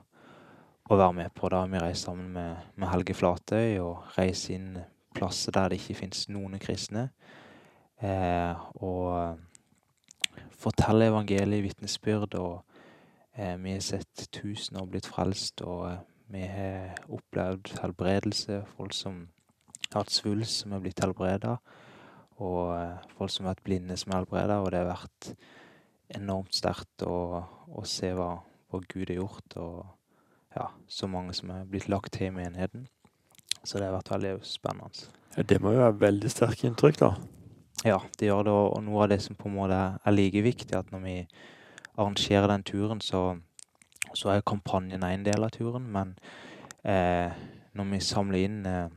å 0.89 1.01
være 1.01 1.19
med 1.19 1.35
på. 1.35 1.51
Da 1.51 1.65
har 1.65 1.73
vi 1.73 1.83
reist 1.83 2.07
sammen 2.07 2.31
med, 2.37 2.71
med 2.79 2.93
Helge 2.93 3.17
Flatøy 3.19 3.81
og 3.83 4.07
reist 4.17 4.53
inn 4.55 4.79
plasser 5.19 5.55
der 5.57 5.73
det 5.73 5.81
ikke 5.81 5.99
finnes 6.05 6.29
noen 6.31 6.59
kristne. 6.63 7.09
Eh, 7.99 8.55
og 8.79 9.39
fortelle 10.59 11.11
evangeliet 11.11 11.65
vitnesbyrd 11.67 12.37
og 12.39 12.68
vi 13.39 13.73
har 13.73 13.83
sett 13.85 14.25
tusener 14.35 14.87
blitt 14.91 15.07
frelst, 15.07 15.63
og 15.63 15.85
eh, 15.93 15.99
vi 16.35 16.43
har 16.51 16.97
opplevd 17.07 17.71
helbredelse. 17.83 18.65
Folk 18.77 18.97
som 18.97 19.29
har 19.93 20.03
hatt 20.03 20.13
svulst, 20.13 20.65
som 20.65 20.75
er 20.75 20.83
blitt 20.83 20.99
helbreda. 21.05 21.57
Og 22.43 22.73
eh, 22.75 22.99
folk 23.15 23.31
som 23.33 23.47
har 23.47 23.55
vært 23.55 23.65
blinde, 23.69 23.97
som 24.01 24.13
er 24.13 24.21
helbreda. 24.21 24.59
Og 24.63 24.73
det 24.75 24.83
har 24.83 24.91
vært 24.91 25.31
enormt 26.19 26.57
sterkt 26.57 27.05
å, 27.07 27.45
å 27.69 27.85
se 27.87 28.11
hva, 28.17 28.33
hva, 28.73 28.81
Gud 28.91 29.13
har 29.13 29.21
gjort, 29.21 29.57
og 29.61 30.57
ja, 30.57 30.71
så 30.91 31.07
mange 31.11 31.35
som 31.37 31.53
er 31.53 31.67
blitt 31.69 31.91
lagt 31.93 32.15
til 32.17 32.31
i 32.31 32.35
menigheten. 32.35 32.87
Så 33.63 33.79
det 33.79 33.87
har 33.87 33.99
vært 33.99 34.11
veldig 34.15 34.33
spennende. 34.49 35.11
Ja, 35.37 35.45
det 35.45 35.61
må 35.63 35.75
jo 35.75 35.85
være 35.85 36.01
veldig 36.01 36.31
sterke 36.33 36.67
inntrykk, 36.67 36.99
da? 37.03 37.13
Ja, 37.87 38.01
det 38.19 38.31
gjør 38.31 38.49
det. 38.49 38.57
Og 38.73 38.83
noe 38.83 39.05
av 39.05 39.13
det 39.13 39.21
som 39.23 39.39
på 39.39 39.47
en 39.51 39.59
måte 39.61 39.79
er 39.79 40.17
like 40.17 40.43
viktig, 40.43 40.75
at 40.75 40.91
når 40.91 41.05
vi 41.05 41.17
arrangerer 41.99 42.49
den 42.49 42.65
turen, 42.65 43.01
så, 43.01 43.39
så 44.15 44.33
er 44.33 44.47
kampanjen 44.47 45.05
en 45.05 45.27
del 45.27 45.45
av 45.45 45.53
turen. 45.55 45.91
Men 45.93 46.15
eh, 46.85 47.35
når 47.75 47.91
vi 47.93 48.01
samler 48.05 48.47
inn 48.47 48.65
eh, 48.67 48.89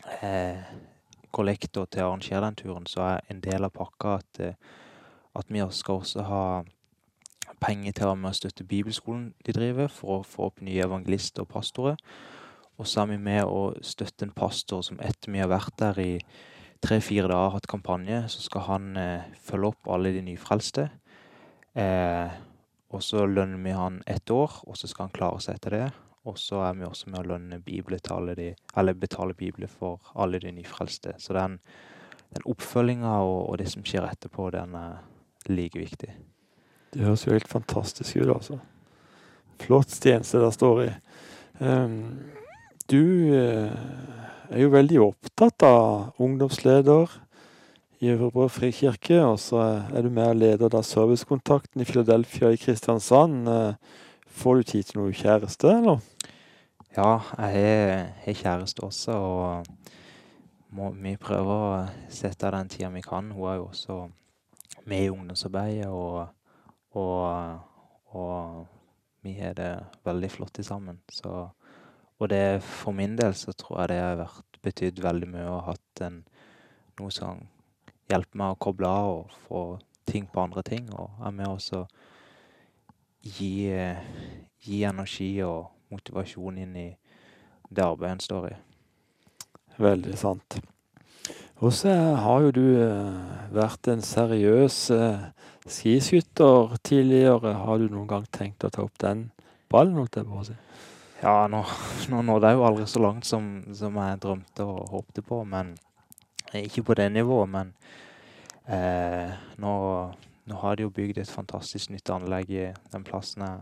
kollekter 0.00 0.88
kollektor 1.30 1.86
til 1.86 2.02
å 2.02 2.10
arrangere 2.10 2.46
den 2.48 2.58
turen, 2.58 2.86
så 2.90 3.04
er 3.06 3.26
en 3.30 3.42
del 3.44 3.66
av 3.66 3.74
pakka 3.74 4.16
at, 4.18 4.40
eh, 4.42 4.54
at 5.38 5.50
vi 5.50 5.62
skal 5.70 6.00
også 6.00 6.24
ha 6.26 6.44
penger 7.60 7.92
til 7.92 8.10
å 8.10 8.32
støtte 8.34 8.66
bibelskolen 8.66 9.32
de 9.46 9.54
driver, 9.54 9.88
for 9.88 10.20
å 10.20 10.26
få 10.26 10.48
opp 10.50 10.62
nye 10.64 10.82
evangelister 10.84 11.44
og 11.44 11.52
pastorer. 11.52 12.00
Og 12.80 12.88
så 12.88 13.02
er 13.02 13.12
vi 13.12 13.18
med 13.20 13.44
å 13.44 13.74
støtte 13.84 14.24
en 14.24 14.34
pastor 14.34 14.82
som 14.82 15.00
etter 15.04 15.32
vi 15.32 15.42
har 15.42 15.50
vært 15.52 15.76
der 15.78 16.00
i 16.00 16.12
tre-fire 16.80 17.28
dager 17.28 17.58
hatt 17.58 17.68
kampanje, 17.68 18.22
så 18.32 18.40
skal 18.40 18.66
han 18.66 18.96
eh, 18.96 19.28
følge 19.44 19.74
opp 19.74 19.90
alle 19.92 20.14
de 20.16 20.24
nyfrelste. 20.24 20.88
Eh, 21.78 22.38
og 22.90 23.02
så 23.06 23.22
lønner 23.26 23.60
vi 23.62 23.74
han 23.74 24.00
ett 24.06 24.30
år, 24.30 24.62
og 24.66 24.78
så 24.78 24.88
skal 24.90 25.06
han 25.06 25.14
klare 25.14 25.42
seg 25.42 25.58
etter 25.58 25.76
det. 25.76 25.84
Og 26.28 26.36
så 26.38 26.60
er 26.66 26.74
vi 26.76 26.84
også 26.84 27.12
med 27.12 27.22
å 27.22 27.28
lønne 27.32 27.60
de, 27.64 28.54
eller 28.76 28.98
betale 28.98 29.34
bibler 29.34 29.70
for 29.70 30.00
alle 30.14 30.40
de 30.42 30.52
nyfrelste. 30.52 31.14
Så 31.18 31.32
den, 31.36 31.58
den 32.34 32.44
oppfølginga 32.50 33.14
og, 33.22 33.38
og, 33.48 33.56
det 33.58 33.70
som 33.72 33.86
skjer 33.86 34.08
etterpå, 34.10 34.50
den 34.50 34.74
er 34.74 34.98
like 35.48 35.78
viktig. 35.78 36.10
Det 36.92 37.06
høres 37.06 37.24
jo 37.26 37.32
helt 37.32 37.48
fantastisk 37.48 38.18
ut, 38.18 38.34
altså. 38.34 38.58
Flott 39.60 39.92
tjeneste 39.92 40.40
der 40.42 40.52
står 40.52 40.82
i. 40.88 40.90
Um, 41.60 41.96
du 42.90 43.30
uh, 43.30 43.70
er 44.50 44.64
jo 44.64 44.72
veldig 44.72 45.00
opptatt 45.04 45.62
av 45.62 46.20
ungdomsleder 46.20 47.12
i 48.00 48.08
Øvrebro 48.08 48.48
frikirke. 48.48 49.20
Og 49.24 49.38
så 49.38 49.60
er 49.92 50.02
du 50.02 50.10
med 50.10 50.32
og 50.32 50.36
leder 50.36 50.68
da 50.72 50.82
servicekontakten 50.82 51.80
i 51.80 51.84
Philadelphia 51.84 52.48
i 52.48 52.56
Kristiansand. 52.56 53.48
Eh, 53.48 53.74
får 54.26 54.54
du 54.54 54.62
tid 54.62 54.82
til 54.88 55.00
noe 55.02 55.12
kjæreste, 55.12 55.68
eller? 55.68 56.00
Ja, 56.96 57.20
jeg 57.38 58.14
har 58.24 58.34
kjæreste 58.34 58.82
også, 58.82 59.12
og 59.12 59.66
må, 60.74 60.90
vi 60.90 61.14
prøver 61.20 61.52
å 61.66 61.84
sette 62.10 62.48
av 62.48 62.56
den 62.56 62.72
tida 62.72 62.90
vi 62.90 63.02
kan. 63.04 63.30
Hun 63.30 63.50
er 63.50 63.60
jo 63.60 63.68
også 63.68 64.00
med 64.90 65.04
i 65.04 65.12
ungdomsarbeidet, 65.12 65.86
og, 65.86 66.26
og, 66.98 67.60
og 68.16 68.66
vi 69.22 69.36
har 69.38 69.54
det 69.54 69.70
veldig 70.08 70.30
flott 70.30 70.64
sammen. 70.66 70.98
Så, 71.12 71.46
og 72.18 72.32
det, 72.32 72.62
for 72.64 72.96
min 72.96 73.14
del 73.18 73.36
så 73.38 73.52
tror 73.52 73.82
jeg 73.82 73.92
det 73.92 74.02
har 74.02 74.20
vært 74.24 74.60
betydd 74.64 75.04
veldig 75.04 75.30
mye 75.30 75.46
ha 75.46 75.62
hatt 75.70 76.06
en, 76.08 76.22
noe 76.98 77.12
sånn 77.14 77.44
hjelpe 78.10 78.38
meg 78.38 78.54
å 78.54 78.60
koble 78.60 78.90
av 78.90 79.10
og 79.14 79.36
få 79.46 79.62
ting 80.10 80.26
på 80.30 80.42
andre 80.42 80.64
ting. 80.66 80.88
Og 80.94 81.22
er 81.24 81.36
med 81.36 81.50
også 81.50 81.84
gi, 83.22 83.70
gi 84.64 84.82
energi 84.88 85.32
og 85.46 85.70
motivasjon 85.90 86.58
inn 86.62 86.76
i 86.76 86.88
det 87.70 87.86
arbeidet 87.86 88.16
en 88.16 88.26
står 88.26 88.50
i. 88.50 88.58
Veldig 89.80 90.18
sant. 90.18 90.60
Og 91.60 91.74
så 91.76 91.92
har 91.92 92.46
jo 92.46 92.52
du 92.56 92.64
eh, 92.80 93.18
vært 93.52 93.90
en 93.92 94.00
seriøs 94.04 94.78
eh, 94.96 95.26
skiskytter 95.68 96.76
tidligere. 96.82 97.52
Har 97.60 97.78
du 97.78 97.90
noen 97.90 98.08
gang 98.08 98.24
tenkt 98.32 98.64
å 98.64 98.72
ta 98.72 98.86
opp 98.86 98.96
den 99.02 99.28
ballen? 99.72 99.98
holdt 100.00 100.16
jeg 100.16 100.28
på 100.28 100.40
å 100.40 100.46
si? 100.48 100.56
Ja, 101.20 101.44
nå, 101.52 101.60
nå 102.12 102.24
nådde 102.24 102.48
jeg 102.48 102.58
jo 102.58 102.66
aldri 102.68 102.88
så 102.88 103.04
langt 103.04 103.28
som, 103.28 103.52
som 103.76 104.00
jeg 104.00 104.22
drømte 104.24 104.66
og 104.66 104.88
håpte 104.94 105.24
på. 105.26 105.42
Men 105.44 105.74
ikke 106.54 106.82
på 106.82 106.94
det 106.94 107.12
nivået, 107.12 107.48
men 107.48 107.74
eh, 108.68 109.30
nå, 109.62 109.74
nå, 110.46 110.54
har 110.62 110.74
de 110.76 110.82
jo 110.82 110.90
bygd 110.94 111.18
et 111.18 111.30
fantastisk 111.30 111.90
nytt 111.90 112.10
anlegg 112.10 112.50
i 112.50 112.64
den 112.92 113.04
plassen 113.06 113.46
jeg 113.46 113.60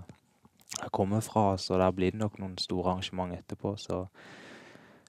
jeg 0.82 0.92
kommer 0.92 1.20
fra, 1.20 1.56
så 1.58 1.78
der 1.78 1.90
blir 1.90 2.10
det 2.10 2.20
nok 2.20 2.38
noen 2.38 2.58
store 2.58 2.90
arrangement 2.90 3.32
etterpå. 3.34 3.74
Så, 3.76 4.06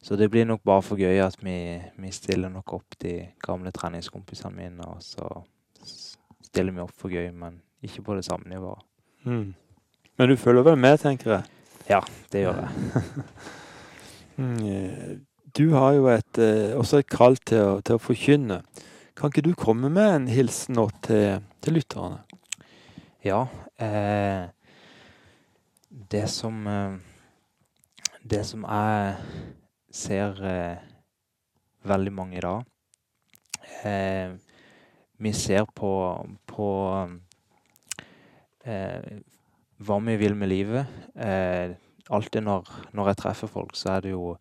så 0.01 0.15
det 0.15 0.29
blir 0.31 0.45
nok 0.45 0.63
bare 0.65 0.81
for 0.81 0.99
gøy 0.99 1.21
at 1.23 1.37
vi, 1.43 1.79
vi 1.97 2.11
stiller 2.11 2.49
nok 2.49 2.73
opp 2.73 2.99
de 3.03 3.15
gamle 3.43 3.71
treningskompisene 3.75 4.55
mine, 4.55 4.87
og 4.87 5.03
så 5.03 5.27
stiller 6.49 6.73
vi 6.73 6.85
opp 6.85 6.95
for 6.95 7.13
gøy, 7.13 7.29
men 7.31 7.61
ikke 7.83 8.01
på 8.01 8.15
det 8.17 8.25
samme 8.25 8.49
nivået. 8.49 8.85
Mm. 9.23 9.53
Men 10.17 10.29
du 10.29 10.35
følger 10.35 10.63
vel 10.63 10.77
med, 10.77 10.97
tenker 10.97 11.31
jeg? 11.31 11.43
Ja, 11.89 11.99
det 12.31 12.45
gjør 12.45 12.63
jeg. 12.63 12.69
Du 15.55 15.71
har 15.73 15.93
jo 15.93 16.07
et, 16.11 16.37
eh, 16.37 16.77
også 16.77 16.99
et 16.99 17.09
kall 17.09 17.37
til 17.37 17.81
til 17.85 17.95
å 17.97 18.01
forkynne. 18.01 18.61
Kan 19.15 19.31
ikke 19.31 19.43
du 19.49 19.53
komme 19.57 19.89
med 19.89 20.15
en 20.15 20.27
hilsen 20.27 20.75
nå 20.75 20.89
til, 21.01 21.41
til 21.61 21.73
lytterne? 21.79 22.21
Ja. 23.25 23.47
Eh, 23.79 24.49
det 26.11 26.29
som 26.29 26.67
eh, 26.67 26.97
Det 28.21 28.45
som 28.45 28.63
jeg 28.67 29.15
ser 29.91 30.43
eh, 30.45 30.77
veldig 31.87 32.13
mange 32.13 32.37
i 32.37 32.43
dag 32.43 32.63
eh, 33.85 34.35
Vi 35.17 35.31
ser 35.33 35.65
på, 35.75 35.91
på 36.45 36.69
eh, 38.65 39.19
hva 39.79 39.99
vi 40.03 40.15
vil 40.19 40.35
med 40.35 40.49
livet. 40.51 40.87
Alltid 42.09 42.43
når, 42.43 42.67
når 42.91 43.07
jeg 43.07 43.17
treffer 43.21 43.47
folk, 43.47 43.75
så 43.79 43.93
er 43.93 44.01
det 44.03 44.11
jo 44.11 44.33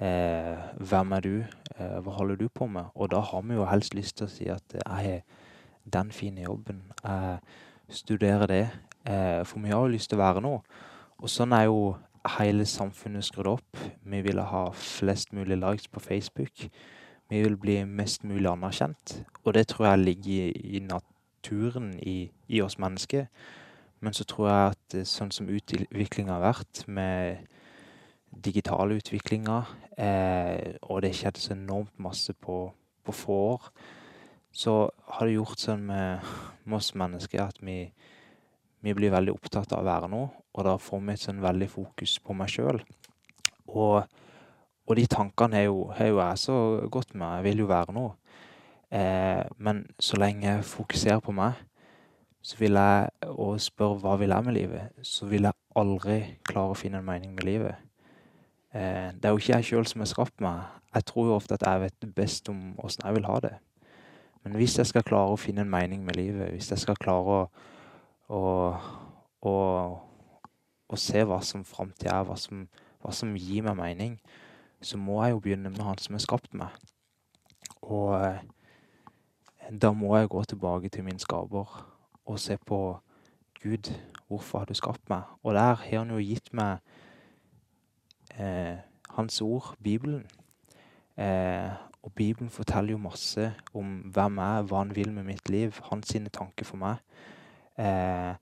eh, 0.00 0.56
Hvem 0.78 1.12
er 1.12 1.20
du? 1.20 1.34
Eh, 1.78 1.98
hva 2.02 2.16
holder 2.18 2.36
du 2.36 2.48
på 2.48 2.66
med? 2.66 2.90
Og 2.94 3.10
da 3.10 3.20
har 3.20 3.42
vi 3.42 3.54
jo 3.54 3.66
helst 3.68 3.94
lyst 3.94 4.18
til 4.18 4.26
å 4.26 4.32
si 4.32 4.48
at 4.52 4.74
jeg 4.74 4.82
har 4.86 5.22
den 5.88 6.12
fine 6.12 6.42
jobben. 6.42 6.82
Jeg 7.04 7.38
studerer 7.88 8.46
det. 8.46 8.68
Eh, 9.08 9.44
for 9.44 9.60
vi 9.60 9.70
har 9.72 9.80
jo 9.80 9.94
lyst 9.94 10.10
til 10.10 10.18
å 10.18 10.24
være 10.24 10.44
noe. 10.44 10.60
Og 11.18 11.30
sånn 11.32 11.52
er 11.56 11.68
jo 11.68 11.96
hele 12.38 12.66
samfunnet 12.68 13.24
skrudd 13.24 13.52
opp. 13.56 13.78
Vi 14.04 14.20
vil 14.22 14.40
ha 14.40 14.68
flest 14.74 15.32
mulig 15.32 15.56
likes 15.58 15.88
på 15.88 16.00
Facebook. 16.00 16.68
Vi 17.28 17.42
vil 17.42 17.56
bli 17.56 17.84
mest 17.84 18.24
mulig 18.24 18.50
anerkjent. 18.50 19.22
Og 19.44 19.54
det 19.54 19.68
tror 19.68 19.86
jeg 19.86 20.04
ligger 20.04 20.32
i, 20.32 20.76
i 20.76 20.78
naturen 20.84 21.94
i, 22.02 22.30
i 22.48 22.60
oss 22.60 22.78
mennesker. 22.78 23.26
Men 24.00 24.12
så 24.12 24.24
tror 24.24 24.48
jeg 24.48 24.74
at 24.74 24.98
eh, 25.00 25.08
sånn 25.08 25.32
som 25.34 25.48
utviklinga 25.50 26.36
har 26.36 26.44
vært 26.44 26.84
med 26.86 27.48
digitale 28.44 28.98
utviklinger, 29.00 29.66
eh, 29.98 30.76
og 30.86 31.02
det 31.04 31.14
skjedde 31.16 31.42
så 31.42 31.54
enormt 31.54 31.94
masse 32.02 32.34
på, 32.34 32.60
på 33.04 33.14
få 33.14 33.38
år, 33.54 33.70
så 34.54 34.76
har 35.12 35.26
det 35.26 35.36
gjort 35.36 35.62
sånn 35.62 35.84
med, 35.90 36.30
oss 36.74 36.92
mennesker 36.98 37.44
at 37.44 37.60
vi, 37.64 37.80
vi 38.84 38.94
blir 38.96 39.12
veldig 39.14 39.34
opptatt 39.34 39.74
av 39.74 39.82
å 39.82 39.88
være 39.88 40.10
noe, 40.12 40.30
og 40.54 40.66
da 40.66 40.76
får 40.80 41.04
vi 41.04 41.14
et 41.14 41.24
sånn 41.26 41.42
veldig 41.44 41.68
fokus 41.70 42.16
på 42.24 42.34
meg 42.36 42.50
sjøl. 42.52 42.80
Og, 43.68 44.00
og 44.88 44.96
de 44.98 45.04
tankene 45.10 45.60
har 45.60 45.68
jo, 45.68 45.82
jo 45.92 46.20
jeg 46.22 46.42
så 46.42 46.56
godt 46.90 47.12
med. 47.14 47.38
Jeg 47.38 47.46
vil 47.50 47.62
jo 47.62 47.68
være 47.70 47.94
noe. 47.94 48.14
Eh, 48.90 49.44
men 49.60 49.84
så 50.00 50.18
lenge 50.18 50.48
jeg 50.48 50.64
fokuserer 50.64 51.20
på 51.24 51.34
meg, 51.36 51.58
så 52.42 52.56
vil 52.60 52.78
jeg, 52.80 53.10
og 53.28 53.60
spør 53.60 53.98
hva 54.00 54.16
vil 54.20 54.32
jeg 54.32 54.46
med 54.46 54.56
livet, 54.56 55.02
så 55.04 55.28
vil 55.28 55.48
jeg 55.48 55.58
aldri 55.76 56.18
klare 56.48 56.72
å 56.72 56.78
finne 56.78 57.02
en 57.02 57.08
mening 57.08 57.34
med 57.36 57.44
livet. 57.44 57.87
Eh, 58.78 59.12
det 59.14 59.24
er 59.24 59.32
jo 59.34 59.40
ikke 59.40 59.56
jeg 59.56 59.66
sjøl 59.66 59.86
som 59.90 60.02
har 60.04 60.10
skapt 60.10 60.42
meg. 60.44 60.66
Jeg 60.94 61.06
tror 61.10 61.26
jo 61.26 61.34
ofte 61.34 61.56
at 61.56 61.64
jeg 61.66 61.80
vet 61.82 62.10
best 62.14 62.48
om 62.52 62.76
åssen 62.84 63.02
jeg 63.04 63.16
vil 63.16 63.26
ha 63.26 63.38
det. 63.42 63.54
Men 64.44 64.54
hvis 64.54 64.78
jeg 64.78 64.86
skal 64.86 65.02
klare 65.06 65.34
å 65.34 65.40
finne 65.40 65.64
en 65.64 65.72
mening 65.72 66.04
med 66.06 66.16
livet, 66.16 66.52
hvis 66.54 66.70
jeg 66.70 66.84
skal 66.84 67.00
klare 67.00 67.38
å, 67.38 67.40
å, 68.30 68.42
å, 69.50 69.54
å 70.88 71.00
se 71.00 71.24
hva 71.26 71.40
som 71.42 71.66
framtida 71.66 72.20
er, 72.20 72.28
hva 72.28 72.36
som, 72.38 72.68
hva 73.02 73.14
som 73.14 73.34
gir 73.34 73.66
meg 73.66 73.80
mening, 73.80 74.14
så 74.80 75.00
må 75.00 75.18
jeg 75.24 75.34
jo 75.34 75.42
begynne 75.42 75.74
med 75.74 75.82
Han 75.82 75.98
som 75.98 76.14
har 76.14 76.22
skapt 76.22 76.54
meg. 76.54 76.70
Og 77.82 78.14
eh, 78.20 78.44
da 79.74 79.90
må 79.90 80.14
jeg 80.16 80.30
gå 80.30 80.44
tilbake 80.52 80.92
til 80.92 81.08
min 81.08 81.18
skaper 81.18 81.74
og 82.28 82.38
se 82.38 82.54
på 82.62 82.80
Gud, 83.58 83.90
hvorfor 84.28 84.62
har 84.62 84.70
du 84.70 84.78
skapt 84.78 85.02
meg? 85.10 85.26
Og 85.42 85.58
der 85.58 85.74
har 85.74 85.98
han 85.98 86.14
jo 86.14 86.22
gitt 86.22 86.52
meg 86.54 86.78
eh, 88.38 88.78
hans 89.10 89.40
ord, 89.42 89.74
Bibelen. 89.82 90.26
Eh, 91.18 91.70
og 92.02 92.12
Bibelen 92.12 92.50
forteller 92.50 92.94
jo 92.94 92.98
masse 92.98 93.52
om 93.74 93.98
hvem 94.14 94.38
jeg 94.38 94.58
er, 94.58 94.62
hva 94.62 94.84
han 94.84 94.94
vil 94.96 95.12
med 95.12 95.26
mitt 95.26 95.48
liv, 95.50 95.74
hans 95.90 96.08
sine 96.08 96.30
tanker 96.32 96.64
for 96.64 96.80
meg. 96.80 97.02
Eh, 97.78 98.34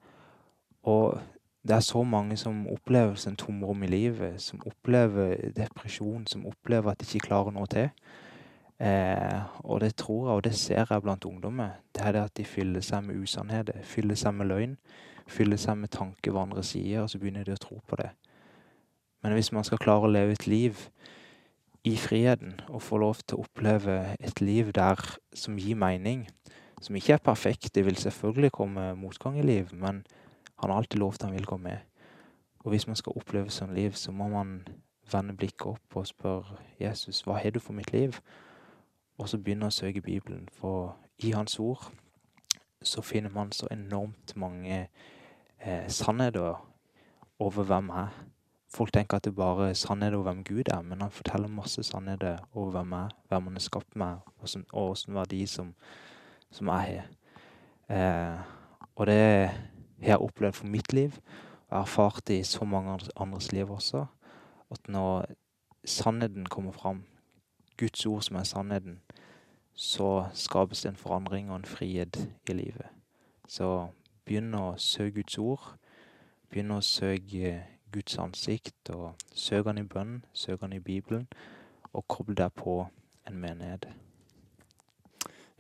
og 0.87 1.19
det 1.67 1.77
er 1.77 1.81
så 1.81 2.03
mange 2.03 2.37
som 2.37 2.67
opplever 2.71 3.27
en 3.27 3.37
tomrom 3.37 3.83
i 3.83 3.87
livet, 3.87 4.43
som 4.43 4.63
opplever 4.67 5.51
depresjon, 5.57 6.27
som 6.27 6.47
opplever 6.47 6.91
at 6.91 7.01
de 7.01 7.09
ikke 7.09 7.27
klarer 7.27 7.51
noe 7.51 7.67
til. 7.67 7.89
Eh, 8.79 9.41
og 9.65 9.81
det 9.81 9.97
tror 9.97 10.29
jeg, 10.29 10.37
og 10.37 10.45
det 10.45 10.55
ser 10.55 10.87
jeg 10.91 11.03
blant 11.03 11.25
ungdommer, 11.25 11.81
det 11.95 12.05
er 12.05 12.13
det 12.13 12.23
at 12.23 12.37
de 12.37 12.45
fyller 12.45 12.81
seg 12.81 13.05
med 13.05 13.23
usannheter. 13.23 13.83
Fyller 13.83 14.15
seg 14.15 14.35
med 14.35 14.47
løgn. 14.47 14.77
Fyller 15.27 15.57
seg 15.57 15.79
med 15.81 15.91
tanker 15.91 16.31
hva 16.31 16.45
andre 16.47 16.63
sier, 16.63 17.03
og 17.03 17.11
så 17.11 17.19
begynner 17.19 17.45
de 17.45 17.57
å 17.57 17.61
tro 17.61 17.81
på 17.89 17.99
det. 17.99 18.13
Men 19.27 19.33
hvis 19.35 19.51
man 19.53 19.65
skal 19.67 19.81
klare 19.83 20.07
å 20.07 20.11
leve 20.15 20.37
et 20.37 20.45
liv 20.47 20.79
i 21.83 21.97
friheten, 21.99 22.61
og 22.69 22.83
få 22.87 23.01
lov 23.03 23.25
til 23.27 23.41
å 23.41 23.43
oppleve 23.43 23.97
et 24.23 24.39
liv 24.41 24.69
der 24.71 25.01
som 25.35 25.57
gir 25.59 25.75
mening, 25.75 26.29
som 26.79 26.95
ikke 26.95 27.17
er 27.17 27.25
perfekt 27.25 27.75
Det 27.75 27.83
vil 27.85 27.97
selvfølgelig 27.97 28.53
komme 28.53 28.95
motgang 28.95 29.39
i 29.39 29.43
liv, 29.43 29.73
men 29.73 30.05
han 30.63 30.71
har 30.71 30.77
alltid 30.77 31.01
lovt 31.01 31.23
han 31.23 31.33
vil 31.35 31.47
gå 31.47 31.57
med. 31.57 31.79
Og 32.59 32.71
hvis 32.71 32.87
man 32.87 32.97
skal 32.97 33.19
oppleve 33.19 33.51
sånn 33.51 33.75
liv, 33.75 33.99
så 33.99 34.15
må 34.15 34.29
man 34.29 34.61
vende 35.11 35.35
blikket 35.35 35.67
opp 35.73 35.99
og 35.99 36.07
spørre 36.07 36.61
Jesus, 36.79 37.25
hva 37.27 37.41
har 37.43 37.51
du 37.51 37.59
for 37.59 37.75
mitt 37.75 37.91
liv? 37.93 38.21
Og 39.19 39.27
så 39.29 39.43
begynne 39.43 39.67
å 39.67 39.75
søke 39.75 40.07
Bibelen, 40.07 40.47
for 40.55 40.95
i 41.19 41.35
Hans 41.35 41.59
ord 41.59 41.91
så 42.83 43.03
finner 43.03 43.35
man 43.35 43.51
så 43.53 43.67
enormt 43.75 44.37
mange 44.37 44.87
eh, 45.59 45.89
sannheter 45.91 46.63
over 47.43 47.63
hvem 47.67 47.91
jeg 47.91 48.07
er. 48.07 48.25
Folk 48.77 48.93
tenker 48.93 49.17
at 49.17 49.25
det 49.25 49.33
bare 49.33 49.71
er 49.71 49.79
sannheter 49.79 50.19
over 50.19 50.27
hvem 50.29 50.43
Gud 50.45 50.69
er, 50.69 50.83
men 50.85 51.01
han 51.01 51.11
forteller 51.11 51.49
masse 51.49 51.83
sannheter 51.83 52.43
over 52.53 52.71
hvem 52.75 52.93
jeg 52.93 53.05
er, 53.05 53.15
hvem 53.29 53.47
han 53.49 53.57
har 53.57 53.65
skapt 53.65 53.97
meg, 53.97 54.19
og 54.37 54.91
hvilken 54.91 55.17
verdi 55.17 55.47
som, 55.49 55.71
som 56.53 56.69
jeg 56.69 56.91
har. 56.91 57.07
Eh, 57.97 58.41
og 58.97 59.07
det 59.07 59.17
har 60.03 60.11
jeg 60.11 60.19
opplevd 60.19 60.59
for 60.59 60.67
mitt 60.67 60.93
liv, 60.93 61.17
og 61.17 61.71
jeg 61.71 61.79
har 61.79 61.87
erfart 61.87 62.21
det 62.29 62.41
i 62.41 62.43
så 62.43 62.65
mange 62.65 62.99
andres 63.17 63.53
liv 63.53 63.71
også, 63.71 64.05
at 64.71 64.89
når 64.89 65.25
sannheten 65.85 66.47
kommer 66.47 66.73
fram, 66.73 67.05
Guds 67.77 68.07
ord 68.07 68.23
som 68.23 68.37
er 68.37 68.45
sannheten, 68.45 69.01
så 69.73 70.29
skapes 70.33 70.83
det 70.83 70.89
en 70.89 70.97
forandring 70.97 71.51
og 71.51 71.57
en 71.57 71.65
frihet 71.65 72.29
i 72.49 72.53
livet. 72.53 72.87
Så 73.49 73.89
begynn 74.25 74.55
å 74.55 74.75
søke 74.81 75.21
Guds 75.21 75.39
ord. 75.39 75.67
Begynn 76.51 76.73
å 76.73 76.81
søke 76.81 77.76
Guds 77.97 78.19
ansikt, 78.21 78.91
og 78.93 79.15
søk 79.33 79.71
han 79.71 79.81
i 79.81 79.87
bønn, 79.89 80.19
søk 80.37 80.61
han 80.61 80.77
i 80.77 80.83
Bibelen, 80.85 81.27
og 81.97 82.05
koble 82.13 82.37
deg 82.37 82.53
på 82.57 82.83
en 83.27 83.39
menighet. 83.41 83.89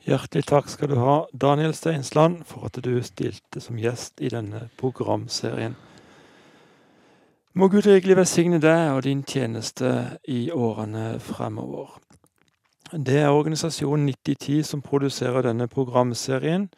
Hjertelig 0.06 0.44
takk 0.46 0.68
skal 0.70 0.92
du 0.92 1.00
ha, 1.00 1.14
Daniel 1.32 1.72
Steinsland, 1.74 2.44
for 2.46 2.68
at 2.68 2.76
du 2.84 2.92
stilte 3.02 3.62
som 3.64 3.78
gjest 3.80 4.20
i 4.20 4.30
denne 4.30 4.68
programserien. 4.78 5.74
Må 7.56 7.70
Gud 7.72 7.88
rikelig 7.88 8.18
velsigne 8.18 8.60
deg 8.60 8.92
og 8.92 9.02
din 9.08 9.24
tjeneste 9.24 10.18
i 10.28 10.50
årene 10.52 11.16
fremover. 11.24 11.96
Det 12.92 13.16
er 13.18 13.32
organisasjonen 13.32 14.06
9010 14.12 14.62
som 14.68 14.84
produserer 14.84 15.48
denne 15.48 15.66
programserien. 15.66 16.68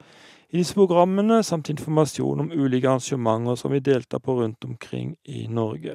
i 0.50 0.58
disse 0.58 0.74
programmene, 0.74 1.46
samt 1.46 1.70
informasjon 1.70 2.42
om 2.48 2.50
ulike 2.50 2.90
arrangementer 2.90 3.54
som 3.62 3.70
vi 3.70 3.78
deltar 3.78 4.18
på 4.18 4.42
rundt 4.42 4.66
omkring 4.66 5.14
i 5.22 5.46
Norge. 5.46 5.94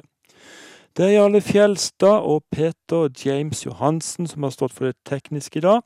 Det 0.98 1.06
er 1.06 1.12
Jarle 1.12 1.40
Fjelstad 1.40 2.24
og 2.26 2.42
Peter 2.50 3.08
James 3.24 3.66
Johansen 3.66 4.26
som 4.26 4.42
har 4.42 4.50
stått 4.50 4.72
for 4.74 4.88
det 4.88 4.96
tekniske 5.06 5.60
i 5.60 5.62
dag. 5.62 5.84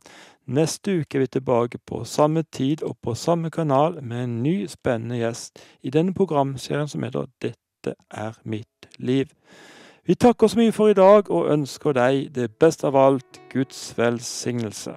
Neste 0.49 0.95
uke 1.03 1.19
er 1.19 1.21
vi 1.21 1.27
tilbake 1.27 1.81
på 1.87 1.99
samme 2.09 2.43
tid 2.49 2.81
og 2.83 2.97
på 3.03 3.13
samme 3.15 3.51
kanal 3.51 3.99
med 4.03 4.25
en 4.25 4.39
ny, 4.43 4.55
spennende 4.73 5.21
gjest 5.21 5.61
i 5.83 5.93
denne 5.93 6.15
programserien 6.17 6.89
som 6.89 7.05
heter 7.05 7.29
Dette 7.45 7.93
er 8.09 8.41
mitt 8.45 8.89
liv. 8.97 9.29
Vi 10.09 10.17
takker 10.17 10.49
så 10.49 10.63
mye 10.63 10.73
for 10.73 10.89
i 10.89 10.97
dag 10.97 11.29
og 11.31 11.53
ønsker 11.53 11.93
deg 11.93 12.33
det 12.33 12.49
beste 12.57 12.89
av 12.89 12.97
alt 12.97 13.43
Guds 13.53 13.93
velsignelse. 13.99 14.97